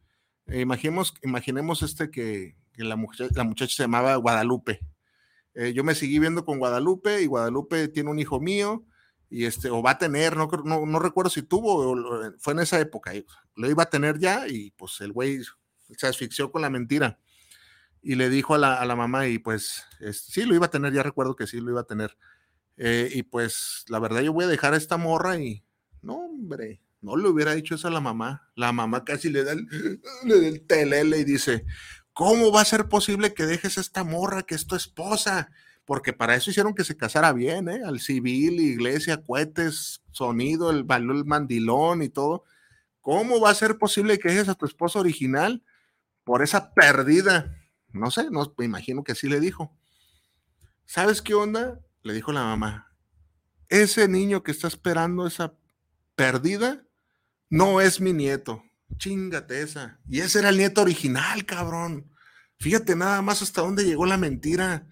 eh, 0.47 0.59
imaginemos, 0.59 1.13
imaginemos 1.23 1.81
este 1.81 2.11
que, 2.11 2.57
la, 2.75 2.97
muchacha, 2.97 3.67
se 3.67 3.83
llamaba 3.83 4.17
Guadalupe. 4.17 4.81
Eh, 5.53 5.71
yo 5.73 5.85
me 5.85 5.95
seguí 5.95 6.19
viendo 6.19 6.43
con 6.43 6.59
Guadalupe 6.59 7.21
y 7.21 7.27
Guadalupe 7.27 7.87
tiene 7.87 8.09
un 8.09 8.19
hijo 8.19 8.41
mío 8.41 8.85
y 9.29 9.45
este, 9.45 9.69
o 9.69 9.81
va 9.81 9.91
a 9.91 9.97
tener, 9.97 10.35
no, 10.35 10.49
no, 10.65 10.85
no 10.85 10.99
recuerdo 10.99 11.29
si 11.29 11.43
tuvo, 11.43 11.93
o, 11.93 12.33
fue 12.39 12.53
en 12.53 12.59
esa 12.59 12.81
época, 12.81 13.13
lo 13.55 13.69
iba 13.69 13.83
a 13.83 13.89
tener 13.89 14.19
ya 14.19 14.45
y 14.49 14.71
pues 14.71 14.99
el 14.99 15.13
güey 15.13 15.39
se 15.97 16.07
asfixió 16.07 16.51
con 16.51 16.61
la 16.63 16.69
mentira 16.69 17.17
y 18.03 18.15
le 18.15 18.29
dijo 18.29 18.53
a 18.53 18.57
la, 18.57 18.75
a 18.75 18.85
la 18.85 18.95
mamá 18.95 19.27
y 19.27 19.39
pues 19.39 19.85
sí, 20.11 20.43
lo 20.43 20.53
iba 20.53 20.65
a 20.65 20.69
tener, 20.69 20.93
ya 20.93 21.03
recuerdo 21.03 21.35
que 21.35 21.47
sí, 21.47 21.61
lo 21.61 21.71
iba 21.71 21.81
a 21.81 21.85
tener. 21.85 22.17
Eh, 22.75 23.09
y 23.13 23.23
pues 23.23 23.85
la 23.87 23.99
verdad 23.99 24.21
yo 24.21 24.33
voy 24.33 24.45
a 24.45 24.49
dejar 24.49 24.73
a 24.73 24.77
esta 24.77 24.97
morra 24.97 25.37
y 25.37 25.63
no, 26.01 26.15
hombre, 26.15 26.81
no 27.01 27.15
le 27.15 27.29
hubiera 27.29 27.55
dicho 27.55 27.75
eso 27.75 27.87
a 27.87 27.91
la 27.91 28.01
mamá. 28.01 28.49
La 28.55 28.73
mamá 28.73 29.05
casi 29.05 29.29
le 29.29 29.45
da 29.45 29.53
el, 29.53 29.67
le 30.25 30.59
telele 30.59 31.19
y 31.19 31.23
dice, 31.23 31.65
¿cómo 32.11 32.51
va 32.51 32.61
a 32.61 32.65
ser 32.65 32.89
posible 32.89 33.33
que 33.33 33.45
dejes 33.45 33.77
a 33.77 33.81
esta 33.81 34.03
morra 34.03 34.43
que 34.43 34.55
es 34.55 34.67
tu 34.67 34.75
esposa? 34.75 35.49
Porque 35.85 36.11
para 36.11 36.35
eso 36.35 36.49
hicieron 36.51 36.75
que 36.75 36.83
se 36.83 36.97
casara 36.97 37.31
bien, 37.31 37.69
¿eh? 37.69 37.81
Al 37.85 37.99
civil, 37.99 38.59
iglesia, 38.59 39.21
cohetes, 39.21 40.01
sonido, 40.11 40.71
el 40.71 40.85
el 40.89 41.25
mandilón 41.25 42.01
y 42.01 42.09
todo. 42.09 42.43
¿Cómo 43.01 43.41
va 43.41 43.49
a 43.49 43.55
ser 43.55 43.77
posible 43.77 44.19
que 44.19 44.29
dejes 44.29 44.49
a 44.49 44.55
tu 44.55 44.65
esposa 44.65 44.99
original 44.99 45.61
por 46.23 46.41
esa 46.41 46.73
perdida? 46.73 47.62
No 47.93 48.11
sé, 48.11 48.29
no, 48.29 48.53
me 48.57 48.65
imagino 48.65 49.03
que 49.03 49.13
así 49.13 49.29
le 49.29 49.39
dijo. 49.39 49.71
¿Sabes 50.85 51.21
qué 51.21 51.33
onda? 51.33 51.79
Le 52.01 52.13
dijo 52.13 52.31
la 52.31 52.43
mamá. 52.43 52.91
Ese 53.69 54.07
niño 54.07 54.43
que 54.43 54.51
está 54.51 54.67
esperando 54.67 55.25
esa 55.25 55.53
perdida 56.15 56.83
no 57.49 57.81
es 57.81 58.01
mi 58.01 58.13
nieto. 58.13 58.63
Chingate 58.97 59.61
esa. 59.61 59.99
Y 60.09 60.19
ese 60.19 60.39
era 60.39 60.49
el 60.49 60.57
nieto 60.57 60.81
original, 60.81 61.45
cabrón. 61.45 62.11
Fíjate 62.59 62.95
nada 62.95 63.21
más 63.21 63.41
hasta 63.41 63.61
dónde 63.61 63.85
llegó 63.85 64.05
la 64.05 64.17
mentira. 64.17 64.87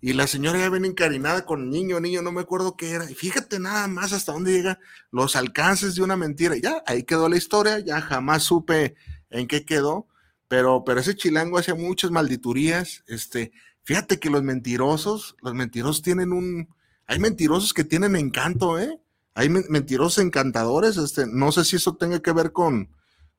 Y 0.00 0.12
la 0.12 0.26
señora 0.26 0.58
ya 0.58 0.68
viene 0.68 0.88
encarinada 0.88 1.46
con 1.46 1.70
niño, 1.70 1.98
niño, 1.98 2.20
no 2.20 2.30
me 2.30 2.42
acuerdo 2.42 2.76
qué 2.76 2.90
era. 2.90 3.10
Y 3.10 3.14
fíjate 3.14 3.58
nada 3.58 3.88
más 3.88 4.12
hasta 4.12 4.32
dónde 4.32 4.52
llega 4.52 4.78
los 5.10 5.34
alcances 5.34 5.94
de 5.94 6.02
una 6.02 6.16
mentira. 6.16 6.56
Ya, 6.56 6.82
ahí 6.86 7.04
quedó 7.04 7.28
la 7.28 7.36
historia, 7.36 7.78
ya 7.78 8.00
jamás 8.00 8.42
supe 8.42 8.96
en 9.30 9.46
qué 9.48 9.64
quedó. 9.64 10.06
Pero, 10.54 10.84
pero 10.84 11.00
ese 11.00 11.16
chilango 11.16 11.58
hacía 11.58 11.74
muchas 11.74 12.12
malditurías. 12.12 13.02
Este, 13.08 13.50
fíjate 13.82 14.20
que 14.20 14.30
los 14.30 14.44
mentirosos, 14.44 15.34
los 15.42 15.52
mentirosos 15.52 16.00
tienen 16.00 16.32
un. 16.32 16.68
Hay 17.08 17.18
mentirosos 17.18 17.74
que 17.74 17.82
tienen 17.82 18.14
encanto, 18.14 18.78
¿eh? 18.78 19.00
hay 19.34 19.48
mentirosos 19.48 20.24
encantadores, 20.24 20.96
este, 20.96 21.26
no 21.26 21.50
sé 21.50 21.64
si 21.64 21.74
eso 21.74 21.96
tenga 21.96 22.22
que 22.22 22.30
ver 22.30 22.52
con, 22.52 22.88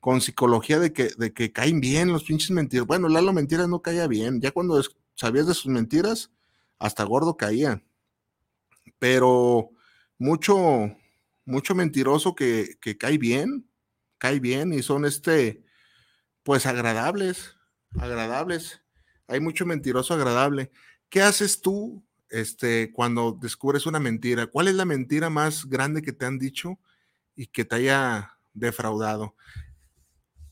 con 0.02 0.20
psicología 0.20 0.78
de 0.78 0.92
que, 0.92 1.08
de 1.18 1.32
que 1.32 1.54
caen 1.54 1.80
bien 1.80 2.12
los 2.12 2.26
pinches 2.26 2.52
mentiras. 2.52 2.86
Bueno, 2.86 3.08
Lalo 3.08 3.32
Mentiras 3.32 3.70
no 3.70 3.82
caía 3.82 4.08
bien, 4.08 4.42
ya 4.42 4.52
cuando 4.52 4.84
sabías 5.14 5.48
de 5.48 5.54
sus 5.54 5.68
mentiras, 5.68 6.32
hasta 6.80 7.06
gordo 7.06 7.38
caía. 7.38 7.82
pero 9.00 9.70
mucho, 10.18 10.92
mucho 11.46 11.76
mentiroso 11.76 12.36
que, 12.36 12.76
que 12.82 12.98
cae 12.98 13.18
bien, 13.18 13.70
cae 14.18 14.42
bien 14.42 14.74
y 14.74 14.84
son 14.84 15.06
este, 15.06 15.65
pues 16.46 16.68
agradables, 16.68 17.58
agradables. 17.98 18.80
Hay 19.28 19.40
mucho 19.40 19.66
mentiroso 19.66 20.14
agradable. 20.14 20.72
¿Qué 21.10 21.24
haces 21.24 21.60
tú 21.60 22.06
este, 22.30 22.94
cuando 22.94 23.32
descubres 23.32 23.88
una 23.88 24.00
mentira? 24.00 24.46
¿Cuál 24.46 24.68
es 24.68 24.76
la 24.76 24.86
mentira 24.86 25.32
más 25.32 25.66
grande 25.66 26.04
que 26.04 26.14
te 26.14 26.28
han 26.28 26.38
dicho 26.38 26.78
y 27.36 27.48
que 27.48 27.66
te 27.66 27.78
haya 27.78 28.38
defraudado? 28.54 29.36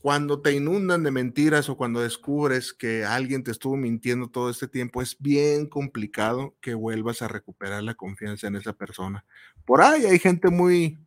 Cuando 0.00 0.42
te 0.42 0.50
inundan 0.50 1.04
de 1.04 1.12
mentiras 1.12 1.68
o 1.68 1.76
cuando 1.76 2.00
descubres 2.00 2.72
que 2.72 3.04
alguien 3.04 3.44
te 3.44 3.52
estuvo 3.52 3.76
mintiendo 3.76 4.28
todo 4.28 4.50
este 4.50 4.66
tiempo, 4.66 5.00
es 5.00 5.16
bien 5.20 5.68
complicado 5.68 6.56
que 6.60 6.74
vuelvas 6.74 7.22
a 7.22 7.28
recuperar 7.28 7.84
la 7.84 7.94
confianza 7.94 8.48
en 8.48 8.56
esa 8.56 8.72
persona. 8.72 9.24
Por 9.64 9.80
ahí 9.80 10.06
hay 10.06 10.18
gente 10.18 10.50
muy, 10.50 10.98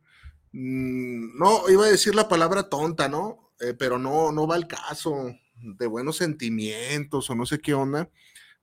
mm, 0.52 1.38
no, 1.38 1.68
iba 1.68 1.84
a 1.84 1.90
decir 1.90 2.14
la 2.14 2.26
palabra 2.26 2.70
tonta, 2.70 3.06
¿no? 3.06 3.47
Eh, 3.60 3.74
pero 3.78 3.98
no, 3.98 4.32
no 4.32 4.46
va 4.46 4.54
al 4.56 4.66
caso 4.66 5.34
de 5.54 5.86
buenos 5.86 6.16
sentimientos 6.16 7.28
o 7.30 7.34
no 7.34 7.46
sé 7.46 7.60
qué 7.60 7.74
onda. 7.74 8.10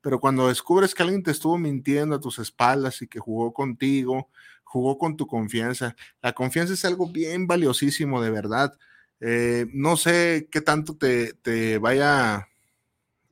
Pero 0.02 0.20
cuando 0.20 0.48
descubres 0.48 0.94
que 0.94 1.04
alguien 1.04 1.24
te 1.24 1.32
estuvo 1.32 1.58
mintiendo 1.58 2.16
a 2.16 2.22
tus 2.22 2.40
espaldas 2.40 3.02
y 3.02 3.08
que 3.08 3.20
jugó 3.20 3.54
contigo, 3.54 4.30
jugó 4.64 4.98
con 4.98 5.18
tu 5.18 5.28
confianza, 5.28 5.96
la 6.22 6.34
confianza 6.34 6.74
es 6.74 6.86
algo 6.86 7.12
bien 7.12 7.48
valiosísimo, 7.48 8.22
de 8.22 8.30
verdad 8.30 8.78
eh, 9.20 9.68
no 9.74 9.98
sé 9.98 10.50
qué 10.52 10.62
tanto 10.62 10.98
te, 10.98 11.78
vaya 11.80 12.48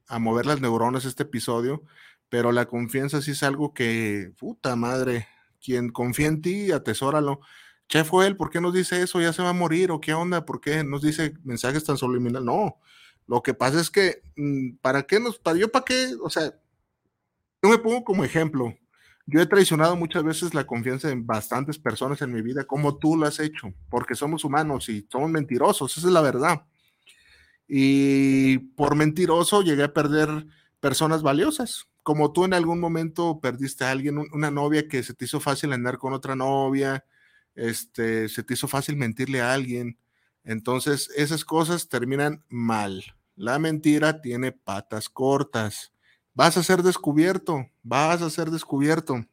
a 0.08 0.20
mover 0.20 0.46
las 0.46 0.62
neuronas 0.62 1.06
este 1.06 1.24
episodio, 1.24 1.84
pero 2.30 2.52
la 2.52 2.66
confianza 2.66 3.22
sí 3.22 3.32
es 3.32 3.44
algo 3.44 3.74
que, 3.74 4.32
puta 4.38 4.76
madre, 4.76 5.28
quien 5.64 5.90
confía 5.90 6.28
en 6.28 6.42
ti, 6.42 6.72
atesóralo. 6.72 7.42
Chef 7.90 8.10
él, 8.26 8.38
¿por 8.38 8.50
qué 8.50 8.60
nos 8.62 8.74
dice 8.74 9.02
eso? 9.02 9.22
¿Ya 9.22 9.34
se 9.34 9.44
va 9.44 9.50
a 9.50 9.54
morir? 9.54 9.92
¿O 9.92 10.02
qué 10.02 10.14
onda? 10.14 10.46
¿Por 10.46 10.62
qué 10.62 10.84
nos 10.84 11.02
dice 11.02 11.34
mensajes 11.44 11.84
tan 11.84 11.98
subliminales? 11.98 12.46
No, 12.46 12.80
lo 13.28 13.42
que 13.44 13.54
pasa 13.54 13.80
es 13.80 13.90
que, 13.90 14.22
mm, 14.36 14.78
¿para 14.82 15.04
qué 15.04 15.20
nos, 15.20 15.40
para 15.40 15.58
yo 15.58 15.72
para 15.72 15.86
qué? 15.86 16.16
O 16.22 16.30
sea, 16.30 16.54
yo 17.62 17.70
me 17.70 17.78
pongo 17.78 18.04
como 18.04 18.24
ejemplo. 18.24 18.74
Yo 19.26 19.42
he 19.42 19.46
traicionado 19.46 19.96
muchas 19.96 20.24
veces 20.24 20.54
la 20.54 20.68
confianza 20.68 21.10
en 21.10 21.26
bastantes 21.26 21.80
personas 21.80 22.22
en 22.22 22.34
mi 22.34 22.42
vida, 22.42 22.66
como 22.66 22.98
tú 22.98 23.16
lo 23.16 23.26
has 23.26 23.40
hecho, 23.40 23.74
porque 23.90 24.16
somos 24.16 24.44
humanos 24.44 24.90
y 24.90 25.08
somos 25.10 25.32
mentirosos, 25.32 25.98
esa 25.98 26.08
es 26.08 26.14
la 26.14 26.22
verdad. 26.22 26.66
Y 27.68 28.58
por 28.76 28.96
mentiroso 28.96 29.62
llegué 29.62 29.84
a 29.84 29.94
perder 29.94 30.46
personas 30.82 31.22
valiosas, 31.22 31.88
como 32.04 32.34
tú 32.34 32.44
en 32.44 32.54
algún 32.54 32.82
momento 32.82 33.40
perdiste 33.40 33.86
a 33.86 33.92
alguien, 33.92 34.18
una 34.18 34.52
novia 34.52 34.90
que 34.90 35.02
se 35.04 35.14
te 35.14 35.24
hizo 35.26 35.40
fácil 35.40 35.72
andar 35.72 35.98
con 35.98 36.14
otra 36.14 36.36
novia, 36.36 37.06
este, 37.56 38.30
se 38.30 38.44
te 38.44 38.54
hizo 38.54 38.68
fácil 38.68 38.96
mentirle 38.96 39.42
a 39.42 39.54
alguien. 39.54 39.98
Entonces, 40.44 41.10
esas 41.16 41.46
cosas 41.46 41.90
terminan 41.90 42.44
mal. 42.50 43.04
La 43.36 43.60
mentira 43.60 44.22
tiene 44.22 44.52
patas 44.52 45.10
cortas 45.10 45.94
vas 46.34 46.58
a 46.58 46.64
ser 46.64 46.84
descubierto, 46.84 47.68
vas 47.82 48.22
a 48.22 48.30
ser 48.30 48.50
descubierto. 48.50 49.26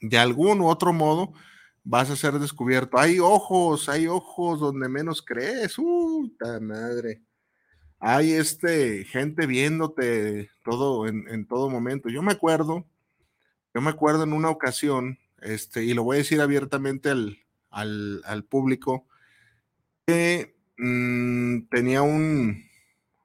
De 0.00 0.18
algún 0.18 0.60
u 0.60 0.68
otro 0.68 0.92
modo, 0.92 1.32
vas 1.84 2.10
a 2.10 2.16
ser 2.16 2.38
descubierto. 2.38 2.98
Hay 2.98 3.18
ojos, 3.18 3.88
hay 3.88 4.06
ojos 4.06 4.60
donde 4.60 4.88
menos 4.88 5.22
crees. 5.22 5.78
Uy, 5.78 6.34
madre. 6.60 7.22
Hay 7.98 8.32
este, 8.32 9.04
gente 9.04 9.46
viéndote 9.46 10.50
todo 10.64 11.06
en, 11.06 11.46
todo 11.46 11.68
momento. 11.68 12.08
Yo 12.08 12.22
me 12.22 12.32
acuerdo, 12.32 12.86
yo 13.74 13.80
me 13.82 13.90
acuerdo 13.90 14.22
en 14.22 14.32
una 14.32 14.48
ocasión, 14.48 15.18
este, 15.42 15.84
y 15.84 15.94
lo 15.94 16.04
voy 16.04 16.16
a 16.16 16.18
decir 16.18 16.40
abiertamente 16.40 17.10
al, 17.10 17.38
al, 17.70 18.44
público, 18.44 19.06
que 20.06 20.56
mm, 20.78 21.68
tenía 21.70 22.02
un, 22.02 22.64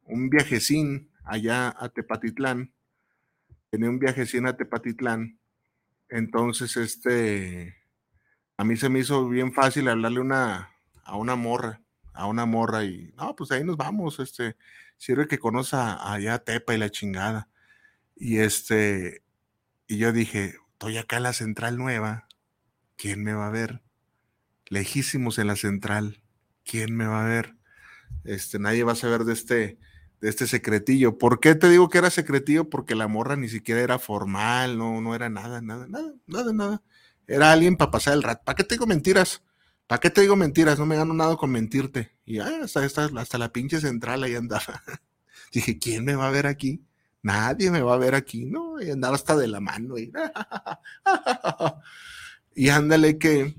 un 0.04 0.30
viajecín 0.30 1.10
allá 1.24 1.76
a 1.78 1.90
Tepatitlán 1.90 2.72
tenía 3.76 3.90
un 3.90 4.00
viajecín 4.00 4.48
a 4.48 4.56
Tepatitlán. 4.56 5.38
Entonces, 6.08 6.78
este, 6.78 7.76
a 8.56 8.64
mí 8.64 8.78
se 8.78 8.88
me 8.88 9.00
hizo 9.00 9.28
bien 9.28 9.52
fácil 9.52 9.90
hablarle 9.90 10.22
una, 10.22 10.72
a 11.04 11.18
una 11.18 11.36
morra, 11.36 11.82
a 12.14 12.26
una 12.28 12.46
morra 12.46 12.86
y, 12.86 13.14
no, 13.18 13.36
pues 13.36 13.52
ahí 13.52 13.66
nos 13.66 13.76
vamos, 13.76 14.20
este, 14.22 14.56
sirve 14.96 15.28
que 15.28 15.40
conoce 15.40 15.76
allá 15.76 16.36
a 16.36 16.40
Tepa 16.40 16.74
y 16.74 16.78
la 16.78 16.90
chingada. 16.90 17.50
Y 18.16 18.38
este, 18.38 19.24
y 19.88 19.98
yo 19.98 20.14
dije, 20.14 20.56
estoy 20.86 21.00
acá 21.00 21.18
en 21.18 21.24
la 21.24 21.34
central 21.34 21.78
nueva, 21.78 22.28
¿quién 22.96 23.24
me 23.24 23.34
va 23.34 23.48
a 23.48 23.50
ver? 23.50 23.82
Lejísimos 24.68 25.40
en 25.40 25.48
la 25.48 25.56
central, 25.56 26.22
¿quién 26.64 26.96
me 26.96 27.08
va 27.08 27.26
a 27.26 27.28
ver? 27.28 27.56
Este, 28.24 28.60
nadie 28.60 28.84
va 28.84 28.92
a 28.92 28.96
saber 28.96 29.24
de 29.24 29.34
este, 29.34 29.80
de 30.22 30.30
este 30.30 30.46
secretillo. 30.46 31.18
¿Por 31.18 31.40
qué 31.40 31.56
te 31.56 31.70
digo 31.70 31.90
que 31.90 31.98
era 31.98 32.12
secretillo? 32.12 32.70
Porque 32.70 32.94
la 32.94 33.08
morra 33.08 33.36
ni 33.36 33.50
siquiera 33.50 33.82
era 33.82 33.98
formal, 33.98 34.78
no, 34.78 35.02
no 35.02 35.16
era 35.16 35.28
nada, 35.28 35.60
nada, 35.60 35.88
nada, 35.88 36.14
nada, 36.28 36.54
nada. 36.54 36.84
Era 37.26 37.52
alguien 37.52 37.78
para 37.78 37.90
pasar 37.90 38.14
el 38.14 38.22
rato. 38.22 38.44
¿Para 38.46 38.56
qué 38.56 38.64
te 38.64 38.76
digo 38.76 38.86
mentiras? 38.86 39.42
¿Para 39.88 40.00
qué 40.00 40.12
te 40.12 40.22
digo 40.22 40.36
mentiras? 40.36 40.78
No 40.78 40.86
me 40.86 40.98
gano 40.98 41.16
nada 41.16 41.36
con 41.36 41.50
mentirte. 41.50 42.12
Y 42.26 42.38
ah, 42.38 42.60
hasta, 42.64 42.86
hasta, 42.86 43.38
la 43.40 43.52
pinche 43.52 43.82
central 43.82 44.22
ahí 44.22 44.36
andaba. 44.36 44.84
Dije, 45.52 45.80
¿quién 45.80 46.06
me 46.06 46.14
va 46.14 46.28
a 46.28 46.32
ver 46.32 46.46
aquí? 46.46 46.86
Nadie 47.26 47.72
me 47.72 47.82
va 47.82 47.96
a 47.96 47.98
ver 47.98 48.14
aquí, 48.14 48.46
¿no? 48.46 48.80
Y 48.80 48.92
andaba 48.92 49.16
hasta 49.16 49.36
de 49.36 49.48
la 49.48 49.60
mano. 49.60 49.98
Y, 49.98 50.14
y 52.56 52.70
ándale 52.70 53.18
que, 53.18 53.56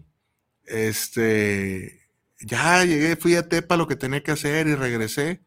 este, 0.66 2.08
ya 2.38 2.84
llegué, 2.84 3.16
fui 3.16 3.34
a 3.34 3.48
Tepa 3.48 3.76
lo 3.76 3.88
que 3.88 3.96
tenía 3.96 4.22
que 4.22 4.30
hacer 4.30 4.68
y 4.68 4.76
regresé 4.76 5.42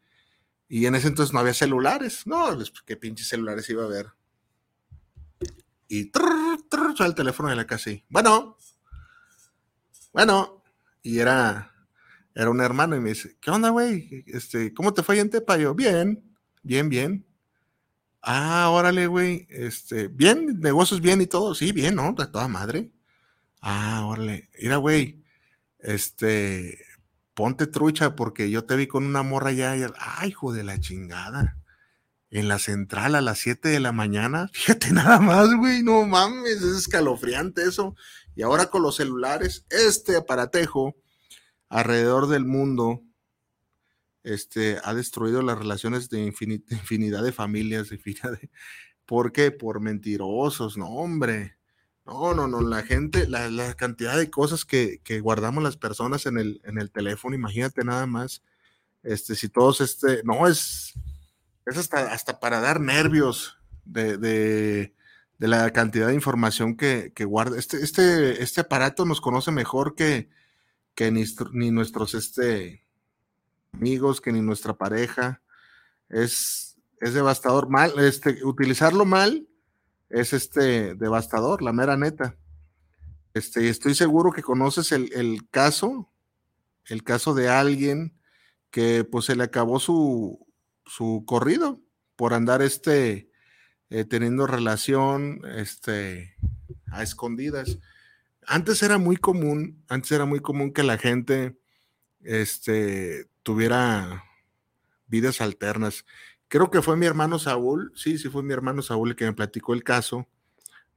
y 0.67 0.85
en 0.85 0.95
ese 0.95 1.07
entonces 1.07 1.33
no 1.33 1.39
había 1.39 1.53
celulares. 1.53 2.27
No, 2.27 2.53
pues, 2.55 2.73
qué 2.85 2.97
pinches 2.97 3.29
celulares 3.29 3.69
iba 3.69 3.83
a 3.83 3.85
haber. 3.85 4.07
Y 5.87 6.11
trrr, 6.11 6.59
el 6.99 7.15
teléfono 7.15 7.47
de 7.47 7.55
la 7.55 7.65
casa. 7.65 7.91
Bueno, 8.09 8.57
bueno. 10.11 10.61
Y 11.03 11.19
era, 11.19 11.73
era 12.35 12.49
un 12.49 12.59
hermano 12.59 12.97
y 12.97 12.99
me 12.99 13.11
dice, 13.11 13.37
¿qué 13.39 13.49
onda, 13.49 13.69
güey? 13.69 14.25
Este, 14.27 14.73
¿Cómo 14.73 14.93
te 14.93 15.03
fue 15.03 15.17
en 15.17 15.29
Tepa? 15.29 15.57
yo, 15.57 15.73
bien, 15.73 16.21
bien, 16.63 16.89
bien. 16.89 17.28
Ah, 18.21 18.69
órale, 18.69 19.07
güey. 19.07 19.47
Este, 19.49 20.07
bien, 20.07 20.59
negocios 20.59 21.01
bien 21.01 21.21
y 21.21 21.27
todo. 21.27 21.55
Sí, 21.55 21.71
bien, 21.71 21.95
¿no? 21.95 22.13
De 22.13 22.27
toda 22.27 22.47
madre. 22.47 22.91
Ah, 23.61 24.05
órale. 24.05 24.49
Mira, 24.61 24.77
güey. 24.77 25.23
Este, 25.79 26.77
ponte 27.33 27.67
trucha 27.67 28.15
porque 28.17 28.49
yo 28.49 28.65
te 28.65 28.75
vi 28.75 28.87
con 28.87 29.05
una 29.05 29.23
morra 29.23 29.53
ya, 29.53 29.71
ay, 29.97 30.29
hijo 30.29 30.51
de 30.51 30.63
la 30.63 30.79
chingada. 30.79 31.55
En 32.31 32.47
la 32.47 32.59
central 32.59 33.15
a 33.15 33.21
las 33.21 33.39
7 33.39 33.69
de 33.69 33.79
la 33.79 33.91
mañana, 33.91 34.49
fíjate 34.53 34.91
nada 34.91 35.19
más, 35.19 35.47
güey, 35.55 35.81
no 35.81 36.05
mames, 36.05 36.61
es 36.61 36.77
escalofriante 36.77 37.63
eso. 37.63 37.95
Y 38.35 38.43
ahora 38.43 38.67
con 38.67 38.81
los 38.81 38.97
celulares, 38.97 39.65
este 39.69 40.17
aparatejo 40.17 40.95
alrededor 41.69 42.27
del 42.27 42.45
mundo, 42.45 43.03
este, 44.29 44.77
ha 44.83 44.93
destruido 44.93 45.41
las 45.41 45.57
relaciones 45.57 46.09
de 46.09 46.21
infinidad 46.21 47.23
de 47.23 47.31
familias, 47.31 47.91
infinidad 47.91 48.31
de, 48.33 48.49
¿por 49.05 49.31
qué? 49.31 49.51
Por 49.51 49.79
mentirosos, 49.79 50.77
no, 50.77 50.87
hombre. 50.87 51.57
No, 52.05 52.33
no, 52.33 52.47
no, 52.47 52.61
la 52.61 52.83
gente, 52.83 53.27
la, 53.27 53.73
cantidad 53.75 54.17
de 54.17 54.29
cosas 54.29 54.65
que, 54.65 54.99
guardamos 55.21 55.63
las 55.63 55.77
personas 55.77 56.25
en 56.25 56.37
el, 56.37 56.91
teléfono, 56.91 57.35
imagínate 57.35 57.83
nada 57.83 58.07
más, 58.07 58.43
este, 59.03 59.35
si 59.35 59.49
todos, 59.49 59.81
este, 59.81 60.21
no, 60.23 60.47
es, 60.47 60.93
es 61.65 61.77
hasta, 61.77 62.11
hasta 62.11 62.39
para 62.39 62.61
dar 62.61 62.79
nervios 62.79 63.59
de, 63.85 64.93
la 65.37 65.71
cantidad 65.71 66.07
de 66.07 66.15
información 66.15 66.75
que, 66.75 67.11
guarda. 67.25 67.57
Este, 67.59 67.77
este, 67.77 68.43
este 68.43 68.61
aparato 68.61 69.05
nos 69.05 69.21
conoce 69.21 69.51
mejor 69.51 69.95
que, 69.95 70.29
que 70.95 71.11
ni, 71.11 71.25
ni, 71.53 71.71
nuestros 71.71 72.15
este, 72.15 72.83
amigos, 73.73 74.21
que 74.21 74.31
ni 74.31 74.41
nuestra 74.41 74.73
pareja. 74.73 75.41
Es, 76.09 76.77
es 76.99 77.13
devastador. 77.13 77.69
Mal, 77.69 77.93
este, 77.99 78.43
utilizarlo 78.43 79.05
mal 79.05 79.47
es 80.09 80.33
este 80.33 80.95
devastador, 80.95 81.61
la 81.61 81.73
mera 81.73 81.95
neta. 81.97 82.35
Este, 83.33 83.69
estoy 83.69 83.93
seguro 83.93 84.31
que 84.31 84.41
conoces 84.41 84.91
el, 84.91 85.47
caso, 85.51 86.11
el 86.87 87.03
caso 87.03 87.33
de 87.33 87.47
alguien 87.47 88.17
que 88.71 89.03
pues 89.03 89.25
se 89.25 89.35
le 89.35 89.43
acabó 89.43 89.79
su, 89.79 90.45
su 90.85 91.23
corrido 91.25 91.79
por 92.15 92.33
andar 92.33 92.61
este, 92.61 93.29
eh, 93.89 94.03
teniendo 94.03 94.47
relación 94.47 95.41
este, 95.55 96.35
a 96.91 97.03
escondidas. 97.03 97.77
Antes 98.47 98.81
era 98.81 98.97
muy 98.97 99.15
común, 99.15 99.83
antes 99.87 100.11
era 100.11 100.25
muy 100.25 100.39
común 100.39 100.73
que 100.73 100.81
la 100.81 100.97
gente 100.97 101.55
este, 102.21 103.29
tuviera 103.49 104.25
vidas 105.07 105.41
alternas. 105.41 106.05
Creo 106.49 106.69
que 106.69 106.83
fue 106.83 106.95
mi 106.95 107.07
hermano 107.07 107.39
Saúl, 107.39 107.91
sí, 107.95 108.19
sí 108.19 108.29
fue 108.29 108.43
mi 108.43 108.53
hermano 108.53 108.83
Saúl 108.83 109.09
el 109.09 109.15
que 109.15 109.25
me 109.25 109.33
platicó 109.33 109.73
el 109.73 109.83
caso 109.83 110.27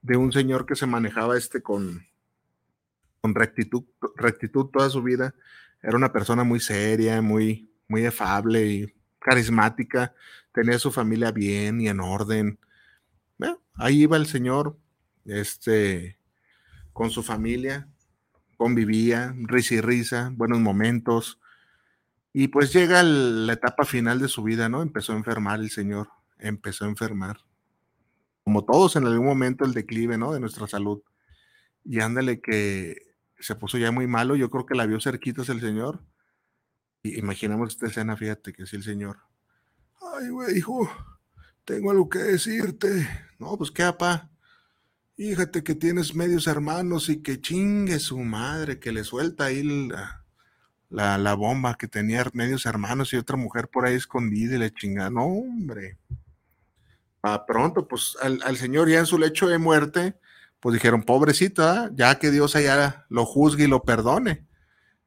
de 0.03 0.17
un 0.17 0.31
señor 0.31 0.67
que 0.67 0.75
se 0.75 0.85
manejaba 0.85 1.35
este 1.35 1.63
con, 1.63 2.05
con 3.21 3.33
rectitud, 3.33 3.85
rectitud 4.15 4.67
toda 4.67 4.91
su 4.91 5.01
vida. 5.01 5.33
Era 5.81 5.97
una 5.97 6.13
persona 6.13 6.43
muy 6.43 6.59
seria, 6.59 7.23
muy, 7.23 7.71
muy 7.87 8.05
afable 8.05 8.63
y 8.67 8.93
carismática. 9.17 10.13
Tenía 10.53 10.77
su 10.77 10.91
familia 10.91 11.31
bien 11.31 11.81
y 11.81 11.87
en 11.87 12.01
orden. 12.01 12.59
ahí 13.77 14.03
iba 14.03 14.15
el 14.15 14.27
señor, 14.27 14.77
este, 15.25 16.19
con 16.91 17.09
su 17.09 17.23
familia, 17.23 17.89
convivía, 18.57 19.33
risa 19.39 19.73
y 19.73 19.81
risa, 19.81 20.31
buenos 20.35 20.59
momentos. 20.59 21.39
Y 22.33 22.47
pues 22.47 22.73
llega 22.73 23.03
la 23.03 23.53
etapa 23.53 23.85
final 23.85 24.19
de 24.19 24.27
su 24.27 24.41
vida, 24.41 24.67
¿no? 24.67 24.81
Empezó 24.81 25.13
a 25.13 25.17
enfermar 25.17 25.59
el 25.59 25.69
señor, 25.69 26.09
empezó 26.39 26.85
a 26.85 26.89
enfermar. 26.89 27.37
Como 28.43 28.65
todos 28.65 28.95
en 28.95 29.05
algún 29.05 29.27
momento 29.27 29.65
el 29.65 29.73
declive, 29.73 30.17
¿no? 30.17 30.33
De 30.33 30.39
nuestra 30.39 30.67
salud. 30.67 31.03
Y 31.85 31.99
ándale 31.99 32.41
que 32.41 32.97
se 33.39 33.55
puso 33.55 33.77
ya 33.77 33.91
muy 33.91 34.07
malo, 34.07 34.35
yo 34.35 34.49
creo 34.49 34.65
que 34.65 34.73
la 34.73 34.87
vio 34.87 34.99
cerquitas 34.99 35.47
el 35.49 35.61
señor. 35.61 36.01
Y 37.03 37.19
imaginemos 37.19 37.73
esta 37.73 37.85
escena, 37.85 38.17
fíjate 38.17 38.51
que 38.51 38.63
es 38.63 38.73
el 38.73 38.83
señor. 38.83 39.19
Ay, 40.01 40.29
güey, 40.29 40.57
hijo, 40.57 40.89
tengo 41.65 41.91
algo 41.91 42.09
que 42.09 42.19
decirte. 42.19 43.07
No, 43.37 43.57
pues 43.57 43.69
qué, 43.69 43.83
papá. 43.83 44.31
Fíjate 45.15 45.63
que 45.63 45.75
tienes 45.75 46.15
medios 46.15 46.47
hermanos 46.47 47.09
y 47.09 47.21
que 47.21 47.39
chingue 47.39 47.99
su 47.99 48.17
madre, 48.19 48.79
que 48.79 48.91
le 48.91 49.03
suelta 49.03 49.45
ahí 49.45 49.61
la, 49.61 50.22
la, 50.93 51.33
bomba 51.33 51.75
que 51.75 51.87
tenía 51.87 52.25
medios 52.33 52.65
hermanos 52.65 53.13
y 53.13 53.17
otra 53.17 53.35
mujer 53.35 53.67
por 53.67 53.85
ahí 53.85 53.95
escondida 53.95 54.55
y 54.55 54.59
le 54.59 54.73
chinga. 54.73 55.09
No, 55.09 55.25
hombre. 55.25 55.97
A 57.21 57.45
pronto, 57.45 57.87
pues 57.87 58.17
al, 58.21 58.57
señor 58.57 58.89
ya 58.89 58.99
en 58.99 59.05
su 59.05 59.17
lecho 59.17 59.47
de 59.47 59.57
muerte, 59.57 60.15
pues 60.59 60.73
dijeron, 60.73 61.03
pobrecita, 61.03 61.89
ya 61.93 62.19
que 62.19 62.31
Dios 62.31 62.55
allá 62.55 63.05
lo 63.09 63.25
juzgue 63.25 63.65
y 63.65 63.67
lo 63.67 63.83
perdone. 63.83 64.45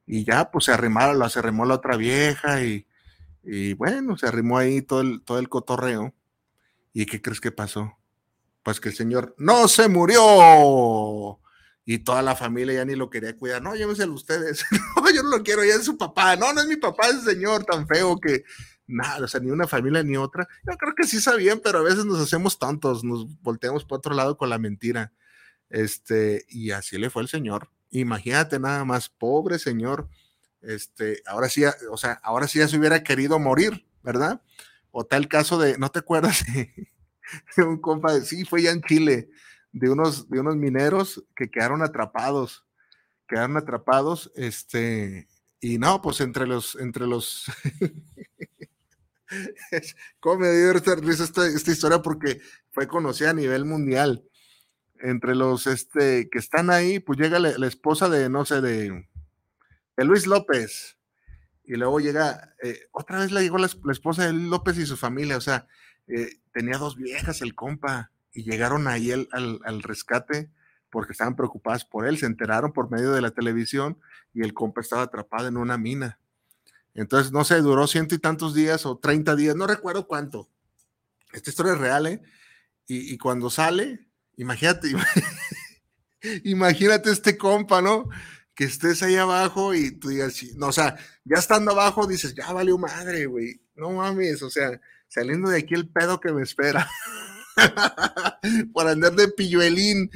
Y 0.05 0.23
ya, 0.23 0.51
pues 0.51 0.65
se 0.65 0.71
arrimaron, 0.71 1.29
se 1.29 1.39
arrimó 1.39 1.65
la 1.65 1.75
otra 1.75 1.97
vieja 1.97 2.63
y, 2.63 2.87
y 3.43 3.73
bueno, 3.73 4.17
se 4.17 4.27
arrimó 4.27 4.57
ahí 4.57 4.81
todo 4.81 5.01
el, 5.01 5.21
todo 5.21 5.39
el 5.39 5.49
cotorreo. 5.49 6.13
¿Y 6.93 7.05
qué 7.05 7.21
crees 7.21 7.41
que 7.41 7.51
pasó? 7.51 7.97
pues 8.67 8.81
que 8.81 8.89
el 8.89 8.95
señor 8.95 9.33
no 9.37 9.69
se 9.69 9.87
murió. 9.87 11.39
Y 11.89 11.99
toda 11.99 12.21
la 12.21 12.35
familia 12.35 12.75
ya 12.75 12.85
ni 12.85 12.95
lo 12.95 13.09
quería 13.09 13.37
cuidar. 13.37 13.61
No, 13.61 13.73
llévenselo 13.73 14.13
ustedes. 14.13 14.65
no, 14.97 15.09
yo 15.09 15.23
no 15.23 15.29
lo 15.29 15.41
quiero, 15.41 15.63
ya 15.63 15.75
es 15.75 15.85
su 15.85 15.97
papá. 15.97 16.35
No, 16.35 16.51
no 16.51 16.59
es 16.59 16.67
mi 16.67 16.75
papá, 16.75 17.07
es 17.07 17.15
el 17.15 17.21
señor 17.21 17.63
tan 17.63 17.87
feo 17.87 18.19
que 18.19 18.43
nada, 18.87 19.23
o 19.23 19.27
sea, 19.29 19.39
ni 19.39 19.51
una 19.51 19.67
familia 19.67 20.03
ni 20.03 20.17
otra. 20.17 20.49
Yo 20.69 20.75
creo 20.75 20.93
que 20.93 21.05
sí 21.05 21.21
sabían, 21.21 21.61
pero 21.63 21.79
a 21.79 21.83
veces 21.83 22.03
nos 22.03 22.19
hacemos 22.19 22.59
tontos, 22.59 23.05
nos 23.05 23.41
volteamos 23.41 23.85
para 23.85 23.99
otro 23.99 24.13
lado 24.13 24.35
con 24.35 24.49
la 24.49 24.57
mentira. 24.57 25.13
Este, 25.69 26.45
y 26.49 26.71
así 26.71 26.97
le 26.97 27.09
fue 27.09 27.21
el 27.21 27.29
señor. 27.29 27.69
Imagínate 27.89 28.59
nada 28.59 28.83
más, 28.83 29.07
pobre 29.07 29.57
señor. 29.57 30.09
Este, 30.61 31.23
ahora 31.25 31.47
sí, 31.47 31.63
o 31.89 31.95
sea, 31.95 32.19
ahora 32.21 32.49
sí 32.49 32.59
ya 32.59 32.67
se 32.67 32.77
hubiera 32.77 33.01
querido 33.01 33.39
morir, 33.39 33.87
¿verdad? 34.03 34.41
O 34.91 35.05
tal 35.05 35.29
caso 35.29 35.57
de, 35.57 35.77
¿no 35.77 35.89
te 35.89 35.99
acuerdas? 35.99 36.43
un 37.57 37.79
compa, 37.79 38.19
sí, 38.19 38.43
fue 38.43 38.63
ya 38.63 38.71
en 38.71 38.81
Chile, 38.81 39.29
de 39.71 39.89
unos, 39.89 40.29
de 40.29 40.39
unos 40.39 40.55
mineros 40.55 41.23
que 41.35 41.49
quedaron 41.49 41.83
atrapados, 41.83 42.65
quedaron 43.27 43.57
atrapados, 43.57 44.31
este, 44.35 45.27
y 45.59 45.77
no, 45.77 46.01
pues 46.01 46.21
entre 46.21 46.47
los, 46.47 46.75
entre 46.75 47.07
los, 47.07 47.45
¿cómo 50.19 50.39
me 50.39 50.51
dio 50.51 50.71
esta, 50.71 50.93
esta, 50.93 51.47
esta, 51.47 51.71
historia? 51.71 52.01
Porque 52.01 52.41
fue 52.71 52.87
conocida 52.87 53.31
a 53.31 53.33
nivel 53.33 53.65
mundial. 53.65 54.23
Entre 54.99 55.35
los 55.35 55.67
este, 55.67 56.27
que 56.29 56.39
están 56.39 56.71
ahí, 56.71 56.99
pues 56.99 57.19
llega 57.19 57.37
la, 57.37 57.67
esposa 57.67 58.09
de, 58.09 58.29
no 58.29 58.45
sé, 58.45 58.61
de, 58.61 59.07
de, 59.95 60.05
Luis 60.05 60.25
López. 60.25 60.97
Y 61.63 61.75
luego 61.75 61.99
llega, 61.99 62.55
eh, 62.63 62.87
otra 62.91 63.19
vez 63.19 63.31
le 63.31 63.41
llegó 63.41 63.59
la, 63.59 63.69
la, 63.83 63.91
esposa 63.91 64.25
de 64.25 64.33
Luis 64.33 64.47
López 64.47 64.77
y 64.77 64.87
su 64.87 64.97
familia. 64.97 65.37
O 65.37 65.41
sea, 65.41 65.67
eh, 66.07 66.39
tenía 66.51 66.79
dos 66.79 66.95
viejas 66.95 67.41
el 67.41 67.53
compa 67.53 68.11
y 68.33 68.43
llegaron 68.43 68.87
ahí 68.87 69.11
al, 69.11 69.27
al, 69.31 69.83
rescate 69.83 70.51
porque 70.89 71.11
estaban 71.11 71.35
preocupadas 71.35 71.85
por 71.85 72.07
él, 72.07 72.17
se 72.17 72.25
enteraron 72.25 72.71
por 72.71 72.91
medio 72.91 73.11
de 73.11 73.21
la 73.21 73.31
televisión 73.31 73.99
y 74.33 74.41
el 74.41 74.53
compa 74.53 74.81
estaba 74.81 75.03
atrapado 75.03 75.47
en 75.47 75.57
una 75.57 75.77
mina. 75.77 76.19
Entonces, 76.93 77.31
no 77.31 77.43
sé, 77.43 77.57
duró 77.61 77.87
ciento 77.87 78.15
y 78.15 78.19
tantos 78.19 78.53
días 78.53 78.85
o 78.85 78.97
treinta 78.97 79.35
días, 79.35 79.55
no 79.55 79.67
recuerdo 79.67 80.07
cuánto. 80.07 80.49
Esta 81.33 81.49
historia 81.49 81.73
es 81.73 81.79
real, 81.79 82.07
¿eh? 82.07 82.21
Y, 82.87 83.13
y 83.13 83.17
cuando 83.17 83.49
sale, 83.49 84.07
imagínate, 84.37 84.89
imagínate 86.43 87.11
este 87.11 87.37
compa, 87.37 87.81
¿no? 87.81 88.09
Que 88.55 88.63
estés 88.63 89.03
ahí 89.03 89.15
abajo 89.15 89.73
y 89.73 89.91
tú 89.91 90.09
digas, 90.09 90.41
no, 90.55 90.67
o 90.67 90.71
sea, 90.71 90.97
ya 91.25 91.37
estando 91.37 91.71
abajo 91.71 92.07
dices, 92.07 92.33
ya 92.33 92.51
valió 92.53 92.77
madre, 92.77 93.25
güey, 93.25 93.61
no 93.75 93.91
mames, 93.91 94.41
o 94.41 94.49
sea, 94.49 94.81
saliendo 95.07 95.49
de 95.49 95.59
aquí 95.59 95.73
el 95.75 95.89
pedo 95.89 96.19
que 96.19 96.31
me 96.31 96.43
espera. 96.43 96.89
Por 98.73 98.87
andar 98.87 99.15
de 99.15 99.27
pilluelín. 99.29 100.11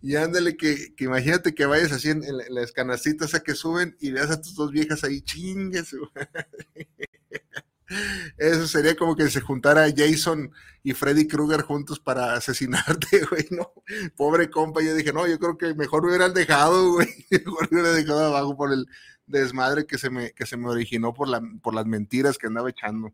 Y 0.00 0.16
ándale, 0.16 0.56
que, 0.56 0.94
imagínate 0.98 1.54
que 1.54 1.64
vayas 1.64 1.92
así 1.92 2.10
en, 2.10 2.22
las 2.48 2.72
canastitas 2.72 3.34
a 3.34 3.40
que 3.40 3.54
suben 3.54 3.96
y 4.00 4.10
veas 4.10 4.30
a 4.30 4.40
tus 4.40 4.56
dos 4.56 4.72
viejas 4.72 5.04
ahí, 5.04 5.22
chingues. 5.22 5.94
Eso 8.36 8.66
sería 8.66 8.96
como 8.96 9.14
que 9.14 9.28
se 9.28 9.40
juntara 9.40 9.86
Jason 9.94 10.50
y 10.82 10.92
Freddy 10.92 11.28
Krueger 11.28 11.62
juntos 11.62 12.00
para 12.00 12.34
asesinarte, 12.34 13.24
güey, 13.30 13.46
¿no? 13.50 13.72
Pobre 14.16 14.50
compa, 14.50 14.82
yo 14.82 14.94
dije, 14.94 15.12
no, 15.12 15.28
yo 15.28 15.38
creo 15.38 15.56
que 15.56 15.74
mejor 15.74 16.02
me 16.02 16.08
hubieran 16.08 16.34
dejado, 16.34 16.92
güey, 16.92 17.08
mejor 17.30 17.70
me 17.70 17.82
dejado 17.82 18.26
abajo 18.26 18.56
por 18.56 18.72
el 18.72 18.86
desmadre 19.26 19.86
que 19.86 19.98
se 19.98 20.10
me, 20.10 20.32
que 20.32 20.46
se 20.46 20.56
me 20.56 20.68
originó 20.68 21.14
por, 21.14 21.28
la, 21.28 21.40
por 21.62 21.74
las 21.74 21.86
mentiras 21.86 22.38
que 22.38 22.48
andaba 22.48 22.70
echando. 22.70 23.12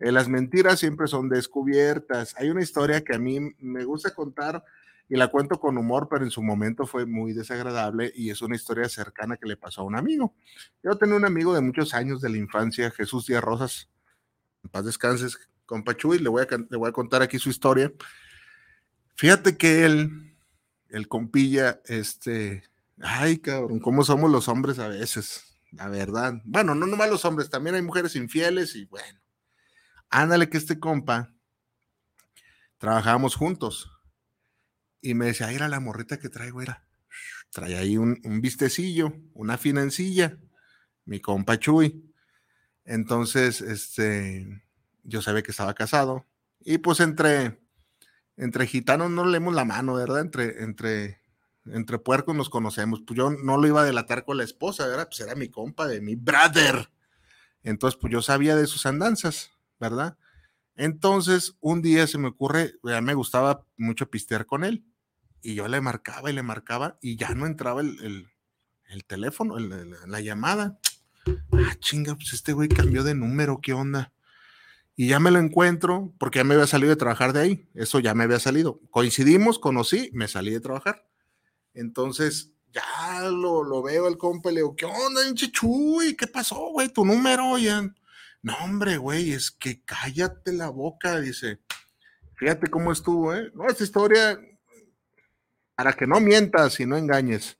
Eh, 0.00 0.12
las 0.12 0.28
mentiras 0.28 0.80
siempre 0.80 1.06
son 1.06 1.28
descubiertas. 1.28 2.34
Hay 2.38 2.50
una 2.50 2.62
historia 2.62 3.02
que 3.04 3.14
a 3.14 3.18
mí 3.18 3.38
me 3.58 3.84
gusta 3.84 4.14
contar 4.14 4.64
y 5.08 5.16
la 5.16 5.28
cuento 5.28 5.60
con 5.60 5.76
humor, 5.76 6.08
pero 6.10 6.24
en 6.24 6.30
su 6.30 6.42
momento 6.42 6.86
fue 6.86 7.06
muy 7.06 7.32
desagradable 7.32 8.12
y 8.14 8.30
es 8.30 8.42
una 8.42 8.56
historia 8.56 8.88
cercana 8.88 9.36
que 9.36 9.46
le 9.46 9.56
pasó 9.56 9.82
a 9.82 9.84
un 9.84 9.96
amigo. 9.96 10.34
Yo 10.82 10.96
tenía 10.96 11.14
un 11.14 11.26
amigo 11.26 11.54
de 11.54 11.60
muchos 11.60 11.94
años 11.94 12.20
de 12.20 12.30
la 12.30 12.38
infancia, 12.38 12.90
Jesús 12.90 13.26
Díaz 13.26 13.44
Rosas. 13.44 13.88
En 14.62 14.70
paz 14.70 14.84
descanses, 14.84 15.38
compa 15.66 15.94
Chuy, 15.96 16.18
le 16.18 16.30
voy 16.30 16.42
a, 16.42 16.56
le 16.56 16.76
voy 16.76 16.88
a 16.88 16.92
contar 16.92 17.22
aquí 17.22 17.38
su 17.38 17.50
historia. 17.50 17.92
Fíjate 19.14 19.56
que 19.56 19.84
él, 19.84 20.36
el 20.88 21.06
compilla, 21.06 21.80
este, 21.84 22.64
ay 23.00 23.38
cabrón, 23.38 23.78
cómo 23.80 24.04
somos 24.04 24.30
los 24.30 24.48
hombres 24.48 24.78
a 24.78 24.88
veces, 24.88 25.58
la 25.70 25.88
verdad. 25.88 26.40
Bueno, 26.44 26.74
no 26.74 26.86
nomás 26.86 27.10
los 27.10 27.24
hombres, 27.26 27.50
también 27.50 27.76
hay 27.76 27.82
mujeres 27.82 28.16
infieles 28.16 28.74
y 28.74 28.86
bueno 28.86 29.23
ándale 30.14 30.48
que 30.48 30.58
este 30.58 30.78
compa, 30.78 31.34
trabajábamos 32.78 33.34
juntos. 33.34 33.90
Y 35.00 35.14
me 35.14 35.26
decía, 35.26 35.50
era 35.50 35.68
la 35.68 35.80
morrita 35.80 36.18
que 36.18 36.28
traigo, 36.28 36.62
era. 36.62 36.86
Trae 37.50 37.76
ahí 37.76 37.98
un, 37.98 38.20
vistecillo, 38.40 39.12
una 39.34 39.58
financilla, 39.58 40.38
mi 41.04 41.20
compa 41.20 41.58
Chuy. 41.58 42.14
Entonces, 42.84 43.60
este, 43.60 44.62
yo 45.02 45.20
sabía 45.20 45.42
que 45.42 45.50
estaba 45.50 45.74
casado. 45.74 46.26
Y 46.60 46.78
pues 46.78 47.00
entre, 47.00 47.60
entre 48.36 48.66
gitanos 48.66 49.10
no 49.10 49.26
leemos 49.26 49.54
la 49.54 49.64
mano, 49.64 49.94
¿verdad? 49.94 50.20
Entre, 50.20 50.62
entre, 50.62 51.20
entre 51.66 51.98
puercos 51.98 52.36
nos 52.36 52.50
conocemos. 52.50 53.02
Pues 53.04 53.16
yo 53.16 53.30
no 53.30 53.56
lo 53.58 53.66
iba 53.66 53.82
a 53.82 53.84
delatar 53.84 54.24
con 54.24 54.36
la 54.36 54.44
esposa, 54.44 54.86
¿verdad? 54.86 55.08
Pues 55.08 55.20
era 55.20 55.34
mi 55.34 55.48
compa, 55.48 55.88
de 55.88 56.00
mi 56.00 56.14
brother. 56.14 56.88
Entonces, 57.64 57.98
pues 58.00 58.12
yo 58.12 58.22
sabía 58.22 58.54
de 58.54 58.66
sus 58.66 58.86
andanzas. 58.86 59.53
¿Verdad? 59.78 60.16
Entonces, 60.76 61.56
un 61.60 61.82
día 61.82 62.06
se 62.06 62.18
me 62.18 62.28
ocurre, 62.28 62.74
ya 62.82 63.00
me 63.00 63.14
gustaba 63.14 63.66
mucho 63.76 64.10
pistear 64.10 64.46
con 64.46 64.64
él, 64.64 64.84
y 65.40 65.54
yo 65.54 65.68
le 65.68 65.80
marcaba 65.80 66.30
y 66.30 66.34
le 66.34 66.42
marcaba, 66.42 66.98
y 67.00 67.16
ya 67.16 67.34
no 67.34 67.46
entraba 67.46 67.80
el, 67.80 68.28
teléfono, 69.06 69.58
la 69.58 70.20
llamada. 70.20 70.78
Ah, 71.52 71.74
chinga, 71.78 72.14
pues 72.14 72.32
este 72.32 72.52
güey 72.52 72.68
cambió 72.68 73.02
de 73.02 73.14
número, 73.14 73.60
¿qué 73.60 73.72
onda? 73.72 74.12
Y 74.96 75.08
ya 75.08 75.18
me 75.18 75.30
lo 75.30 75.38
encuentro, 75.38 76.12
porque 76.18 76.38
ya 76.38 76.44
me 76.44 76.54
había 76.54 76.66
salido 76.66 76.90
de 76.90 76.96
trabajar 76.96 77.32
de 77.32 77.40
ahí, 77.40 77.68
eso 77.74 77.98
ya 78.00 78.14
me 78.14 78.24
había 78.24 78.38
salido. 78.38 78.80
Coincidimos, 78.90 79.58
conocí, 79.58 80.10
me 80.12 80.28
salí 80.28 80.52
de 80.52 80.60
trabajar. 80.60 81.06
Entonces, 81.72 82.52
ya 82.72 83.28
lo, 83.28 83.64
lo 83.64 83.82
veo 83.82 84.08
el 84.08 84.16
compa 84.16 84.50
y 84.50 84.54
le 84.54 84.60
digo, 84.60 84.76
¿qué 84.76 84.86
onda, 84.86 85.20
Chuy? 85.34 86.16
¿Qué 86.16 86.26
pasó, 86.26 86.70
güey? 86.70 86.88
Tu 86.88 87.04
número, 87.04 87.58
ya 87.58 87.92
no, 88.44 88.54
hombre, 88.58 88.98
güey, 88.98 89.32
es 89.32 89.50
que 89.50 89.82
cállate 89.84 90.52
la 90.52 90.68
boca, 90.68 91.18
dice. 91.18 91.60
Fíjate 92.36 92.68
cómo 92.68 92.92
estuvo, 92.92 93.34
¿eh? 93.34 93.50
No, 93.54 93.66
esta 93.68 93.84
historia, 93.84 94.38
para 95.74 95.94
que 95.94 96.06
no 96.06 96.20
mientas 96.20 96.78
y 96.78 96.84
no 96.84 96.98
engañes. 96.98 97.56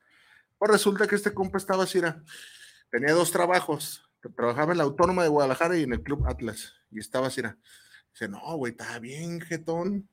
Pues 0.58 0.70
resulta 0.70 1.06
que 1.06 1.14
este 1.14 1.32
compa 1.32 1.56
estaba 1.56 1.84
así, 1.84 2.02
tenía 2.90 3.14
dos 3.14 3.30
trabajos. 3.30 4.06
Trabajaba 4.36 4.72
en 4.72 4.78
la 4.78 4.84
Autónoma 4.84 5.22
de 5.22 5.30
Guadalajara 5.30 5.78
y 5.78 5.84
en 5.84 5.94
el 5.94 6.02
Club 6.02 6.26
Atlas. 6.26 6.74
Y 6.90 6.98
estaba 6.98 7.28
así, 7.28 7.40
dice, 8.12 8.28
no, 8.28 8.40
güey, 8.58 8.72
estaba 8.72 8.98
bien, 8.98 9.40
jetón. 9.40 10.06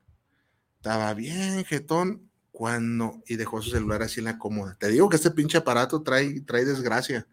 Estaba 0.77 1.13
bien, 1.13 1.65
jetón. 1.65 2.31
cuando, 2.51 3.21
y 3.27 3.35
dejó 3.35 3.61
su 3.61 3.71
celular 3.71 4.03
así 4.03 4.21
en 4.21 4.25
la 4.25 4.37
cómoda. 4.37 4.77
Te 4.79 4.87
digo 4.87 5.09
que 5.09 5.17
este 5.17 5.31
pinche 5.31 5.57
aparato 5.57 6.01
trae, 6.01 6.39
trae 6.39 6.63
desgracia. 6.63 7.27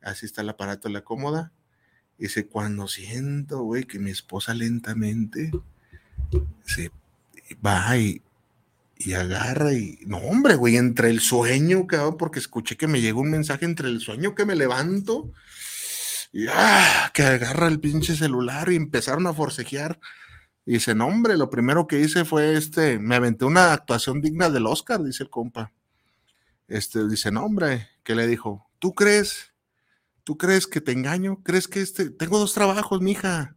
Así 0.00 0.24
está 0.24 0.42
el 0.42 0.50
aparato 0.50 0.86
en 0.86 0.94
la 0.94 1.02
cómoda. 1.02 1.52
Dice, 2.18 2.46
cuando 2.46 2.88
siento, 2.88 3.60
güey, 3.60 3.84
que 3.84 3.98
mi 3.98 4.10
esposa 4.10 4.54
lentamente 4.54 5.50
se 6.64 6.90
va 7.64 7.96
y, 7.98 8.22
y 8.96 9.12
agarra 9.12 9.74
y, 9.74 9.98
no, 10.06 10.18
hombre, 10.18 10.54
güey, 10.54 10.76
entre 10.76 11.10
el 11.10 11.20
sueño, 11.20 11.86
porque 12.18 12.38
escuché 12.38 12.76
que 12.76 12.86
me 12.86 13.00
llegó 13.00 13.20
un 13.20 13.30
mensaje 13.30 13.66
entre 13.66 13.88
el 13.88 14.00
sueño 14.00 14.34
que 14.34 14.46
me 14.46 14.56
levanto 14.56 15.30
y 16.32 16.46
ah, 16.48 17.10
que 17.14 17.22
agarra 17.22 17.68
el 17.68 17.80
pinche 17.80 18.16
celular 18.16 18.70
y 18.70 18.76
empezaron 18.76 19.26
a 19.26 19.34
forcejear. 19.34 20.00
Dice, 20.64 20.94
no, 20.94 21.06
hombre, 21.06 21.36
lo 21.36 21.48
primero 21.48 21.86
que 21.86 22.00
hice 22.00 22.24
fue 22.24 22.56
este, 22.56 22.98
me 22.98 23.14
aventé 23.14 23.44
una 23.44 23.72
actuación 23.72 24.20
digna 24.20 24.50
del 24.50 24.66
Oscar, 24.66 25.02
dice 25.02 25.22
el 25.22 25.30
compa. 25.30 25.72
Este, 26.66 27.06
dice, 27.06 27.30
no, 27.30 27.44
hombre, 27.44 27.88
¿qué 28.02 28.14
le 28.14 28.26
dijo? 28.26 28.68
¿Tú 28.80 28.92
crees? 28.92 29.52
¿Tú 30.26 30.36
crees 30.36 30.66
que 30.66 30.82
te 30.82 30.90
engaño? 30.90 31.42
¿Crees 31.44 31.68
que 31.68 31.80
este, 31.80 32.10
tengo 32.10 32.38
dos 32.38 32.52
trabajos, 32.52 33.00
mija? 33.00 33.56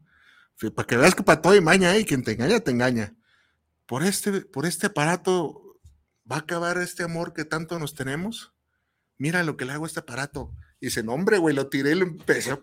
Para 0.76 0.86
que 0.86 0.98
veas 0.98 1.16
que 1.16 1.24
para 1.24 1.42
todo 1.42 1.56
y 1.56 1.62
maña, 1.62 1.98
y 1.98 2.06
quien 2.06 2.24
te 2.24 2.34
engaña, 2.34 2.60
te 2.60 2.72
engaña 2.72 3.16
por 3.90 4.04
este, 4.04 4.42
por 4.42 4.68
este 4.68 4.86
aparato 4.86 5.80
va 6.32 6.36
a 6.36 6.40
acabar 6.42 6.78
este 6.78 7.02
amor 7.02 7.34
que 7.34 7.44
tanto 7.44 7.80
nos 7.80 7.96
tenemos. 7.96 8.54
Mira 9.18 9.42
lo 9.44 9.58
que 9.58 9.66
le 9.66 9.72
hago 9.72 9.86
a 9.86 9.88
este 9.88 10.02
aparato. 10.02 10.54
Dice, 10.80 11.02
no, 11.02 11.14
hombre, 11.14 11.40
güey, 11.40 11.56
lo 11.56 11.70
tiré 11.70 11.94
y 11.94 11.96
lo 11.96 12.06
empecé. 12.06 12.56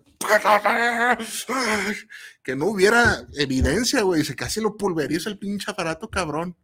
Que 2.44 2.54
no 2.54 2.66
hubiera 2.66 3.26
evidencia, 3.34 4.02
güey. 4.02 4.20
Dice, 4.20 4.36
casi 4.36 4.60
lo 4.60 4.76
pulverizo 4.76 5.28
el 5.28 5.36
pinche 5.36 5.68
aparato, 5.68 6.08
cabrón. 6.10 6.56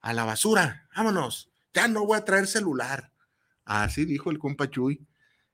A 0.00 0.12
la 0.12 0.24
basura. 0.24 0.88
Vámonos. 0.96 1.48
Ya 1.72 1.86
no 1.86 2.04
voy 2.04 2.18
a 2.18 2.24
traer 2.24 2.48
celular. 2.48 3.12
Así 3.64 4.04
dijo 4.04 4.32
el 4.32 4.40
compa 4.40 4.68
Chuy. 4.68 5.06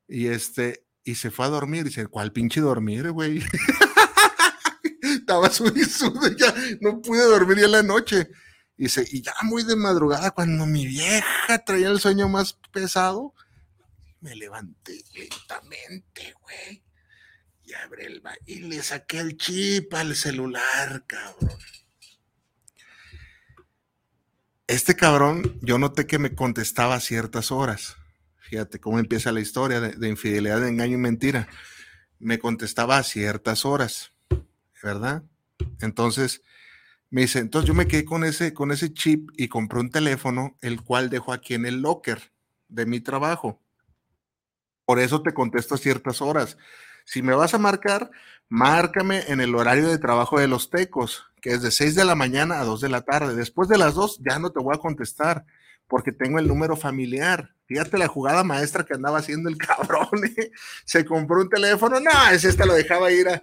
Y 0.08 0.28
este, 0.28 0.83
y 1.04 1.14
se 1.14 1.30
fue 1.30 1.46
a 1.46 1.50
dormir. 1.50 1.84
Dice, 1.84 2.06
¿cuál 2.06 2.32
pinche 2.32 2.60
dormir, 2.60 3.10
güey? 3.10 3.42
Estaba 5.02 5.50
subido, 5.50 6.36
ya 6.36 6.54
no 6.80 7.00
pude 7.00 7.22
dormir 7.22 7.58
ya 7.58 7.66
en 7.66 7.72
la 7.72 7.82
noche. 7.82 8.30
Y, 8.76 8.86
y 8.86 9.22
ya 9.22 9.34
muy 9.42 9.62
de 9.62 9.76
madrugada, 9.76 10.32
cuando 10.32 10.66
mi 10.66 10.86
vieja 10.86 11.58
traía 11.64 11.88
el 11.88 12.00
sueño 12.00 12.28
más 12.28 12.58
pesado, 12.72 13.34
me 14.20 14.34
levanté 14.34 15.04
lentamente, 15.14 16.34
güey. 16.42 16.82
Y 17.64 17.74
abrí 17.74 18.06
el 18.06 18.22
y 18.46 18.60
le 18.60 18.82
saqué 18.82 19.20
el 19.20 19.36
chip 19.36 19.92
al 19.94 20.16
celular, 20.16 21.04
cabrón. 21.06 21.58
Este 24.66 24.96
cabrón, 24.96 25.58
yo 25.60 25.78
noté 25.78 26.06
que 26.06 26.18
me 26.18 26.34
contestaba 26.34 26.94
a 26.94 27.00
ciertas 27.00 27.52
horas. 27.52 27.96
Fíjate 28.54 28.78
cómo 28.78 29.00
empieza 29.00 29.32
la 29.32 29.40
historia 29.40 29.80
de, 29.80 29.96
de 29.96 30.08
infidelidad, 30.08 30.60
de 30.60 30.68
engaño 30.68 30.94
y 30.94 31.00
mentira. 31.00 31.48
Me 32.20 32.38
contestaba 32.38 32.98
a 32.98 33.02
ciertas 33.02 33.64
horas, 33.64 34.12
¿verdad? 34.80 35.24
Entonces, 35.80 36.40
me 37.10 37.22
dice, 37.22 37.40
entonces 37.40 37.66
yo 37.66 37.74
me 37.74 37.88
quedé 37.88 38.04
con 38.04 38.22
ese, 38.22 38.54
con 38.54 38.70
ese 38.70 38.92
chip 38.92 39.30
y 39.36 39.48
compré 39.48 39.80
un 39.80 39.90
teléfono, 39.90 40.56
el 40.60 40.82
cual 40.82 41.10
dejo 41.10 41.32
aquí 41.32 41.54
en 41.54 41.66
el 41.66 41.80
locker 41.80 42.30
de 42.68 42.86
mi 42.86 43.00
trabajo. 43.00 43.60
Por 44.84 45.00
eso 45.00 45.20
te 45.20 45.34
contesto 45.34 45.74
a 45.74 45.78
ciertas 45.78 46.22
horas. 46.22 46.56
Si 47.04 47.22
me 47.22 47.34
vas 47.34 47.54
a 47.54 47.58
marcar, 47.58 48.12
márcame 48.48 49.24
en 49.26 49.40
el 49.40 49.56
horario 49.56 49.88
de 49.88 49.98
trabajo 49.98 50.38
de 50.38 50.46
los 50.46 50.70
tecos, 50.70 51.26
que 51.40 51.50
es 51.50 51.60
de 51.60 51.72
6 51.72 51.96
de 51.96 52.04
la 52.04 52.14
mañana 52.14 52.60
a 52.60 52.64
2 52.64 52.82
de 52.82 52.88
la 52.88 53.02
tarde. 53.02 53.34
Después 53.34 53.68
de 53.68 53.78
las 53.78 53.94
2 53.94 54.20
ya 54.24 54.38
no 54.38 54.52
te 54.52 54.60
voy 54.60 54.76
a 54.76 54.78
contestar 54.78 55.44
porque 55.88 56.12
tengo 56.12 56.38
el 56.38 56.46
número 56.46 56.76
familiar. 56.76 57.53
Fíjate 57.66 57.98
la 57.98 58.08
jugada 58.08 58.44
maestra 58.44 58.84
que 58.84 58.94
andaba 58.94 59.18
haciendo 59.18 59.48
el 59.48 59.56
cabrón. 59.58 60.24
¿eh? 60.36 60.50
Se 60.84 61.04
compró 61.04 61.40
un 61.40 61.48
teléfono, 61.48 62.00
no, 62.00 62.30
ese 62.30 62.48
este 62.48 62.66
lo 62.66 62.74
dejaba 62.74 63.10
ir 63.10 63.28
a 63.28 63.42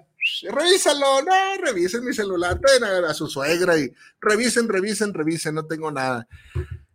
revísalo, 0.50 1.22
no, 1.24 1.58
revisen 1.66 2.06
mi 2.06 2.14
celular, 2.14 2.60
ven 2.60 2.84
a, 2.84 3.14
su 3.14 3.28
suegra 3.28 3.78
y 3.78 3.92
revisen, 4.20 4.70
revisen, 4.70 5.14
revisen, 5.14 5.56
no 5.56 5.66
tengo 5.66 5.92
nada. 5.92 6.28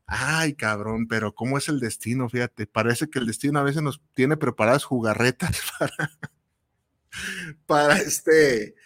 Ay, 0.06 0.54
cabrón, 0.54 1.08
pero 1.08 1.34
¿cómo 1.34 1.58
es 1.58 1.68
el 1.68 1.80
destino? 1.80 2.28
Fíjate, 2.28 2.66
parece 2.66 3.10
que 3.10 3.18
el 3.18 3.26
destino 3.26 3.58
a 3.58 3.64
veces 3.64 3.82
nos 3.82 4.00
tiene 4.14 4.36
preparadas 4.36 4.84
jugarretas 4.84 5.60
para, 5.78 6.10
para 7.66 7.98
este, 7.98 8.76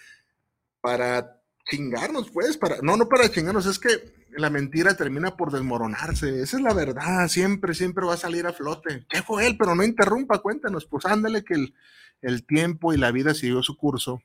para 0.81 1.43
chingarnos, 1.69 2.31
pues, 2.31 2.57
para, 2.57 2.79
no, 2.83 2.97
no 2.97 3.09
para 3.09 3.31
chingarnos, 3.31 3.67
es 3.67 3.79
que 3.79 4.20
la 4.37 4.51
mentira 4.51 4.95
termina 4.95 5.37
por 5.37 5.53
desmoronarse, 5.53 6.43
esa 6.43 6.57
es 6.57 6.63
la 6.63 6.75
verdad, 6.75 7.29
siempre, 7.29 7.75
siempre 7.75 8.07
va 8.07 8.15
a 8.15 8.19
salir 8.19 8.47
a 8.47 8.53
flote. 8.53 9.07
¿Qué 9.09 9.23
fue 9.23 9.47
él? 9.47 9.57
Pero 9.59 9.75
no 9.75 9.85
interrumpa, 9.85 10.39
cuéntanos, 10.39 10.87
pues 10.87 11.07
ándale 11.07 11.45
que 11.45 11.55
el, 11.55 11.75
el 12.23 12.45
tiempo 12.47 12.93
y 12.93 12.97
la 12.97 13.13
vida 13.13 13.35
siguió 13.35 13.63
su 13.63 13.77
curso. 13.77 14.23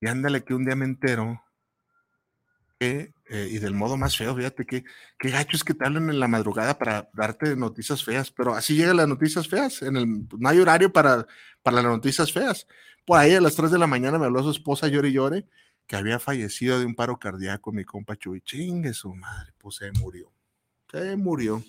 Y 0.00 0.08
ándale 0.08 0.44
que 0.44 0.54
un 0.54 0.64
día 0.64 0.76
me 0.76 0.86
entero 0.86 1.42
que, 2.78 3.12
eh, 3.28 3.48
y 3.50 3.58
del 3.58 3.74
modo 3.74 3.98
más 3.98 4.16
feo, 4.16 4.34
fíjate 4.34 4.64
que 4.64 4.84
qué 5.18 5.30
gacho 5.30 5.56
es 5.56 5.64
que 5.64 5.74
te 5.74 5.84
hablan 5.84 6.08
en 6.08 6.18
la 6.18 6.28
madrugada 6.28 6.78
para 6.78 7.10
darte 7.12 7.54
noticias 7.54 8.02
feas, 8.02 8.30
pero 8.30 8.54
así 8.54 8.74
llegan 8.74 8.96
las 8.96 9.08
noticias 9.08 9.46
feas, 9.48 9.82
en 9.82 9.96
el, 9.96 10.26
no 10.38 10.48
hay 10.48 10.58
horario 10.58 10.90
para, 10.90 11.26
para 11.62 11.76
las 11.76 11.84
noticias 11.84 12.32
feas. 12.32 12.66
Por 13.04 13.18
ahí 13.18 13.34
a 13.34 13.40
las 13.40 13.54
3 13.56 13.70
de 13.70 13.78
la 13.78 13.86
mañana 13.86 14.18
me 14.18 14.26
habló 14.26 14.42
su 14.42 14.50
esposa 14.50 14.88
llore 14.88 15.10
y 15.10 15.12
llore 15.12 15.46
que 15.90 15.96
había 15.96 16.20
fallecido 16.20 16.78
de 16.78 16.86
un 16.86 16.94
paro 16.94 17.18
cardíaco 17.18 17.72
mi 17.72 17.84
compa 17.84 18.14
Chuy. 18.14 18.40
Chingue 18.42 18.94
su 18.94 19.12
madre, 19.12 19.52
pues 19.58 19.74
se 19.74 19.90
murió. 19.90 20.30
Se 20.88 21.16
murió. 21.16 21.64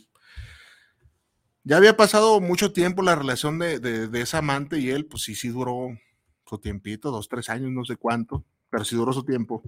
Ya 1.63 1.77
había 1.77 1.97
pasado 1.97 2.39
mucho 2.39 2.71
tiempo 2.71 3.01
la 3.01 3.15
relación 3.15 3.57
de, 3.57 3.79
de, 3.79 4.21
esa 4.21 4.37
amante 4.37 4.77
y 4.77 4.91
él, 4.91 5.07
pues 5.07 5.23
sí, 5.23 5.33
sí 5.33 5.47
duró 5.47 5.97
su 6.45 6.59
tiempito, 6.59 7.09
dos, 7.09 7.29
tres 7.29 7.49
años, 7.49 7.71
no 7.71 7.83
sé 7.83 7.95
cuánto, 7.95 8.45
pero 8.69 8.85
sí 8.85 8.95
duró 8.95 9.11
su 9.11 9.23
tiempo. 9.23 9.63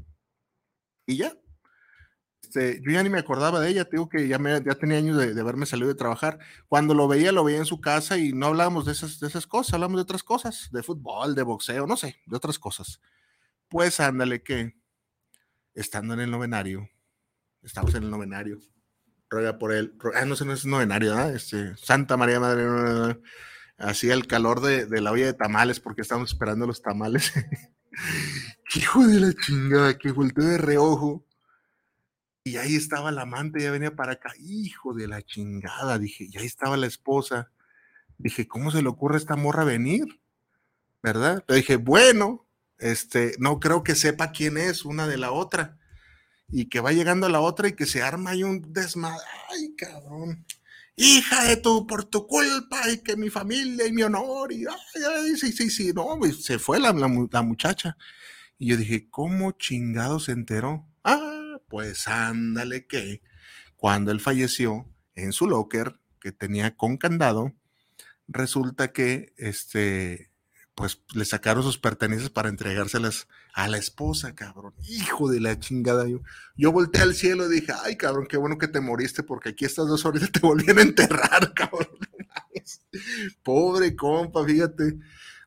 Y 1.07 1.17
ya. 1.17 1.35
Este, 2.43 2.79
yo 2.85 2.91
ya 2.91 3.01
ni 3.01 3.09
me 3.09 3.17
acordaba 3.17 3.59
de 3.59 3.71
ella, 3.71 3.85
tengo 3.85 4.07
que 4.07 4.27
ya, 4.27 4.37
me, 4.37 4.51
ya 4.63 4.75
tenía 4.75 4.99
años 4.99 5.17
de, 5.17 5.33
de, 5.33 5.41
haberme 5.41 5.65
salido 5.65 5.87
de 5.87 5.95
trabajar. 5.95 6.37
Cuando 6.67 6.93
lo 6.93 7.07
veía, 7.07 7.31
lo 7.31 7.43
veía 7.43 7.57
en 7.57 7.65
su 7.65 7.81
casa 7.81 8.19
y 8.19 8.33
no 8.33 8.45
hablábamos 8.45 8.85
de 8.85 8.91
esas, 8.91 9.19
de 9.19 9.25
esas 9.25 9.47
cosas, 9.47 9.73
hablamos 9.73 9.97
de 9.97 10.03
otras 10.03 10.21
cosas, 10.21 10.69
de 10.71 10.83
fútbol, 10.83 11.33
de 11.33 11.41
boxeo, 11.41 11.87
no 11.87 11.97
sé, 11.97 12.17
de 12.27 12.37
otras 12.37 12.59
cosas. 12.59 13.01
Pues 13.73 13.99
ándale 13.99 14.43
que, 14.43 14.75
estando 15.73 16.13
en 16.13 16.19
el 16.19 16.29
novenario, 16.29 16.87
estamos 17.63 17.95
en 17.95 18.03
el 18.03 18.11
novenario, 18.11 18.59
ruega 19.31 19.57
por 19.57 19.73
él, 19.73 19.97
ah, 20.13 20.25
no 20.25 20.35
sé, 20.35 20.45
no 20.45 20.53
es 20.53 20.63
novenario, 20.63 21.09
¿verdad? 21.09 21.33
Este, 21.33 21.75
Santa 21.75 22.15
María 22.15 22.39
Madre, 22.39 23.19
hacía 23.79 24.13
el 24.13 24.27
calor 24.27 24.61
de, 24.61 24.85
de, 24.85 25.01
la 25.01 25.11
olla 25.11 25.25
de 25.25 25.33
tamales 25.33 25.79
porque 25.79 26.03
estábamos 26.03 26.33
esperando 26.33 26.67
los 26.67 26.83
tamales. 26.83 27.33
Hijo 28.75 29.07
de 29.07 29.19
la 29.19 29.33
chingada, 29.33 29.97
que 29.97 30.11
volteó 30.11 30.43
de 30.43 30.59
reojo. 30.59 31.25
Y 32.43 32.57
ahí 32.57 32.75
estaba 32.75 33.11
la 33.11 33.23
amante, 33.23 33.63
ya 33.63 33.71
venía 33.71 33.95
para 33.95 34.11
acá. 34.11 34.33
Hijo 34.37 34.93
de 34.93 35.07
la 35.07 35.23
chingada, 35.23 35.97
dije, 35.97 36.27
y 36.29 36.37
ahí 36.37 36.45
estaba 36.45 36.77
la 36.77 36.85
esposa. 36.85 37.51
Dije, 38.19 38.47
¿cómo 38.47 38.69
se 38.69 38.83
le 38.83 38.89
ocurre 38.89 39.15
a 39.15 39.17
esta 39.17 39.35
morra 39.35 39.63
venir? 39.63 40.21
¿Verdad? 41.01 41.43
Pero 41.47 41.57
dije, 41.57 41.77
bueno, 41.77 42.42
este, 42.79 43.35
no 43.39 43.59
creo 43.59 43.83
que 43.83 43.95
sepa 43.95 44.31
quién 44.31 44.57
es 44.57 44.85
una 44.85 45.07
de 45.07 45.17
la 45.17 45.31
otra. 45.31 45.77
Y 46.49 46.69
que 46.69 46.81
va 46.81 46.91
llegando 46.91 47.27
a 47.27 47.29
la 47.29 47.39
otra 47.41 47.67
y 47.67 47.73
que 47.73 47.85
se 47.85 48.01
arma 48.01 48.31
ahí 48.31 48.43
un 48.43 48.73
desmadre. 48.73 49.23
Ay, 49.49 49.75
cabrón 49.75 50.45
hija 50.95 51.45
de 51.45 51.57
tu, 51.57 51.87
por 51.87 52.05
tu 52.05 52.27
culpa, 52.27 52.89
y 52.89 52.99
que 52.99 53.15
mi 53.15 53.29
familia 53.29 53.87
y 53.87 53.91
mi 53.91 54.03
honor, 54.03 54.51
y 54.51 54.65
ay, 54.65 55.01
ay, 55.15 55.35
sí, 55.37 55.51
sí, 55.51 55.69
sí, 55.69 55.93
no, 55.93 56.19
se 56.31 56.59
fue 56.59 56.79
la, 56.79 56.93
la, 56.93 57.09
la, 57.31 57.41
muchacha. 57.41 57.97
Y 58.57 58.67
yo 58.67 58.77
dije, 58.77 59.09
¿cómo 59.09 59.53
chingado 59.53 60.19
se 60.19 60.33
enteró? 60.33 60.87
Ah, 61.03 61.57
pues 61.67 62.07
ándale 62.07 62.87
que 62.87 63.21
cuando 63.75 64.11
él 64.11 64.19
falleció 64.19 64.87
en 65.15 65.33
su 65.33 65.47
locker, 65.47 65.99
que 66.19 66.31
tenía 66.31 66.75
con 66.77 66.97
candado, 66.97 67.53
resulta 68.27 68.93
que 68.93 69.33
este, 69.37 70.31
pues 70.75 71.01
le 71.13 71.23
sacaron 71.25 71.63
sus 71.63 71.77
pertenencias 71.77 72.31
para 72.31 72.49
entregárselas 72.49 73.27
a 73.53 73.67
la 73.67 73.77
esposa, 73.77 74.33
cabrón. 74.33 74.73
Hijo 74.87 75.29
de 75.29 75.39
la 75.39 75.59
chingada. 75.59 76.07
Yo, 76.07 76.21
yo 76.55 76.71
volteé 76.71 77.03
al 77.03 77.13
cielo 77.13 77.45
y 77.45 77.55
dije, 77.55 77.73
ay, 77.83 77.95
cabrón, 77.95 78.25
qué 78.27 78.37
bueno 78.37 78.57
que 78.57 78.67
te 78.67 78.81
moriste 78.81 79.21
porque 79.21 79.49
aquí 79.49 79.65
estas 79.65 79.87
dos 79.87 80.03
horas 80.05 80.31
te 80.31 80.39
volvían 80.41 80.79
a 80.79 80.83
enterrar, 80.83 81.53
cabrón. 81.53 81.87
Pobre 83.43 83.95
compa, 83.95 84.43
fíjate. 84.45 84.97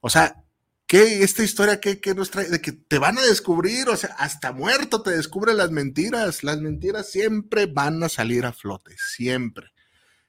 O 0.01 0.11
sea, 0.11 0.45
¿qué 0.87 1.25
esta 1.25 1.43
historia 1.43 1.81
qué, 1.81 2.01
qué 2.01 2.15
nos 2.15 2.31
trae? 2.31 2.49
De 2.49 2.61
que 2.61 2.73
te 2.73 2.99
van 2.99 3.19
a 3.19 3.23
descubrir, 3.23 3.89
o 3.89 3.97
sea, 3.97 4.15
hasta 4.19 4.53
muerto 4.53 5.03
te 5.03 5.11
descubren 5.11 5.57
las 5.57 5.73
mentiras. 5.73 6.45
Las 6.45 6.61
mentiras 6.61 7.11
siempre 7.11 7.67
van 7.67 8.01
a 8.05 8.09
salir 8.09 8.47
a 8.47 8.53
flote, 8.53 8.95
siempre. 8.97 9.73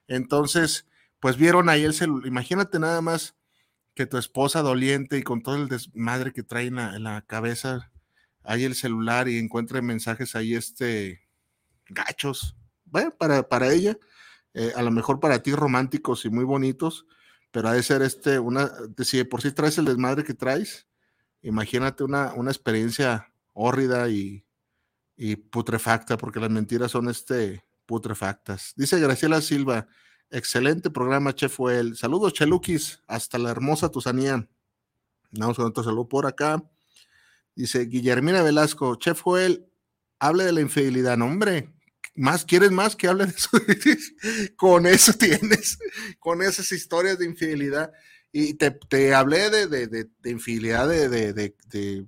Entonces, 0.08 0.88
pues 1.20 1.38
vieron 1.38 1.70
ahí 1.70 1.84
el 1.84 1.94
celular. 1.94 2.28
Imagínate 2.28 2.80
nada 2.80 3.02
más 3.02 3.36
que 3.98 4.06
tu 4.06 4.18
esposa 4.18 4.62
doliente 4.62 5.18
y 5.18 5.24
con 5.24 5.42
todo 5.42 5.56
el 5.56 5.68
desmadre 5.68 6.32
que 6.32 6.44
trae 6.44 6.68
en 6.68 6.76
la, 6.76 6.96
en 6.96 7.04
la 7.04 7.22
cabeza, 7.24 7.92
hay 8.44 8.64
el 8.64 8.76
celular 8.76 9.28
y 9.28 9.38
encuentre 9.38 9.82
mensajes 9.82 10.36
ahí, 10.36 10.54
este, 10.54 11.28
gachos, 11.90 12.56
bueno, 12.86 13.14
para, 13.18 13.50
para 13.50 13.74
ella, 13.74 13.98
eh, 14.54 14.72
a 14.76 14.82
lo 14.84 14.92
mejor 14.92 15.20
para 15.20 15.44
ti 15.44 15.54
románticos 15.54 16.24
y 16.24 16.30
muy 16.30 16.46
bonitos, 16.46 17.06
pero 17.52 17.68
ha 17.68 17.74
de 17.74 17.84
ser 17.84 18.02
este, 18.02 18.40
una, 18.40 18.72
si 19.04 19.18
de 19.18 19.26
por 19.26 19.42
sí 19.42 19.52
traes 19.52 19.78
el 19.78 19.86
desmadre 19.86 20.24
que 20.24 20.34
traes, 20.34 20.88
imagínate 21.42 22.04
una, 22.04 22.34
una 22.34 22.52
experiencia 22.52 23.34
hórrida 23.54 24.10
y, 24.10 24.46
y 25.16 25.36
putrefacta, 25.36 26.18
porque 26.18 26.40
las 26.40 26.52
mentiras 26.52 26.92
son 26.92 27.10
este, 27.10 27.66
putrefactas. 27.86 28.74
Dice 28.78 29.00
Graciela 29.00 29.42
Silva, 29.42 29.88
excelente 30.32 30.90
programa, 30.90 31.34
Chef 31.34 31.60
Well. 31.60 31.96
Saludos, 31.96 32.34
Cheluquis, 32.34 33.02
hasta 33.08 33.38
la 33.38 33.52
hermosa 33.52 33.90
Tusanía. 33.90 34.48
Vamos 35.32 35.58
con 35.58 35.66
otro 35.66 35.84
saludo 35.84 36.08
por 36.08 36.26
acá. 36.26 36.64
Dice 37.56 37.86
Guillermina 37.86 38.44
Velasco, 38.44 38.96
Chef 38.96 39.22
Joel, 39.22 39.68
hable 40.20 40.44
de 40.46 40.52
la 40.52 40.62
infidelidad. 40.62 41.18
No, 41.18 41.26
hombre, 41.26 41.74
más 42.16 42.46
quieres 42.46 42.72
más 42.72 42.96
que 42.96 43.08
hable 43.08 43.26
de 43.26 43.34
eso. 43.34 43.50
con 44.58 44.86
eso 44.86 45.14
tienes, 45.14 45.80
con 46.20 46.42
esas 46.42 46.72
historias 46.72 47.18
de 47.18 47.26
infidelidad. 47.26 47.92
Y 48.32 48.56
te, 48.56 49.16
hablé 49.16 49.50
de, 49.50 49.88
de, 49.88 50.30
infidelidad 50.30 50.88
de, 50.88 52.06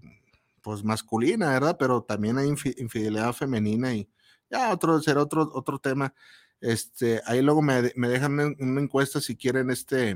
pues 0.61 0.83
masculina, 0.83 1.49
¿verdad? 1.49 1.77
Pero 1.79 2.03
también 2.03 2.37
hay 2.37 2.49
infidelidad 2.49 3.33
femenina 3.33 3.93
y 3.93 4.07
ya 4.51 4.71
otro 4.71 5.01
será 5.01 5.21
otro, 5.23 5.49
otro 5.53 5.79
tema. 5.79 6.13
Este, 6.61 7.21
ahí 7.25 7.41
luego 7.41 7.61
me, 7.61 7.93
me 7.95 8.09
dejan 8.09 8.55
una 8.59 8.81
encuesta 8.81 9.21
si 9.21 9.35
quieren 9.35 9.71
este 9.71 10.15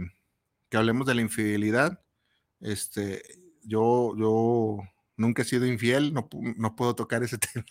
que 0.69 0.77
hablemos 0.77 1.05
de 1.07 1.15
la 1.15 1.21
infidelidad. 1.21 2.01
Este, 2.59 3.21
yo, 3.63 4.15
yo 4.17 4.79
nunca 5.17 5.43
he 5.43 5.45
sido 5.45 5.65
infiel, 5.65 6.13
no, 6.13 6.27
no 6.57 6.75
puedo 6.75 6.95
tocar 6.95 7.23
ese 7.23 7.37
tema. 7.53 7.65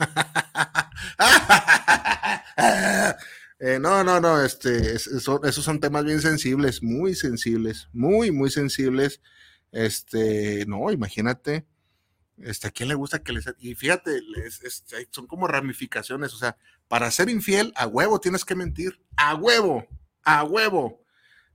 Eh, 3.64 3.78
no, 3.78 4.02
no, 4.02 4.20
no, 4.20 4.44
este, 4.44 4.94
esos 4.94 5.64
son 5.64 5.78
temas 5.78 6.04
bien 6.04 6.20
sensibles, 6.20 6.82
muy 6.82 7.14
sensibles, 7.14 7.88
muy, 7.92 8.32
muy 8.32 8.50
sensibles. 8.50 9.20
Este, 9.70 10.66
no, 10.66 10.90
imagínate, 10.90 11.64
este, 12.38 12.66
¿a 12.66 12.70
quién 12.72 12.88
le 12.88 12.96
gusta 12.96 13.22
que 13.22 13.32
les... 13.32 13.44
Y 13.60 13.76
fíjate, 13.76 14.20
son 15.10 15.28
como 15.28 15.46
ramificaciones, 15.46 16.34
o 16.34 16.38
sea, 16.38 16.56
para 16.88 17.10
ser 17.10 17.28
infiel, 17.28 17.72
a 17.76 17.86
huevo 17.86 18.20
tienes 18.20 18.44
que 18.44 18.54
mentir, 18.54 19.00
a 19.16 19.34
huevo, 19.34 19.86
a 20.24 20.44
huevo. 20.44 21.02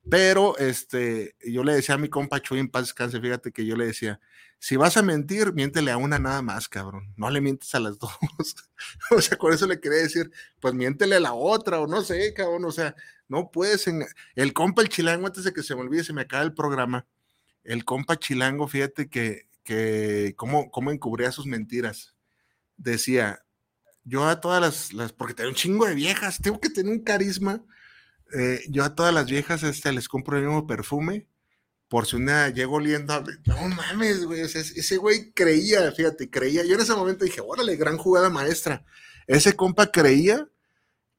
Pero 0.10 0.58
este, 0.58 1.36
yo 1.46 1.64
le 1.64 1.74
decía 1.74 1.96
a 1.96 1.98
mi 1.98 2.08
compa 2.08 2.40
Chuy 2.40 2.60
en 2.60 2.70
paz 2.70 2.84
descanse, 2.84 3.20
fíjate 3.20 3.52
que 3.52 3.66
yo 3.66 3.76
le 3.76 3.88
decía, 3.88 4.22
si 4.60 4.76
vas 4.76 4.98
a 4.98 5.04
mentir, 5.04 5.54
miéntele 5.54 5.92
a 5.92 5.98
una 5.98 6.18
nada 6.18 6.42
más, 6.42 6.68
cabrón. 6.68 7.14
No 7.16 7.30
le 7.30 7.42
mientes 7.42 7.74
a 7.76 7.80
las 7.80 8.00
dos. 8.00 8.12
o 9.12 9.22
sea, 9.22 9.38
con 9.38 9.54
eso 9.54 9.68
le 9.68 9.80
quería 9.80 10.00
decir, 10.00 10.32
pues 10.60 10.74
miéntele 10.74 11.16
a 11.16 11.20
la 11.20 11.34
otra, 11.34 11.80
o 11.80 11.88
no 11.88 12.02
sé, 12.02 12.34
cabrón. 12.34 12.66
O 12.66 12.72
sea, 12.72 12.96
no 13.28 13.52
puedes. 13.52 13.86
El 14.36 14.54
compa 14.54 14.82
el 14.82 14.90
chilango, 14.90 15.28
antes 15.28 15.44
de 15.44 15.54
que 15.54 15.64
se 15.64 15.76
me 15.76 15.82
olvide, 15.82 16.04
se 16.04 16.14
me 16.14 16.22
acaba 16.22 16.44
el 16.44 16.54
programa. 16.54 17.06
El 17.64 17.86
compa 17.86 18.18
chilango, 18.18 18.68
fíjate 18.68 19.10
que, 19.10 19.48
que 19.64 20.34
cómo, 20.38 20.72
cómo 20.72 20.92
encubría 20.92 21.32
sus 21.32 21.46
mentiras. 21.46 22.16
Decía, 22.78 23.44
yo 24.08 24.26
a 24.26 24.42
todas 24.42 24.62
las, 24.62 24.94
las 24.94 25.14
porque 25.14 25.34
tengo 25.34 25.50
un 25.50 25.56
chingo 25.56 25.86
de 25.86 25.96
viejas, 25.96 26.40
tengo 26.42 26.60
que 26.60 26.70
tener 26.70 26.92
un 26.92 27.04
carisma 27.04 27.64
eh, 28.34 28.62
yo 28.70 28.84
a 28.84 28.94
todas 28.94 29.14
las 29.14 29.30
viejas 29.30 29.64
este, 29.64 29.92
les 29.92 30.10
compro 30.10 30.38
el 30.38 30.46
mismo 30.46 30.68
perfume, 30.68 31.28
por 31.88 32.06
si 32.06 32.18
una 32.18 32.50
llego 32.50 32.76
oliendo, 32.76 33.24
no 33.46 33.70
mames, 33.70 34.26
güey, 34.26 34.42
ese, 34.42 34.98
güey 34.98 35.32
creía, 35.32 35.92
fíjate, 35.94 36.30
creía, 36.30 36.66
yo 36.66 36.76
en 36.76 36.82
ese 36.82 36.94
momento 36.94 37.24
dije, 37.24 37.42
órale, 37.42 37.78
gran 37.78 37.98
jugada 37.98 38.30
maestra, 38.30 38.86
ese 39.28 39.54
compa 39.54 39.92
creía 39.92 40.50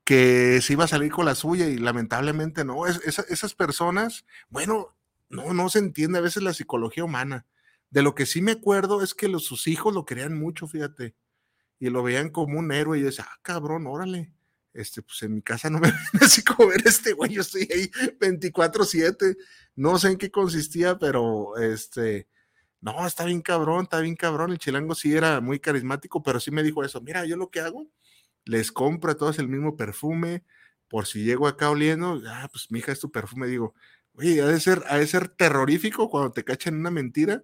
que 0.05 0.61
se 0.63 0.75
iba 0.75 0.85
a 0.85 0.89
salir 0.89 1.11
con 1.11 1.25
la 1.25 1.35
suya 1.35 1.67
y 1.69 1.79
lamentablemente 1.79 2.65
no, 2.65 2.87
esas 2.87 3.55
personas, 3.55 4.27
bueno, 4.51 4.95
no, 5.31 5.55
no 5.55 5.69
se 5.71 5.79
entiende 5.79 6.19
a 6.19 6.23
veces 6.23 6.43
la 6.43 6.55
psicología 6.55 7.05
humana. 7.05 7.47
De 7.91 8.03
lo 8.03 8.15
que 8.15 8.27
sí 8.27 8.43
me 8.43 8.53
acuerdo 8.53 9.03
es 9.03 9.15
que 9.15 9.29
los, 9.29 9.45
sus 9.45 9.67
hijos 9.67 9.95
lo 9.95 10.05
querían 10.05 10.39
mucho, 10.39 10.67
fíjate, 10.67 11.15
y 11.81 11.91
lo 11.91 12.03
veían 12.03 12.31
como 12.31 12.59
un 12.59 12.73
héroe 12.73 12.99
y 12.99 13.01
yo 13.03 13.07
decía, 13.07 13.27
ah, 13.29 13.39
cabrón, 13.43 13.87
órale 13.87 14.33
este, 14.79 15.03
pues 15.03 15.23
en 15.23 15.35
mi 15.35 15.43
casa 15.43 15.69
no 15.71 15.79
me 15.81 15.91
ven 15.91 16.23
así 16.23 16.43
como 16.43 16.69
ver 16.69 16.83
este 16.87 17.13
güey, 17.13 17.33
yo 17.33 17.43
estoy 17.43 17.69
ahí 17.73 17.91
24/7, 18.21 19.37
no 19.77 19.99
sé 19.99 20.09
en 20.09 20.19
qué 20.19 20.31
consistía, 20.31 20.99
pero 20.99 21.57
este, 21.59 22.29
no, 22.81 23.07
está 23.07 23.25
bien 23.25 23.43
cabrón, 23.43 23.85
está 23.85 24.01
bien 24.01 24.17
cabrón, 24.17 24.53
el 24.53 24.59
chilango 24.59 24.95
sí 24.95 25.15
era 25.15 25.41
muy 25.41 25.59
carismático, 25.59 26.23
pero 26.23 26.41
sí 26.41 26.51
me 26.51 26.63
dijo 26.63 26.85
eso, 26.85 27.01
mira, 27.01 27.25
yo 27.27 27.37
lo 27.37 27.51
que 27.51 27.61
hago, 27.61 27.89
les 28.45 28.73
compro 28.73 29.11
a 29.11 29.17
todos 29.17 29.39
el 29.39 29.49
mismo 29.49 29.77
perfume, 29.77 30.45
por 30.89 31.07
si 31.07 31.25
llego 31.25 31.49
acá 31.49 31.71
oliendo, 31.71 32.23
ah, 32.29 32.49
pues 32.51 32.71
mi 32.71 32.79
hija 32.79 32.93
es 32.93 33.01
tu 33.01 33.11
perfume, 33.11 33.47
digo, 33.47 33.75
oye, 34.15 34.41
ha 34.41 34.47
de 34.47 34.61
ser, 34.61 34.85
ha 34.89 34.97
de 34.99 35.07
ser 35.07 35.29
terrorífico 35.29 36.09
cuando 36.09 36.33
te 36.33 36.45
cachan 36.45 36.77
una 36.77 36.91
mentira 36.91 37.43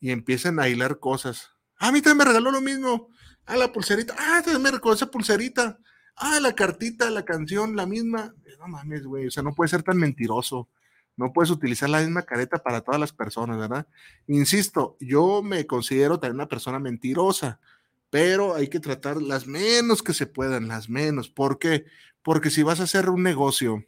y 0.00 0.10
empiezan 0.10 0.58
a 0.60 0.68
hilar 0.68 0.98
cosas. 1.00 1.50
A 1.76 1.92
mí 1.92 2.00
también 2.00 2.18
me 2.18 2.24
regaló 2.24 2.50
lo 2.50 2.60
mismo. 2.60 3.10
Ah, 3.48 3.56
la 3.56 3.72
pulserita. 3.72 4.14
Ah, 4.18 4.42
me 4.60 4.70
regaló 4.70 4.92
esa 4.92 5.10
pulserita 5.10 5.78
ah, 6.18 6.40
la 6.40 6.54
cartita, 6.54 7.10
la 7.10 7.24
canción, 7.24 7.76
la 7.76 7.86
misma. 7.86 8.34
No 8.58 8.68
mames, 8.68 9.04
güey, 9.04 9.26
o 9.26 9.30
sea, 9.30 9.42
no 9.42 9.54
puede 9.54 9.68
ser 9.68 9.82
tan 9.82 9.96
mentiroso. 9.96 10.68
No 11.16 11.32
puedes 11.32 11.50
utilizar 11.50 11.90
la 11.90 12.00
misma 12.00 12.22
careta 12.22 12.58
para 12.58 12.80
todas 12.80 13.00
las 13.00 13.12
personas, 13.12 13.58
¿verdad? 13.58 13.88
Insisto, 14.28 14.96
yo 15.00 15.42
me 15.42 15.66
considero 15.66 16.20
también 16.20 16.36
una 16.36 16.48
persona 16.48 16.78
mentirosa, 16.78 17.58
pero 18.08 18.54
hay 18.54 18.68
que 18.68 18.78
tratar 18.78 19.20
las 19.20 19.46
menos 19.46 20.02
que 20.02 20.14
se 20.14 20.26
puedan, 20.26 20.68
las 20.68 20.88
menos. 20.88 21.28
¿Por 21.28 21.58
qué? 21.58 21.86
Porque 22.22 22.50
si 22.50 22.62
vas 22.62 22.78
a 22.78 22.84
hacer 22.84 23.10
un 23.10 23.24
negocio, 23.24 23.84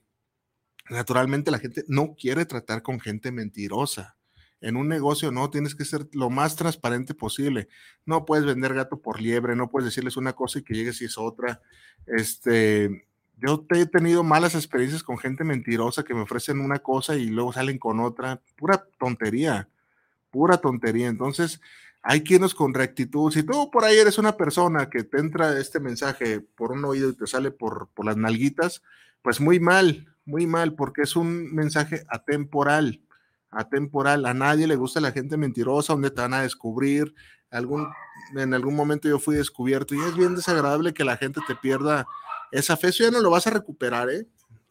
naturalmente 0.89 1.53
la 1.53 1.61
gente 1.61 1.85
no 1.87 2.15
quiere 2.17 2.47
tratar 2.47 2.83
con 2.83 2.99
gente 2.99 3.31
mentirosa. 3.31 4.17
En 4.61 4.77
un 4.77 4.89
negocio 4.89 5.31
no, 5.31 5.51
tienes 5.51 5.75
que 5.75 5.85
ser 5.85 6.07
lo 6.13 6.29
más 6.29 6.57
transparente 6.57 7.15
posible. 7.15 7.69
No 8.05 8.25
puedes 8.25 8.45
vender 8.45 8.75
gato 8.75 9.01
por 9.01 9.21
liebre, 9.21 9.57
no 9.57 9.71
puedes 9.71 9.87
decirles 9.87 10.17
una 10.17 10.35
cosa 10.35 10.59
y 10.59 10.63
que 10.63 10.75
llegues 10.75 11.01
y 11.01 11.07
es 11.07 11.17
otra. 11.17 11.63
Este, 12.07 13.07
yo 13.37 13.67
he 13.71 13.87
tenido 13.87 14.23
malas 14.23 14.55
experiencias 14.55 15.03
con 15.03 15.19
gente 15.19 15.45
mentirosa 15.45 16.05
que 16.05 16.15
me 16.15 16.23
ofrecen 16.23 16.61
una 16.61 16.81
cosa 16.81 17.17
y 17.17 17.27
luego 17.27 17.53
salen 17.53 17.79
con 17.79 18.01
otra. 18.01 18.43
Pura 18.57 18.87
tontería, 18.99 19.69
pura 20.31 20.59
tontería. 20.59 21.09
Entonces, 21.09 21.63
hay 22.03 22.23
quienes 22.23 22.55
con 22.55 22.75
rectitud. 22.75 23.33
Si 23.33 23.43
tú 23.43 23.71
por 23.71 23.85
ahí 23.85 23.97
eres 23.97 24.19
una 24.19 24.37
persona 24.37 24.91
que 24.91 25.05
te 25.05 25.19
entra 25.19 25.59
este 25.59 25.81
mensaje 25.81 26.41
por 26.41 26.73
un 26.73 26.85
oído 26.85 27.09
y 27.09 27.17
te 27.17 27.27
sale 27.27 27.51
por, 27.51 27.89
por 27.95 28.05
las 28.05 28.19
nalguitas, 28.19 28.83
pues 29.23 29.41
muy 29.41 29.59
mal, 29.59 30.15
muy 30.27 30.47
mal, 30.47 30.75
porque 30.75 31.03
es 31.03 31.17
un 31.17 31.55
mensaje 31.55 32.05
atemporal 32.09 33.01
atemporal. 33.51 34.27
A 34.27 34.35
nadie 34.35 34.67
le 34.67 34.77
gusta 34.77 35.01
la 35.01 35.13
gente 35.13 35.37
mentirosa, 35.37 35.93
donde 35.93 36.11
te 36.11 36.21
van 36.21 36.35
a 36.35 36.43
descubrir. 36.43 37.15
Algún, 37.51 37.89
en 38.37 38.55
algún 38.55 38.77
momento 38.77 39.09
yo 39.09 39.19
fui 39.19 39.37
descubierto 39.37 39.95
y 39.95 40.01
es 40.01 40.17
bien 40.17 40.37
desagradable 40.37 40.95
que 40.95 41.05
la 41.05 41.17
gente 41.17 41.41
te 41.47 41.57
pierda 41.57 42.07
esa 42.53 42.77
fe. 42.77 42.89
Eso 42.89 43.05
ya 43.05 43.11
no 43.11 43.21
lo 43.21 43.31
vas 43.31 43.47
a 43.47 43.51
recuperar, 43.51 44.09
¿eh? 44.11 44.27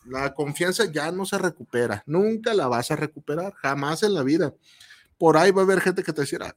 La 0.06 0.34
confianza 0.34 0.86
ya 0.86 1.12
no 1.12 1.26
se 1.26 1.38
recupera. 1.38 2.04
Nunca 2.06 2.54
la 2.54 2.68
vas 2.68 2.90
a 2.92 2.96
recuperar, 2.96 3.54
jamás 3.56 4.02
en 4.04 4.14
la 4.14 4.24
vida. 4.24 4.54
Por 5.18 5.36
ahí 5.36 5.52
va 5.52 5.62
a 5.62 5.66
haber 5.66 5.82
gente 5.82 6.04
que 6.04 6.14
te 6.14 6.22
decirá, 6.22 6.56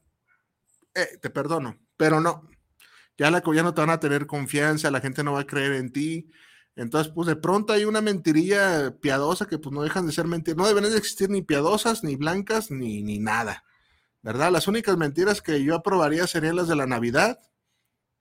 eh, 0.95 1.17
te 1.21 1.29
perdono, 1.29 1.77
pero 1.97 2.21
no. 2.21 2.49
Ya, 3.17 3.29
la, 3.29 3.43
ya 3.53 3.63
no 3.63 3.73
te 3.73 3.81
van 3.81 3.89
a 3.89 3.99
tener 3.99 4.25
confianza, 4.25 4.89
la 4.89 5.01
gente 5.01 5.23
no 5.23 5.33
va 5.33 5.41
a 5.41 5.45
creer 5.45 5.73
en 5.73 5.91
ti 5.91 6.29
entonces, 6.75 7.11
pues 7.13 7.27
de 7.27 7.35
pronto 7.35 7.73
hay 7.73 7.85
una 7.85 8.01
mentirilla 8.01 8.95
piadosa 8.99 9.47
que 9.47 9.59
pues 9.59 9.73
no 9.73 9.83
dejan 9.83 10.07
de 10.07 10.11
ser 10.11 10.25
mentiras. 10.25 10.57
No 10.57 10.67
deben 10.67 10.83
de 10.83 10.97
existir 10.97 11.29
ni 11.29 11.41
piadosas, 11.41 12.03
ni 12.03 12.15
blancas, 12.15 12.71
ni, 12.71 13.03
ni 13.03 13.19
nada. 13.19 13.63
¿Verdad? 14.23 14.51
Las 14.51 14.67
únicas 14.67 14.97
mentiras 14.97 15.41
que 15.41 15.63
yo 15.63 15.75
aprobaría 15.75 16.25
serían 16.27 16.55
las 16.55 16.67
de 16.67 16.75
la 16.75 16.87
Navidad. 16.87 17.39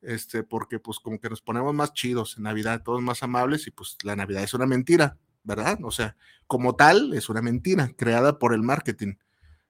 Este, 0.02 0.42
porque 0.42 0.80
pues 0.80 0.98
como 0.98 1.20
que 1.20 1.30
nos 1.30 1.40
ponemos 1.40 1.72
más 1.74 1.92
chidos 1.92 2.36
en 2.36 2.42
Navidad, 2.42 2.82
todos 2.82 3.00
más 3.00 3.22
amables, 3.22 3.68
y 3.68 3.70
pues 3.70 3.96
la 4.02 4.16
Navidad 4.16 4.42
es 4.42 4.52
una 4.52 4.66
mentira, 4.66 5.16
¿verdad? 5.44 5.78
O 5.84 5.92
sea, 5.92 6.16
como 6.48 6.74
tal, 6.74 7.14
es 7.14 7.28
una 7.28 7.40
mentira 7.40 7.92
creada 7.96 8.40
por 8.40 8.52
el 8.52 8.62
marketing, 8.62 9.14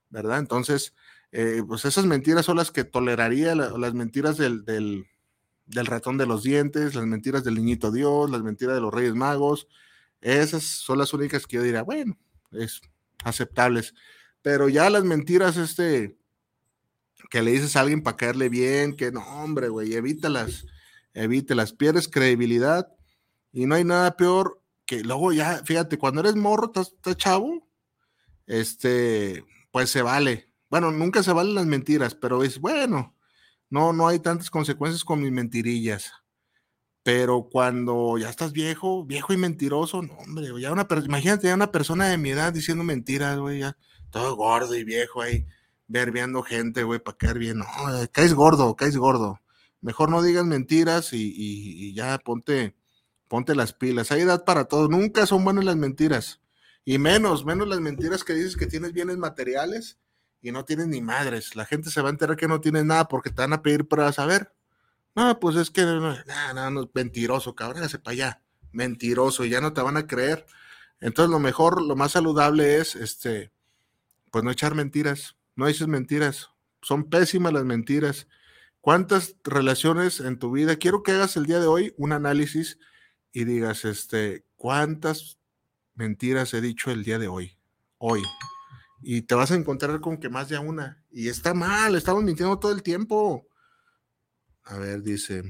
¿verdad? 0.08 0.38
Entonces, 0.38 0.94
eh, 1.32 1.62
pues 1.68 1.84
esas 1.84 2.06
mentiras 2.06 2.46
son 2.46 2.56
las 2.56 2.70
que 2.70 2.84
toleraría, 2.84 3.54
las 3.54 3.92
mentiras 3.92 4.38
del, 4.38 4.64
del 4.64 5.06
del 5.72 5.86
ratón 5.86 6.18
de 6.18 6.26
los 6.26 6.42
dientes, 6.42 6.94
las 6.94 7.06
mentiras 7.06 7.44
del 7.44 7.54
niñito 7.54 7.90
Dios, 7.90 8.30
las 8.30 8.42
mentiras 8.42 8.74
de 8.74 8.80
los 8.80 8.92
Reyes 8.92 9.14
Magos. 9.14 9.68
Esas 10.20 10.62
son 10.62 10.98
las 10.98 11.12
únicas 11.12 11.46
que 11.46 11.56
yo 11.56 11.62
diría, 11.62 11.82
bueno, 11.82 12.16
es 12.52 12.80
aceptables. 13.24 13.94
Pero 14.42 14.68
ya 14.68 14.90
las 14.90 15.04
mentiras, 15.04 15.56
este, 15.56 16.16
que 17.30 17.42
le 17.42 17.52
dices 17.52 17.76
a 17.76 17.80
alguien 17.80 18.02
para 18.02 18.16
caerle 18.16 18.48
bien, 18.48 18.94
que 18.94 19.10
no, 19.10 19.20
hombre, 19.20 19.68
güey, 19.68 19.94
evítalas, 19.94 20.66
evítalas, 21.14 21.72
pierdes 21.72 22.08
credibilidad 22.08 22.88
y 23.52 23.66
no 23.66 23.74
hay 23.74 23.84
nada 23.84 24.16
peor 24.16 24.60
que 24.84 25.02
luego 25.02 25.32
ya, 25.32 25.62
fíjate, 25.64 25.98
cuando 25.98 26.20
eres 26.20 26.36
morro, 26.36 26.66
estás, 26.66 26.94
chavo, 27.16 27.68
este, 28.46 29.44
pues 29.70 29.90
se 29.90 30.02
vale. 30.02 30.50
Bueno, 30.68 30.90
nunca 30.90 31.22
se 31.22 31.32
valen 31.32 31.54
las 31.54 31.66
mentiras, 31.66 32.14
pero 32.14 32.42
es 32.42 32.58
bueno, 32.58 33.14
no, 33.72 33.94
no 33.94 34.06
hay 34.06 34.18
tantas 34.18 34.50
consecuencias 34.50 35.02
con 35.02 35.22
mis 35.22 35.32
mentirillas. 35.32 36.12
Pero 37.02 37.48
cuando 37.50 38.18
ya 38.18 38.28
estás 38.28 38.52
viejo, 38.52 39.02
viejo 39.06 39.32
y 39.32 39.38
mentiroso, 39.38 40.02
no, 40.02 40.12
hombre, 40.12 40.48
ya 40.60 40.70
una 40.72 40.86
imagínate 41.06 41.46
ya 41.46 41.54
una 41.54 41.72
persona 41.72 42.08
de 42.08 42.18
mi 42.18 42.30
edad 42.30 42.52
diciendo 42.52 42.84
mentiras, 42.84 43.38
güey, 43.38 43.60
ya 43.60 43.78
todo 44.10 44.36
gordo 44.36 44.74
y 44.74 44.84
viejo 44.84 45.22
ahí, 45.22 45.46
verbeando 45.88 46.42
gente, 46.42 46.84
güey, 46.84 47.00
para 47.00 47.16
caer 47.16 47.38
bien. 47.38 47.60
No, 47.60 47.66
caes 48.12 48.34
gordo, 48.34 48.76
caes 48.76 48.98
gordo. 48.98 49.40
Mejor 49.80 50.10
no 50.10 50.22
digas 50.22 50.44
mentiras 50.44 51.14
y, 51.14 51.32
y 51.34 51.94
ya 51.94 52.18
ponte, 52.18 52.76
ponte 53.26 53.54
las 53.54 53.72
pilas. 53.72 54.12
Hay 54.12 54.20
edad 54.20 54.44
para 54.44 54.66
todo. 54.66 54.86
Nunca 54.88 55.24
son 55.24 55.44
buenas 55.44 55.64
las 55.64 55.76
mentiras. 55.76 56.42
Y 56.84 56.98
menos, 56.98 57.46
menos 57.46 57.66
las 57.68 57.80
mentiras 57.80 58.22
que 58.22 58.34
dices 58.34 58.54
que 58.54 58.66
tienes 58.66 58.92
bienes 58.92 59.16
materiales 59.16 59.98
y 60.42 60.50
no 60.52 60.64
tienes 60.64 60.88
ni 60.88 61.00
madres. 61.00 61.56
La 61.56 61.64
gente 61.64 61.90
se 61.90 62.02
va 62.02 62.08
a 62.08 62.12
enterar 62.12 62.36
que 62.36 62.48
no 62.48 62.60
tienes 62.60 62.84
nada 62.84 63.08
porque 63.08 63.30
te 63.30 63.40
van 63.40 63.52
a 63.52 63.62
pedir 63.62 63.86
pruebas. 63.86 64.18
A 64.18 64.26
ver, 64.26 64.52
no, 65.14 65.38
pues 65.38 65.56
es 65.56 65.70
que, 65.70 65.82
no, 65.82 66.70
no, 66.70 66.90
mentiroso, 66.92 67.54
cabrón, 67.54 67.78
hágase 67.78 67.98
para 67.98 68.12
allá, 68.12 68.42
mentiroso, 68.72 69.44
ya 69.44 69.60
no 69.60 69.72
te 69.72 69.80
van 69.80 69.96
a 69.96 70.06
creer. 70.06 70.44
Entonces, 71.00 71.30
lo 71.30 71.38
mejor, 71.38 71.80
lo 71.80 71.96
más 71.96 72.12
saludable 72.12 72.78
es, 72.78 72.96
este, 72.96 73.52
pues 74.30 74.44
no 74.44 74.50
echar 74.50 74.74
mentiras, 74.74 75.36
no 75.54 75.66
dices 75.66 75.86
mentiras, 75.86 76.50
son 76.80 77.04
pésimas 77.04 77.52
las 77.52 77.64
mentiras. 77.64 78.26
¿Cuántas 78.80 79.36
relaciones 79.44 80.18
en 80.20 80.38
tu 80.38 80.50
vida? 80.50 80.76
Quiero 80.76 81.02
que 81.02 81.12
hagas 81.12 81.36
el 81.36 81.46
día 81.46 81.60
de 81.60 81.68
hoy 81.68 81.94
un 81.98 82.12
análisis 82.12 82.78
y 83.32 83.44
digas, 83.44 83.84
este, 83.84 84.44
¿cuántas 84.56 85.38
mentiras 85.94 86.52
he 86.54 86.60
dicho 86.60 86.90
el 86.90 87.04
día 87.04 87.18
de 87.18 87.28
hoy? 87.28 87.56
Hoy. 87.98 88.22
Y 89.02 89.22
te 89.22 89.34
vas 89.34 89.50
a 89.50 89.56
encontrar 89.56 90.00
con 90.00 90.16
que 90.18 90.28
más 90.28 90.48
de 90.48 90.58
una. 90.58 91.02
Y 91.10 91.28
está 91.28 91.54
mal, 91.54 91.94
estamos 91.96 92.22
mintiendo 92.22 92.58
todo 92.58 92.72
el 92.72 92.82
tiempo. 92.82 93.46
A 94.64 94.78
ver, 94.78 95.02
dice. 95.02 95.42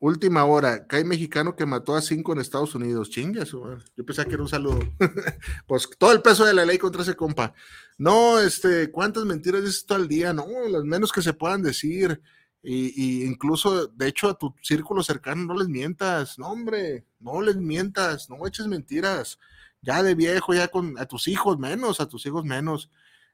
Última 0.00 0.44
hora, 0.44 0.86
cae 0.86 1.04
mexicano 1.04 1.56
que 1.56 1.66
mató 1.66 1.96
a 1.96 2.00
cinco 2.00 2.32
en 2.32 2.38
Estados 2.38 2.74
Unidos. 2.74 3.10
Chingas, 3.10 3.50
yo 3.50 4.04
pensaba 4.06 4.28
que 4.28 4.34
era 4.34 4.42
un 4.42 4.48
saludo. 4.48 4.78
pues 5.66 5.88
todo 5.98 6.12
el 6.12 6.22
peso 6.22 6.44
de 6.44 6.54
la 6.54 6.64
ley 6.64 6.78
contra 6.78 7.02
ese 7.02 7.16
compa. 7.16 7.52
No, 7.96 8.38
este, 8.38 8.92
¿cuántas 8.92 9.24
mentiras 9.24 9.62
dices 9.62 9.86
todo 9.86 9.98
el 9.98 10.06
día? 10.06 10.32
No, 10.32 10.46
las 10.68 10.84
menos 10.84 11.10
que 11.10 11.20
se 11.20 11.32
puedan 11.32 11.62
decir. 11.62 12.20
Y, 12.62 13.24
incluso, 13.24 13.88
de 13.88 14.08
hecho, 14.08 14.28
a 14.28 14.38
tu 14.38 14.54
círculo 14.62 15.02
cercano 15.02 15.44
no 15.44 15.54
les 15.54 15.68
mientas. 15.68 16.38
No, 16.38 16.48
hombre, 16.48 17.06
no 17.18 17.40
les 17.42 17.56
mientas, 17.56 18.30
no 18.30 18.46
eches 18.46 18.66
mentiras. 18.68 19.38
Ya 19.82 20.02
de 20.02 20.14
viejo, 20.14 20.54
ya 20.54 20.68
con 20.68 20.98
a 20.98 21.06
tus 21.06 21.28
hijos 21.28 21.58
menos, 21.58 22.00
a 22.00 22.08
tus 22.08 22.26
hijos 22.26 22.44
menos. 22.44 22.90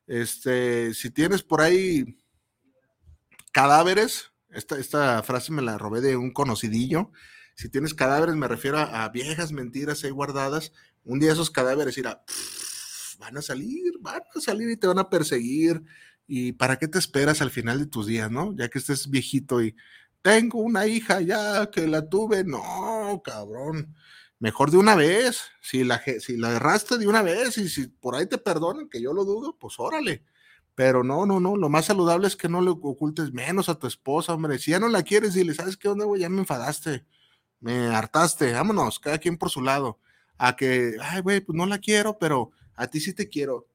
Este, 0.07 0.92
si 0.95 1.11
tienes 1.11 1.42
por 1.42 1.61
ahí 1.61 2.18
cadáveres, 3.53 4.32
esta, 4.51 5.22
frase 5.22 5.53
me 5.53 5.62
la 5.62 5.78
robé 5.78 6.01
de 6.01 6.16
un 6.16 6.32
conocidillo. 6.32 7.11
Si 7.57 7.68
tienes 7.68 7.95
cadáveres, 7.95 8.34
me 8.36 8.49
refiero 8.49 8.78
a, 8.78 9.09
viejas 9.09 9.53
mentiras 9.53 10.05
ahí 10.05 10.11
guardadas. 10.11 10.72
Un 11.05 11.20
día 11.20 11.32
esos 11.32 11.51
cadáveres 11.51 11.99
irá, 11.99 12.24
van 13.18 13.36
a 13.36 13.42
salir, 13.42 13.99
van 14.01 14.22
a 14.34 14.40
salir 14.40 14.70
y 14.70 14.76
te 14.76 14.86
van 14.86 14.99
a 14.99 15.11
perseguir. 15.11 15.82
¿Y 16.26 16.53
para 16.53 16.78
qué 16.78 16.88
te 16.88 16.99
esperas 16.99 17.42
al 17.42 17.51
final 17.51 17.78
de 17.78 17.86
tus 17.86 18.07
días, 18.07 18.30
no? 18.30 18.55
Ya 18.57 18.68
que 18.68 18.78
estés 18.78 19.11
viejito 19.11 19.62
y 19.62 19.76
tengo 20.22 20.61
una 20.61 20.86
hija 20.86 21.20
ya 21.20 21.70
que 21.70 21.86
la 21.86 22.09
tuve. 22.09 22.45
No, 22.45 23.20
cabrón. 23.24 23.95
Mejor 24.39 24.70
de 24.70 24.76
una 24.76 24.95
vez. 24.95 25.43
Si 25.61 25.85
la, 25.85 26.03
si 26.20 26.37
la 26.37 26.59
de 26.99 27.07
una 27.07 27.22
vez 27.22 27.59
y 27.59 27.68
si 27.68 27.87
por 27.87 28.14
ahí 28.14 28.26
te 28.26 28.39
perdonan, 28.39 28.89
que 28.89 29.01
yo 29.01 29.12
lo 29.12 29.24
dudo, 29.24 29.57
pues 29.59 29.74
órale. 29.78 30.24
Pero 30.74 31.05
no, 31.05 31.24
no, 31.24 31.39
no, 31.39 31.57
lo 31.57 31.68
más 31.68 31.87
saludable 31.87 32.26
es 32.26 32.37
que 32.37 32.49
no 32.49 32.61
le 32.61 32.70
ocultes 32.70 33.32
menos 33.32 33.68
a 33.68 33.78
tu 33.78 33.87
esposa, 33.87 34.35
hombre. 34.35 34.59
Si 34.59 34.72
ya 34.72 34.80
no 34.80 34.89
la 34.89 35.03
quieres, 35.05 35.37
le 35.37 35.55
¿sabes 35.55 35.76
qué 35.76 35.89
onda, 35.89 36.05
güey? 36.05 36.22
Ya 36.22 36.28
me 36.28 36.41
enfadaste, 36.41 37.05
me 37.61 37.95
hartaste, 37.95 38.53
vámonos, 38.53 38.99
cada 38.99 39.18
quien 39.18 39.39
por 39.39 39.51
su 39.51 39.62
lado. 39.62 40.01
A 40.37 40.57
que, 40.57 40.97
ay, 41.01 41.20
güey, 41.22 41.41
pues 41.41 41.57
no 41.57 41.64
la 41.66 41.78
quiero, 41.78 42.18
pero 42.18 42.51
a 42.74 42.89
ti 42.89 43.01
sí 43.01 43.14
te 43.14 43.28
quiero. 43.28 43.68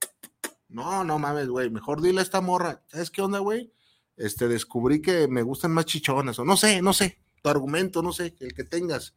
No, 0.67 1.03
no 1.03 1.17
mames, 1.17 1.47
güey, 1.47 1.69
mejor 1.69 2.01
dile 2.01 2.19
a 2.19 2.23
esta 2.23 2.41
morra, 2.41 2.83
¿sabes 2.87 3.09
qué 3.09 3.21
onda, 3.21 3.39
güey? 3.39 3.73
Este, 4.17 4.47
descubrí 4.47 5.01
que 5.01 5.27
me 5.27 5.41
gustan 5.41 5.71
más 5.71 5.85
chichonas, 5.85 6.37
o 6.37 6.45
no 6.45 6.57
sé, 6.57 6.81
no 6.81 6.93
sé, 6.93 7.19
tu 7.41 7.49
argumento, 7.49 8.03
no 8.03 8.11
sé, 8.13 8.35
el 8.39 8.53
que 8.53 8.65
tengas. 8.65 9.15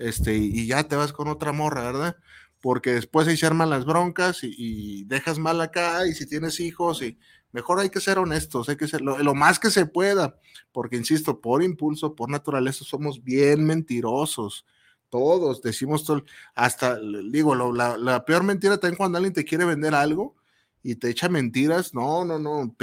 Este, 0.00 0.34
y 0.36 0.66
ya 0.66 0.82
te 0.84 0.96
vas 0.96 1.12
con 1.12 1.28
otra 1.28 1.52
morra, 1.52 1.82
¿verdad? 1.84 2.16
porque 2.60 2.92
después 2.92 3.26
ahí 3.26 3.36
se 3.36 3.46
arman 3.46 3.70
las 3.70 3.84
broncas 3.84 4.40
y, 4.42 5.04
dejas 5.04 5.38
mal 5.38 5.60
acá 5.60 6.06
y 6.06 6.14
si 6.14 6.26
tienes 6.26 6.60
hijos 6.60 7.02
y 7.02 7.18
mejor 7.52 7.80
hay 7.80 7.90
que 7.90 8.00
ser 8.00 8.18
honestos, 8.18 8.68
hay 8.68 8.76
que 8.76 8.88
ser 8.88 9.00
lo, 9.00 9.34
más 9.34 9.58
que 9.58 9.70
se 9.70 9.86
pueda, 9.86 10.38
porque 10.72 10.96
insisto, 10.96 11.40
por 11.40 11.62
impulso, 11.62 12.14
por 12.14 12.30
naturaleza 12.30 12.84
somos 12.84 13.24
bien 13.24 13.64
mentirosos. 13.64 14.66
Todos 15.08 15.60
decimos 15.62 16.04
todo, 16.04 16.24
hasta 16.54 16.98
digo, 17.30 17.54
la, 17.72 18.24
peor 18.24 18.44
mentira 18.44 18.78
también 18.78 18.96
cuando 18.96 19.18
alguien 19.18 19.34
te 19.34 19.44
quiere 19.44 19.64
vender 19.64 19.94
algo 19.94 20.36
y 20.82 20.94
te 20.96 21.10
echa 21.10 21.28
mentiras, 21.28 21.94
no, 21.94 22.24
no, 22.24 22.38
no, 22.38 22.74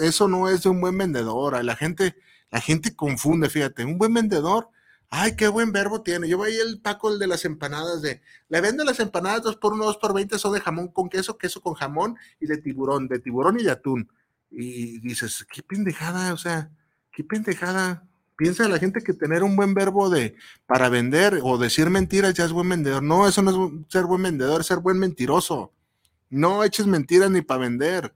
eso 0.00 0.28
no 0.28 0.48
es 0.48 0.62
de 0.62 0.70
un 0.70 0.80
buen 0.80 0.96
vendedor. 0.96 1.62
La 1.64 1.76
gente, 1.76 2.16
la 2.50 2.60
gente 2.60 2.96
confunde, 2.96 3.50
fíjate, 3.50 3.84
un 3.84 3.98
buen 3.98 4.14
vendedor 4.14 4.70
Ay, 5.10 5.36
qué 5.36 5.48
buen 5.48 5.72
verbo 5.72 6.02
tiene. 6.02 6.28
Yo 6.28 6.36
voy 6.36 6.54
el 6.54 6.80
Paco, 6.80 7.12
el 7.12 7.18
de 7.18 7.26
las 7.26 7.44
empanadas, 7.44 8.02
de 8.02 8.20
le 8.48 8.60
vende 8.60 8.84
las 8.84 8.98
empanadas 9.00 9.42
dos 9.42 9.56
por 9.56 9.72
uno, 9.72 9.84
dos 9.84 9.98
por 9.98 10.12
veinte, 10.12 10.38
son 10.38 10.52
de 10.52 10.60
jamón 10.60 10.88
con 10.88 11.08
queso, 11.08 11.38
queso 11.38 11.60
con 11.60 11.74
jamón 11.74 12.16
y 12.40 12.46
de 12.46 12.58
tiburón, 12.58 13.08
de 13.08 13.18
tiburón 13.20 13.60
y 13.60 13.64
de 13.64 13.70
atún. 13.70 14.10
Y 14.50 15.00
dices, 15.00 15.46
qué 15.52 15.62
pendejada, 15.62 16.32
o 16.32 16.36
sea, 16.36 16.70
qué 17.12 17.24
pendejada. 17.24 18.04
Piensa 18.36 18.68
la 18.68 18.78
gente 18.78 19.02
que 19.02 19.14
tener 19.14 19.42
un 19.42 19.56
buen 19.56 19.74
verbo 19.74 20.10
de 20.10 20.36
para 20.66 20.88
vender 20.88 21.40
o 21.42 21.56
decir 21.56 21.88
mentiras 21.88 22.34
ya 22.34 22.44
es 22.44 22.52
buen 22.52 22.68
vendedor. 22.68 23.02
No, 23.02 23.26
eso 23.28 23.42
no 23.42 23.50
es 23.50 23.90
ser 23.92 24.04
buen 24.04 24.22
vendedor, 24.22 24.60
es 24.60 24.66
ser 24.66 24.78
buen 24.78 24.98
mentiroso. 24.98 25.72
No 26.28 26.64
eches 26.64 26.86
mentiras 26.86 27.30
ni 27.30 27.42
para 27.42 27.60
vender. 27.60 28.14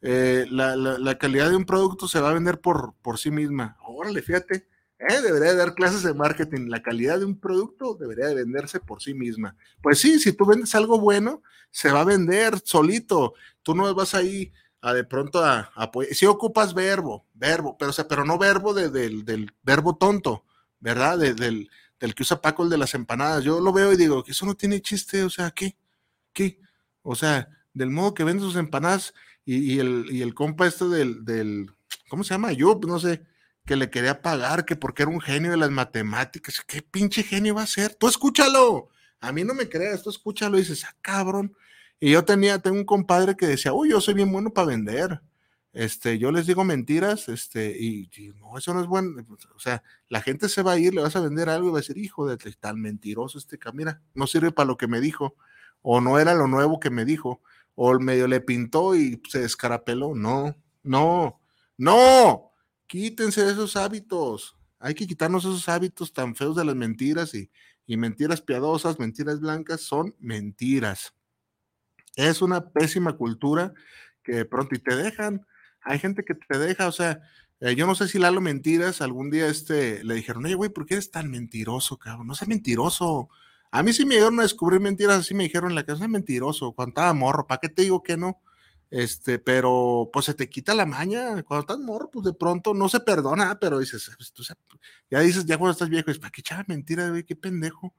Eh, 0.00 0.46
la, 0.50 0.74
la, 0.76 1.18
calidad 1.18 1.50
de 1.50 1.56
un 1.56 1.64
producto 1.64 2.08
se 2.08 2.20
va 2.20 2.30
a 2.30 2.34
vender 2.34 2.60
por, 2.60 2.94
por 3.02 3.18
sí 3.18 3.30
misma. 3.30 3.76
Órale, 3.86 4.20
fíjate 4.22 4.71
¿eh? 5.08 5.20
debería 5.22 5.54
dar 5.54 5.74
clases 5.74 6.02
de 6.02 6.14
marketing. 6.14 6.68
La 6.68 6.82
calidad 6.82 7.18
de 7.18 7.24
un 7.24 7.38
producto 7.38 7.94
debería 7.94 8.26
de 8.26 8.34
venderse 8.34 8.80
por 8.80 9.02
sí 9.02 9.14
misma. 9.14 9.56
Pues 9.82 9.98
sí, 9.98 10.18
si 10.18 10.32
tú 10.32 10.46
vendes 10.46 10.74
algo 10.74 10.98
bueno, 10.98 11.42
se 11.70 11.90
va 11.90 12.00
a 12.00 12.04
vender 12.04 12.60
solito. 12.64 13.34
Tú 13.62 13.74
no 13.74 13.94
vas 13.94 14.14
ahí 14.14 14.52
a 14.80 14.92
de 14.92 15.04
pronto 15.04 15.44
a, 15.44 15.72
si 16.10 16.26
ocupas 16.26 16.74
verbo, 16.74 17.26
verbo, 17.34 17.76
pero, 17.78 17.92
pero 18.08 18.24
no 18.24 18.36
verbo 18.36 18.74
del, 18.74 19.52
verbo 19.62 19.96
tonto, 19.96 20.44
¿verdad? 20.80 21.18
del, 21.18 21.68
que 21.98 22.22
usa 22.22 22.42
Paco 22.42 22.64
el 22.64 22.70
de 22.70 22.78
las 22.78 22.94
empanadas. 22.94 23.44
Yo 23.44 23.60
lo 23.60 23.72
veo 23.72 23.92
y 23.92 23.96
digo, 23.96 24.24
que 24.24 24.32
eso 24.32 24.44
no 24.44 24.56
tiene 24.56 24.82
chiste, 24.82 25.22
o 25.22 25.30
sea, 25.30 25.52
¿qué? 25.52 25.76
¿Qué? 26.32 26.58
O 27.02 27.14
sea, 27.14 27.48
del 27.72 27.90
modo 27.90 28.12
que 28.12 28.24
vende 28.24 28.42
sus 28.42 28.56
empanadas 28.56 29.14
y, 29.44 29.78
el, 29.78 30.06
y 30.10 30.22
el 30.22 30.34
compa 30.34 30.66
este 30.66 30.86
del, 30.86 31.24
del, 31.24 31.70
¿cómo 32.08 32.24
se 32.24 32.34
llama? 32.34 32.52
Yo, 32.52 32.78
no 32.86 32.98
sé, 32.98 33.22
que 33.64 33.76
le 33.76 33.90
quería 33.90 34.22
pagar, 34.22 34.64
que 34.64 34.76
porque 34.76 35.02
era 35.02 35.12
un 35.12 35.20
genio 35.20 35.50
de 35.50 35.56
las 35.56 35.70
matemáticas. 35.70 36.62
¿Qué 36.66 36.82
pinche 36.82 37.22
genio 37.22 37.54
va 37.54 37.62
a 37.62 37.66
ser? 37.66 37.94
Tú 37.94 38.08
escúchalo. 38.08 38.88
A 39.20 39.32
mí 39.32 39.44
no 39.44 39.54
me 39.54 39.68
creas, 39.68 40.02
tú 40.02 40.10
escúchalo 40.10 40.56
y 40.58 40.62
dices, 40.62 40.84
ah, 40.84 40.96
cabrón. 41.00 41.56
Y 42.00 42.10
yo 42.10 42.24
tenía, 42.24 42.58
tengo 42.58 42.76
un 42.76 42.84
compadre 42.84 43.36
que 43.36 43.46
decía, 43.46 43.72
uy, 43.72 43.90
yo 43.90 44.00
soy 44.00 44.14
bien 44.14 44.32
bueno 44.32 44.50
para 44.52 44.66
vender. 44.68 45.20
Este, 45.72 46.18
yo 46.18 46.30
les 46.32 46.46
digo 46.46 46.64
mentiras, 46.64 47.28
este, 47.28 47.74
y, 47.78 48.10
no, 48.36 48.58
eso 48.58 48.74
no 48.74 48.80
es 48.80 48.86
bueno. 48.86 49.24
O 49.54 49.58
sea, 49.58 49.82
la 50.08 50.20
gente 50.20 50.48
se 50.48 50.62
va 50.62 50.72
a 50.72 50.78
ir, 50.78 50.94
le 50.94 51.02
vas 51.02 51.16
a 51.16 51.20
vender 51.20 51.48
algo 51.48 51.68
y 51.68 51.72
va 51.72 51.78
a 51.78 51.80
decir, 51.80 51.96
hijo 51.96 52.26
de 52.26 52.36
tan 52.60 52.80
mentiroso 52.80 53.38
este 53.38 53.58
mira, 53.72 54.02
no 54.14 54.26
sirve 54.26 54.52
para 54.52 54.66
lo 54.66 54.76
que 54.76 54.88
me 54.88 55.00
dijo, 55.00 55.36
o 55.80 56.00
no 56.00 56.18
era 56.18 56.34
lo 56.34 56.46
nuevo 56.46 56.78
que 56.78 56.90
me 56.90 57.04
dijo, 57.04 57.40
o 57.74 57.98
medio 57.98 58.28
le 58.28 58.40
pintó 58.40 58.94
y 58.94 59.22
se 59.28 59.40
descarapeló. 59.40 60.14
No, 60.14 60.56
no, 60.82 61.40
no. 61.78 62.51
Quítense 62.92 63.42
de 63.42 63.52
esos 63.52 63.74
hábitos. 63.76 64.54
Hay 64.78 64.92
que 64.92 65.06
quitarnos 65.06 65.46
esos 65.46 65.66
hábitos 65.70 66.12
tan 66.12 66.34
feos 66.34 66.54
de 66.56 66.62
las 66.62 66.76
mentiras 66.76 67.32
y, 67.32 67.50
mentiras 67.96 68.42
piadosas, 68.42 68.98
mentiras 68.98 69.40
blancas, 69.40 69.80
son 69.80 70.14
mentiras. 70.18 71.14
Es 72.16 72.42
una 72.42 72.68
pésima 72.68 73.16
cultura 73.16 73.72
que 74.22 74.44
pronto 74.44 74.74
y 74.74 74.78
te 74.78 74.94
dejan. 74.94 75.46
Hay 75.80 76.00
gente 76.00 76.22
que 76.22 76.34
te 76.34 76.58
deja, 76.58 76.86
o 76.86 76.92
sea, 76.92 77.22
eh, 77.60 77.74
yo 77.74 77.86
no 77.86 77.94
sé 77.94 78.08
si 78.08 78.18
Lalo 78.18 78.42
Mentiras 78.42 79.00
algún 79.00 79.30
día 79.30 79.46
este, 79.46 80.04
le 80.04 80.16
dijeron, 80.16 80.44
oye, 80.44 80.54
güey, 80.54 80.68
¿por 80.68 80.84
qué 80.84 80.92
eres 80.92 81.10
tan 81.10 81.30
mentiroso, 81.30 81.98
cabrón? 81.98 82.26
No 82.26 82.34
seas 82.34 82.48
mentiroso. 82.48 83.30
A 83.70 83.82
mí 83.82 83.94
sí 83.94 84.04
me 84.04 84.16
dieron 84.16 84.38
a 84.38 84.42
descubrir 84.42 84.80
mentiras, 84.80 85.20
así 85.20 85.32
me 85.32 85.44
dijeron 85.44 85.70
en 85.70 85.76
la 85.76 85.86
casa, 85.86 86.06
mentiroso, 86.08 86.72
cuando 86.72 86.90
estaba 86.90 87.14
morro, 87.14 87.46
¿para 87.46 87.58
qué 87.58 87.70
te 87.70 87.80
digo 87.80 88.02
que 88.02 88.18
no? 88.18 88.42
Este, 88.92 89.38
pero 89.38 90.10
pues 90.12 90.26
se 90.26 90.34
te 90.34 90.50
quita 90.50 90.74
la 90.74 90.84
maña. 90.84 91.42
Cuando 91.44 91.60
estás 91.62 91.78
morro, 91.78 92.10
pues 92.10 92.26
de 92.26 92.34
pronto 92.34 92.74
no 92.74 92.90
se 92.90 93.00
perdona, 93.00 93.58
pero 93.58 93.78
dices, 93.78 94.10
pues, 94.18 94.54
ya 95.10 95.20
dices, 95.20 95.46
ya 95.46 95.56
cuando 95.56 95.72
estás 95.72 95.88
viejo, 95.88 96.10
es 96.10 96.18
para 96.18 96.30
qué 96.30 96.42
echar 96.42 96.68
mentiras, 96.68 97.08
güey, 97.08 97.24
qué 97.24 97.34
pendejo, 97.34 97.94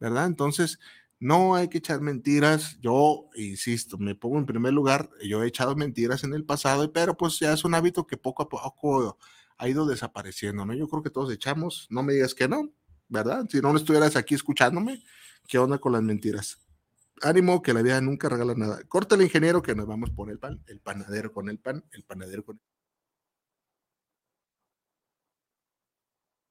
¿verdad? 0.00 0.24
Entonces, 0.24 0.78
no 1.20 1.54
hay 1.54 1.68
que 1.68 1.78
echar 1.78 2.00
mentiras. 2.00 2.78
Yo, 2.80 3.28
insisto, 3.34 3.98
me 3.98 4.14
pongo 4.14 4.38
en 4.38 4.46
primer 4.46 4.72
lugar, 4.72 5.10
yo 5.22 5.42
he 5.44 5.48
echado 5.48 5.76
mentiras 5.76 6.24
en 6.24 6.32
el 6.32 6.46
pasado, 6.46 6.90
pero 6.94 7.14
pues 7.14 7.38
ya 7.38 7.52
es 7.52 7.64
un 7.66 7.74
hábito 7.74 8.06
que 8.06 8.16
poco 8.16 8.42
a 8.42 8.48
poco 8.48 9.18
ha 9.58 9.68
ido 9.68 9.84
desapareciendo, 9.84 10.64
¿no? 10.64 10.72
Yo 10.72 10.88
creo 10.88 11.02
que 11.02 11.10
todos 11.10 11.30
echamos, 11.30 11.86
no 11.90 12.02
me 12.02 12.14
digas 12.14 12.34
que 12.34 12.48
no, 12.48 12.72
¿verdad? 13.08 13.46
Si 13.50 13.60
no 13.60 13.76
estuvieras 13.76 14.16
aquí 14.16 14.34
escuchándome, 14.34 15.04
¿qué 15.46 15.58
onda 15.58 15.76
con 15.76 15.92
las 15.92 16.02
mentiras? 16.02 16.58
Ánimo, 17.22 17.62
que 17.62 17.72
la 17.72 17.82
vida 17.82 18.00
nunca 18.00 18.28
regala 18.28 18.54
nada. 18.54 18.80
Corta 18.88 19.14
el 19.14 19.22
ingeniero 19.22 19.62
que 19.62 19.74
nos 19.74 19.86
vamos 19.86 20.10
por 20.10 20.30
el 20.30 20.38
pan, 20.38 20.62
el 20.66 20.80
panadero 20.80 21.32
con 21.32 21.48
el 21.48 21.58
pan, 21.58 21.84
el 21.92 22.04
panadero 22.04 22.44
con 22.44 22.56
el 22.56 22.77